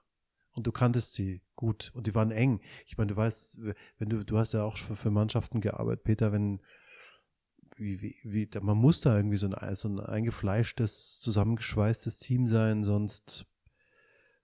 [0.52, 1.90] Und du kanntest sie gut.
[1.94, 2.60] Und die waren eng.
[2.86, 3.60] Ich meine, du weißt,
[3.98, 6.60] wenn du, du hast ja auch für, für Mannschaften gearbeitet, Peter, wenn,
[7.76, 12.84] wie, wie, wie, man muss da irgendwie so ein, so ein eingefleischtes, zusammengeschweißtes Team sein,
[12.84, 13.46] sonst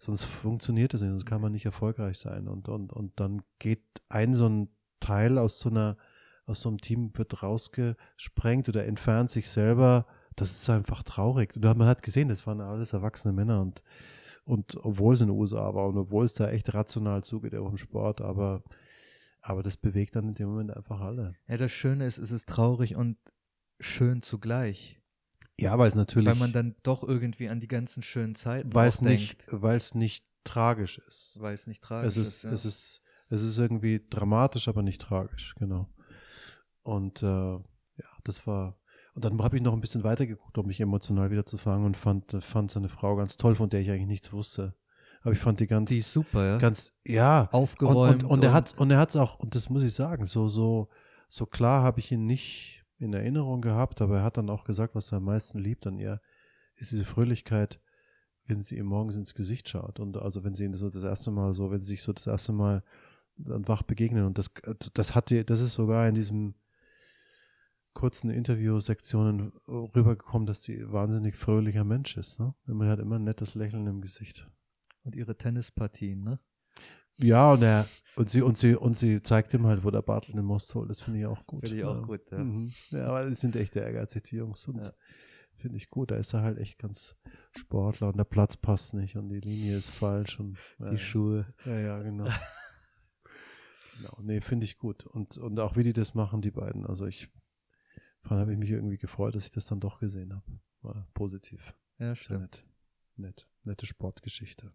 [0.04, 2.48] sonst funktioniert das nicht, sonst kann man nicht erfolgreich sein.
[2.48, 4.68] Und, und, und dann geht ein so ein
[5.00, 5.96] Teil aus so einer,
[6.46, 10.06] aus so einem Team wird rausgesprengt oder entfernt sich selber.
[10.36, 11.56] Das ist einfach traurig.
[11.56, 13.82] Und man hat gesehen, das waren alles erwachsene Männer und,
[14.44, 17.70] und obwohl es in den USA war und obwohl es da echt rational zugeht, auch
[17.70, 18.62] im Sport, aber,
[19.40, 21.34] aber das bewegt dann in dem Moment einfach alle.
[21.48, 23.16] Ja, das Schöne ist, es ist traurig und
[23.80, 25.00] schön zugleich.
[25.58, 28.88] Ja, weil es natürlich, Weil man dann doch irgendwie an die ganzen schönen Zeiten weil
[28.88, 31.36] es nicht, weil es nicht tragisch ist.
[31.40, 32.50] weil es nicht tragisch es ist, ja.
[32.50, 35.88] es ist, es ist irgendwie dramatisch, aber nicht tragisch, genau.
[36.82, 37.62] Und äh, ja,
[38.24, 38.78] das war.
[39.14, 41.96] Und dann habe ich noch ein bisschen weitergeguckt, um mich emotional wieder zu fangen und
[41.96, 44.74] fand, fand seine Frau ganz toll, von der ich eigentlich nichts wusste.
[45.22, 46.58] Aber ich fand die ganz, Die ist super, ja.
[46.58, 47.48] ganz, ja.
[47.52, 48.24] Aufgeräumt.
[48.24, 50.48] Und, und, und er hat und er hat's auch, und das muss ich sagen, so,
[50.48, 50.90] so,
[51.28, 54.94] so klar habe ich ihn nicht in Erinnerung gehabt, aber er hat dann auch gesagt,
[54.94, 56.20] was er am meisten liebt an ihr,
[56.76, 57.80] ist diese Fröhlichkeit,
[58.46, 60.00] wenn sie ihm morgens ins Gesicht schaut.
[60.00, 62.26] Und also wenn sie ihn so das erste Mal so, wenn sie sich so das
[62.26, 62.82] erste Mal
[63.36, 64.24] dann wach begegnen.
[64.24, 64.50] Und das,
[64.92, 66.54] das hat die, das ist sogar in diesem
[67.94, 72.40] kurzen Interviewsektionen rübergekommen, dass sie wahnsinnig fröhlicher Mensch ist.
[72.40, 72.54] Ne?
[72.66, 74.48] Man hat immer ein nettes Lächeln im Gesicht.
[75.04, 76.40] Und ihre Tennispartien, ne?
[77.18, 77.86] Ja, und er,
[78.16, 80.90] Und sie, und sie, und sie zeigt ihm halt, wo der Bartel den Most holt.
[80.90, 81.62] Das finde ich auch gut.
[81.62, 82.38] Finde ich auch gut, ja.
[82.38, 82.72] Mhm.
[82.90, 84.66] Ja, aber die sind echt ehrgeizig, die Jungs.
[84.68, 84.90] Und Ja.
[85.56, 86.10] finde ich gut.
[86.10, 87.16] Da ist er halt echt ganz
[87.56, 90.38] Sportler und der Platz passt nicht und die Linie ist falsch.
[90.40, 91.46] Und, ja, Die Schuhe.
[91.64, 92.26] ja, ja, genau.
[93.96, 94.18] genau.
[94.22, 95.04] Nee, finde ich gut.
[95.06, 96.86] Und, und auch wie die das machen, die beiden.
[96.86, 97.30] Also ich,
[98.24, 100.44] habe ich mich irgendwie gefreut, dass ich das dann doch gesehen habe.
[100.82, 101.74] War positiv.
[101.98, 102.40] Ja, stimmt.
[102.40, 102.64] nett.
[103.16, 103.48] Nett.
[103.64, 104.72] Nette Sportgeschichte.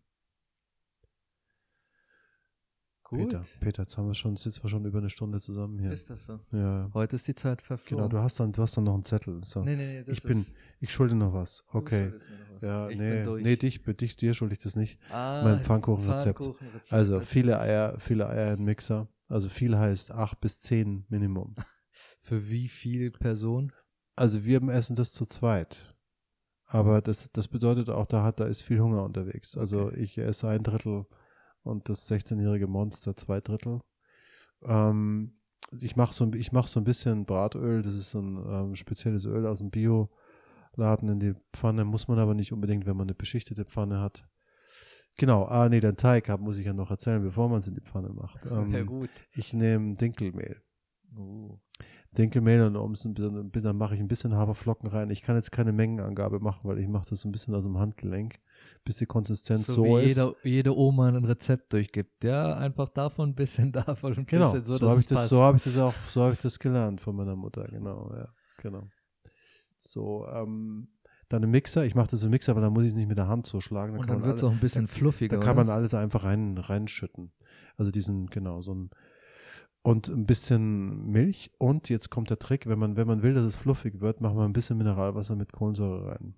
[3.09, 3.29] Gut.
[3.29, 5.91] Peter, Peter, jetzt haben wir schon, sitzen wir schon über eine Stunde zusammen hier.
[5.91, 6.39] Ist das so?
[6.51, 6.91] ja.
[6.93, 7.97] Heute ist die Zeit verflogen.
[7.97, 9.41] Genau, du hast dann, du hast dann noch einen Zettel.
[9.45, 9.63] So.
[9.63, 11.65] Nee, nee, nee, das ich bin, ist, ich schulde noch was.
[11.71, 12.09] Okay.
[12.09, 12.13] noch
[12.53, 12.61] was.
[12.61, 14.99] Ja, ich nee, nee, dich, dich, dir schulde ich das nicht.
[15.11, 16.37] ah, mein Pfannkuchenrezept.
[16.37, 19.07] Pfannkuchenrezept, Also viele Eier, viele Eier im Mixer.
[19.27, 21.55] Also viel heißt acht bis zehn Minimum.
[22.21, 23.71] Für wie viel Personen?
[24.15, 25.95] Also wir essen das zu zweit.
[26.65, 29.57] Aber das, das bedeutet auch, da hat, da ist viel Hunger unterwegs.
[29.57, 31.07] Also ich esse ein Drittel
[31.63, 33.81] und das 16-jährige Monster zwei Drittel.
[34.63, 35.39] Ähm,
[35.79, 39.25] ich mache so, ich mach so ein bisschen Bratöl, das ist so ein ähm, spezielles
[39.25, 43.15] Öl aus dem Bioladen in die Pfanne, muss man aber nicht unbedingt, wenn man eine
[43.15, 44.27] beschichtete Pfanne hat.
[45.17, 47.75] Genau, ah nee, den Teig hab, muss ich ja noch erzählen, bevor man es in
[47.75, 48.45] die Pfanne macht.
[48.49, 49.09] Ähm, ja, gut.
[49.31, 50.61] ich nehme Dinkelmehl.
[51.15, 51.59] Uh.
[52.17, 55.09] Dinkelmehl und um dann mache ich ein bisschen Haferflocken rein.
[55.11, 57.77] Ich kann jetzt keine Mengenangabe machen, weil ich mache das so ein bisschen aus dem
[57.77, 58.39] Handgelenk,
[58.89, 60.17] bis die Konsistenz so, So, wie ist.
[60.17, 62.23] jeder, jede Oma ein Rezept durchgibt.
[62.23, 64.65] Ja, einfach davon ein bisschen, davon ein genau, bisschen.
[64.65, 66.99] so, So, habe ich das, so habe ich das auch, so habe ich das gelernt
[66.99, 67.67] von meiner Mutter.
[67.69, 68.87] Genau, ja, genau.
[69.77, 70.87] So, ähm,
[71.27, 71.85] dann im Mixer.
[71.85, 73.61] Ich mache das im Mixer, weil dann muss ich es nicht mit der Hand so
[73.61, 73.93] schlagen.
[73.93, 75.37] Und kann dann wird es auch ein bisschen fluffiger.
[75.37, 77.31] Da kann man alles einfach rein, reinschütten.
[77.77, 78.89] Also diesen, genau, so ein
[79.83, 83.43] und ein bisschen Milch und jetzt kommt der Trick, wenn man, wenn man will, dass
[83.43, 86.35] es fluffig wird, machen wir ein bisschen Mineralwasser mit Kohlensäure rein.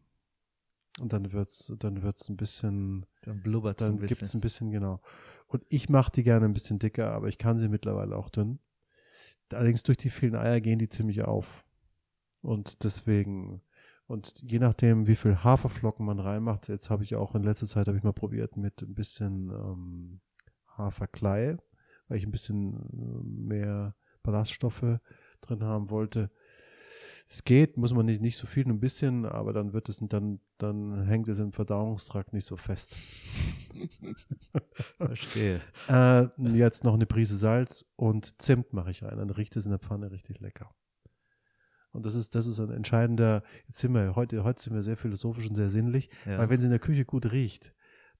[0.99, 4.37] Und dann wird's, dann wird's ein bisschen, dann blubbert es dann ein gibt's bisschen.
[4.39, 5.01] ein bisschen, genau.
[5.47, 8.59] Und ich mache die gerne ein bisschen dicker, aber ich kann sie mittlerweile auch dünn.
[9.53, 11.65] Allerdings durch die vielen Eier gehen die ziemlich auf.
[12.41, 13.61] Und deswegen,
[14.07, 17.87] und je nachdem, wie viel Haferflocken man reinmacht, jetzt habe ich auch in letzter Zeit,
[17.87, 20.21] habe ich mal probiert mit ein bisschen ähm,
[20.67, 21.57] Haferklei,
[22.07, 24.99] weil ich ein bisschen äh, mehr Ballaststoffe
[25.41, 26.31] drin haben wollte.
[27.27, 29.99] Es geht, muss man nicht, nicht so viel, nur ein bisschen, aber dann wird es,
[30.01, 32.95] dann, dann hängt es im Verdauungstrakt nicht so fest.
[34.97, 35.61] Verstehe.
[35.87, 39.17] Äh, jetzt noch eine Prise Salz und Zimt mache ich rein.
[39.17, 40.73] Dann riecht es in der Pfanne richtig lecker.
[41.91, 44.95] Und das ist, das ist ein entscheidender, jetzt sind wir, heute, heute sind wir sehr
[44.95, 46.37] philosophisch und sehr sinnlich, Ja.
[46.37, 47.73] weil wenn es in der Küche gut riecht,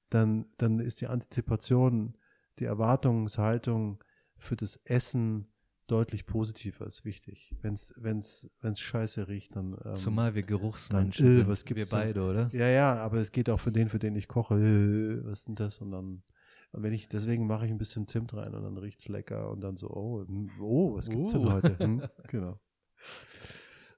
[0.10, 2.18] dann, dann ist die Antizipation,
[2.60, 4.04] die Erwartungshaltung
[4.36, 5.51] für das Essen
[5.92, 7.54] deutlich positiver, ist wichtig.
[7.62, 9.78] Wenn es wenn's, wenn's scheiße riecht, dann.
[9.84, 12.00] Ähm, Zumal wir Geruchsmenschen dann, äh, sind, was wir gibt's denn?
[12.00, 12.50] beide, oder?
[12.54, 14.56] Ja, ja, aber es geht auch für den, für den ich koche.
[14.56, 15.80] Äh, was ist denn das?
[15.80, 16.24] Und dann,
[16.72, 19.62] und wenn ich, deswegen mache ich ein bisschen Zimt rein und dann riecht's lecker und
[19.62, 21.52] dann so, oh, hm, oh, was gibt's denn Uh.
[21.52, 21.78] heute?
[21.80, 22.60] Hm, genau.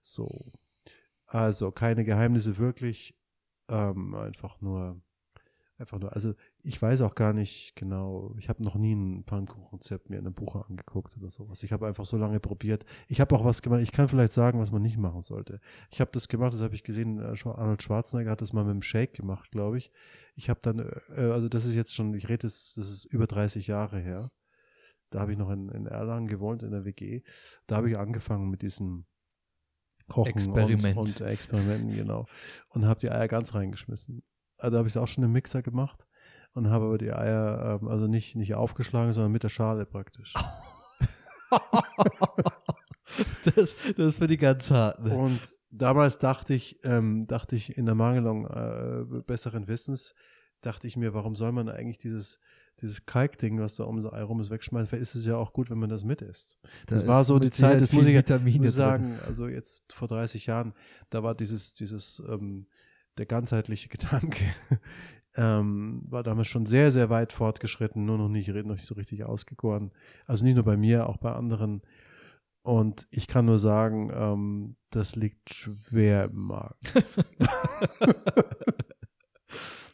[0.01, 0.51] So.
[1.27, 3.15] Also, keine Geheimnisse wirklich.
[3.69, 4.99] Ähm, einfach nur,
[5.77, 6.33] einfach nur, also
[6.65, 10.33] ich weiß auch gar nicht genau, ich habe noch nie ein Pfannkuchenrezept mir in einem
[10.33, 11.61] Buch angeguckt oder sowas.
[11.61, 12.85] Ich habe einfach so lange probiert.
[13.09, 15.59] Ich habe auch was gemacht, ich kann vielleicht sagen, was man nicht machen sollte.
[15.91, 18.75] Ich habe das gemacht, das habe ich gesehen, äh, Arnold Schwarzenegger hat das mal mit
[18.75, 19.91] dem Shake gemacht, glaube ich.
[20.35, 23.27] Ich habe dann, äh, also das ist jetzt schon, ich rede jetzt, das ist über
[23.27, 24.31] 30 Jahre her.
[25.09, 27.23] Da habe ich noch in, in Erlangen gewohnt, in der WG.
[27.67, 29.05] Da habe ich angefangen mit diesem
[30.07, 30.97] Kochen Experiment.
[30.97, 32.25] Und, und Experimenten, genau.
[32.69, 34.23] Und habe die Eier ganz reingeschmissen.
[34.57, 36.05] Also habe ich es auch schon im Mixer gemacht
[36.53, 40.33] und habe aber die Eier, ähm, also nicht, nicht aufgeschlagen, sondern mit der Schale praktisch.
[43.43, 45.11] Das, das ist für die ganz harten.
[45.11, 45.39] Und
[45.69, 50.15] damals dachte ich, ähm, dachte ich in der Mangelung äh, besseren Wissens,
[50.61, 52.39] dachte ich mir, warum soll man eigentlich dieses,
[52.79, 54.91] dieses Kalkding, was da um so Ei rum ist, wegschmeißen?
[54.91, 56.57] Weil ist es ja auch gut, wenn man das mit isst.
[56.63, 58.85] Da Das ist war so die Zeit, das muss ich, Vitamine muss drin.
[58.85, 60.73] sagen, also jetzt vor 30 Jahren,
[61.09, 62.65] da war dieses, dieses, ähm,
[63.17, 64.43] der ganzheitliche Gedanke,
[65.35, 69.25] ähm, war damals schon sehr, sehr weit fortgeschritten, nur noch nicht, noch nicht so richtig
[69.25, 69.91] ausgegoren.
[70.25, 71.81] Also nicht nur bei mir, auch bei anderen.
[72.61, 76.75] Und ich kann nur sagen, ähm, das liegt schwer im Magen.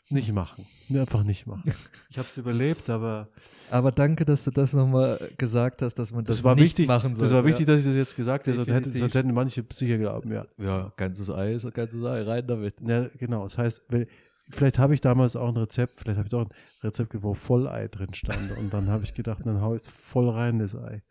[0.10, 0.66] nicht machen.
[0.90, 1.74] Einfach nicht machen.
[2.10, 3.30] Ich habe es überlebt, aber
[3.72, 6.88] Aber danke, dass du das nochmal gesagt hast, dass man das, das, war nicht wichtig.
[6.88, 7.30] machen sollte.
[7.30, 9.98] das war wichtig, dass ich das jetzt gesagt habe, sonst, hätte, sonst hätten manche sicher
[9.98, 10.44] glauben, ja.
[10.58, 10.66] ja.
[10.66, 12.76] ja, ganzes Ei ist ganzes Ei, rein damit.
[12.86, 13.44] Ja, genau.
[13.44, 14.08] Das heißt, wenn,
[14.50, 16.54] vielleicht habe ich damals auch ein Rezept, vielleicht habe ich doch ein
[16.84, 18.52] Rezept, wo Vollei drin stand.
[18.58, 21.04] Und dann habe ich gedacht, dann hau ich es voll rein, das Ei.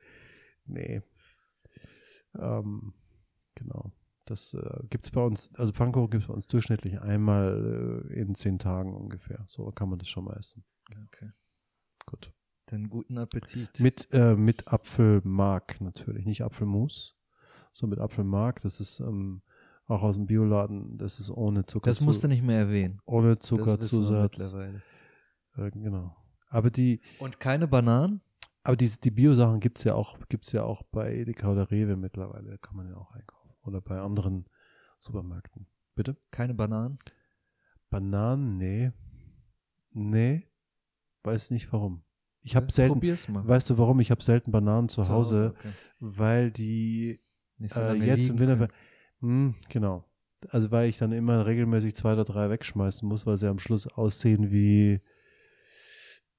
[0.67, 1.03] Nee.
[2.39, 2.95] Ähm,
[3.55, 3.93] genau.
[4.27, 8.21] Das äh, gibt es bei uns, also Pfannkuchen gibt es bei uns durchschnittlich einmal äh,
[8.21, 9.45] in zehn Tagen ungefähr.
[9.47, 10.65] So kann man das schon mal essen.
[10.91, 11.31] Okay.
[12.05, 12.33] Gut.
[12.67, 13.81] Dann guten Appetit.
[13.81, 17.17] Mit, äh, mit Apfelmark natürlich, nicht Apfelmus,
[17.73, 18.61] sondern mit Apfelmark.
[18.61, 19.41] Das ist ähm,
[19.89, 21.91] auch aus dem Bioladen, das ist ohne Zucker.
[21.91, 23.01] das musst du nicht mehr erwähnen.
[23.07, 24.55] ohne Zuckerzusatz.
[25.57, 26.15] Äh, genau.
[26.51, 28.21] Aber die, Und keine Bananen?
[28.63, 31.97] aber die, die Bio-Sachen gibt es ja auch, gibt's ja auch bei Edeka oder Rewe
[31.97, 33.51] mittlerweile, kann man ja auch einkaufen.
[33.63, 34.47] Oder bei anderen
[34.99, 35.67] Supermärkten.
[35.95, 36.17] Bitte?
[36.31, 36.97] Keine Bananen?
[37.91, 38.57] Bananen?
[38.59, 38.93] Nee.
[39.93, 40.47] Nee.
[41.25, 42.03] Weiß nicht warum.
[42.43, 43.47] Ich habe selten, Probier's mal.
[43.47, 44.01] weißt du warum?
[44.01, 45.73] Ich habe selten Bananen zu, Zu Hause, okay.
[45.99, 47.21] weil die
[47.59, 48.69] Nicht so äh, jetzt im Winter,
[49.21, 49.55] können.
[49.55, 50.05] hm, genau.
[50.51, 53.87] Also weil ich dann immer regelmäßig zwei oder drei wegschmeißen muss, weil sie am Schluss
[53.89, 55.01] aussehen wie,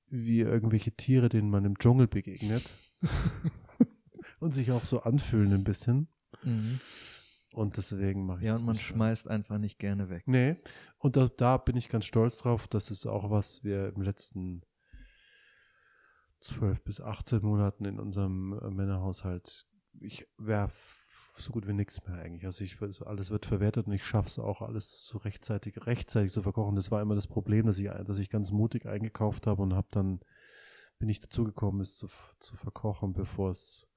[0.07, 2.63] wie irgendwelche Tiere, denen man im Dschungel begegnet.
[4.39, 6.07] und sich auch so anfühlen ein bisschen.
[6.43, 6.79] Mhm.
[7.51, 8.95] Und deswegen mache ich Ja, das und man nicht mehr.
[8.95, 10.23] schmeißt einfach nicht gerne weg.
[10.27, 10.55] Nee,
[10.97, 12.67] und da, da bin ich ganz stolz drauf.
[12.67, 14.61] Das ist auch was wir im letzten
[16.41, 19.67] 12 bis 18 Monaten in unserem äh, Männerhaushalt,
[19.99, 20.98] ich werf
[21.41, 22.45] so gut wie nichts mehr eigentlich.
[22.45, 26.31] Also ich also alles wird verwertet und ich schaffe es auch alles so rechtzeitig, rechtzeitig
[26.31, 26.75] zu verkochen.
[26.75, 29.87] Das war immer das Problem, dass ich, dass ich ganz mutig eingekauft habe und habe
[29.91, 30.19] dann
[30.99, 32.07] bin ich dazugekommen, es zu,
[32.39, 33.87] zu verkochen, bevor es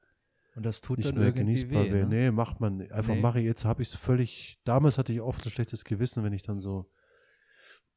[0.54, 2.08] Und das tut nicht dann mehr irgendwie genießbar weh, wäre.
[2.08, 2.14] ne?
[2.16, 2.92] Nee, macht man nicht.
[2.92, 3.20] Einfach Nee.
[3.20, 6.32] mache ich jetzt, habe ich es völlig, damals hatte ich oft ein schlechtes Gewissen, wenn
[6.32, 6.90] ich dann so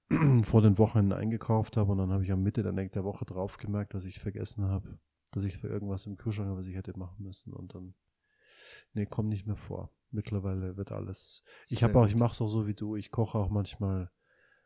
[0.43, 3.57] vor den Wochen eingekauft habe und dann habe ich am Mitte der, der Woche drauf
[3.57, 4.99] gemerkt, dass ich vergessen habe,
[5.31, 7.93] dass ich für irgendwas im Kühlschrank habe, was ich hätte machen müssen und dann,
[8.93, 9.91] nee, kommt nicht mehr vor.
[10.11, 13.37] Mittlerweile wird alles, ich habe auch, ich mache es auch so wie du, ich koche
[13.37, 14.11] auch manchmal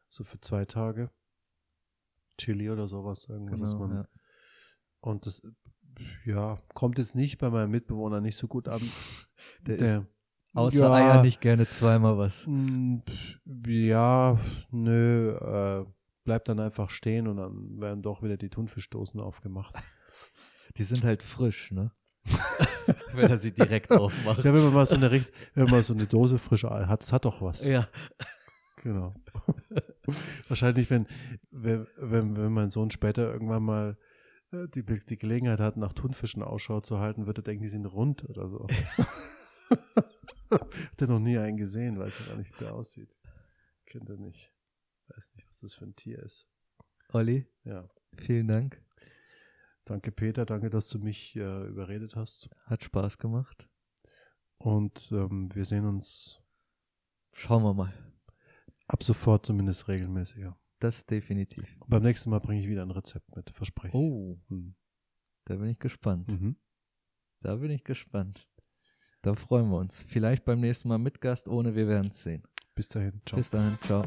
[0.08, 1.10] so für zwei Tage
[2.38, 4.08] Chili oder sowas, irgendwas, was Genau, man ja.
[5.02, 5.42] und das,
[6.26, 8.82] ja, kommt jetzt nicht bei meinem Mitbewohner nicht so gut an.
[9.62, 10.08] Der Der,
[10.54, 12.42] Außer ja, Eier nicht gerne zweimal was.
[12.46, 14.40] pf, Ja,
[14.72, 15.86] nö, äh,
[16.24, 19.76] bleibt dann einfach stehen und dann werden doch wieder die Thunfischdosen aufgemacht.
[20.78, 21.92] Die sind halt frisch, ne?
[23.14, 24.44] Wenn er sie direkt aufmacht.
[24.44, 27.12] Ja, wenn man mal so eine, wenn man so eine Dose frische Ei hat, es
[27.14, 27.66] hat doch was.
[27.68, 27.88] Ja.
[28.82, 29.14] Genau.
[30.48, 31.06] Wahrscheinlich, wenn,
[31.52, 33.98] wenn, wenn, wenn mein Sohn später irgendwann mal
[34.52, 37.86] äh, die, die Gelegenheit hat, nach Thunfischen Ausschau zu halten, wird er denken, die sind
[37.86, 38.66] rund oder so.
[40.50, 43.20] hat er noch nie einen gesehen, weiß ja gar nicht, wie der aussieht.
[43.86, 44.54] Kennt er nicht.
[45.10, 46.48] Weiß nicht, was das für ein Tier ist.
[47.12, 47.90] Olli, Ja.
[48.18, 48.82] vielen Dank.
[49.90, 50.46] Danke, Peter.
[50.46, 52.48] Danke, dass du mich äh, überredet hast.
[52.66, 53.68] Hat Spaß gemacht.
[54.60, 56.40] Und ähm, wir sehen uns
[57.34, 57.92] Schauen wir mal.
[58.88, 60.56] ab sofort zumindest regelmäßiger.
[60.78, 61.76] Das definitiv.
[61.80, 64.04] Und beim nächsten Mal bringe ich wieder ein Rezept mit, verspreche ich.
[64.04, 64.76] Oh, Hm.
[65.46, 66.30] da bin ich gespannt.
[66.30, 66.56] Mhm.
[67.42, 68.48] Da bin ich gespannt.
[69.24, 70.04] Da freuen wir uns.
[70.08, 72.44] Vielleicht beim nächsten Mal mit Gast, ohne wir werden es sehen.
[72.76, 73.22] Bis dahin.
[73.26, 73.38] Ciao.
[73.38, 74.06] Bis dahin, ciao.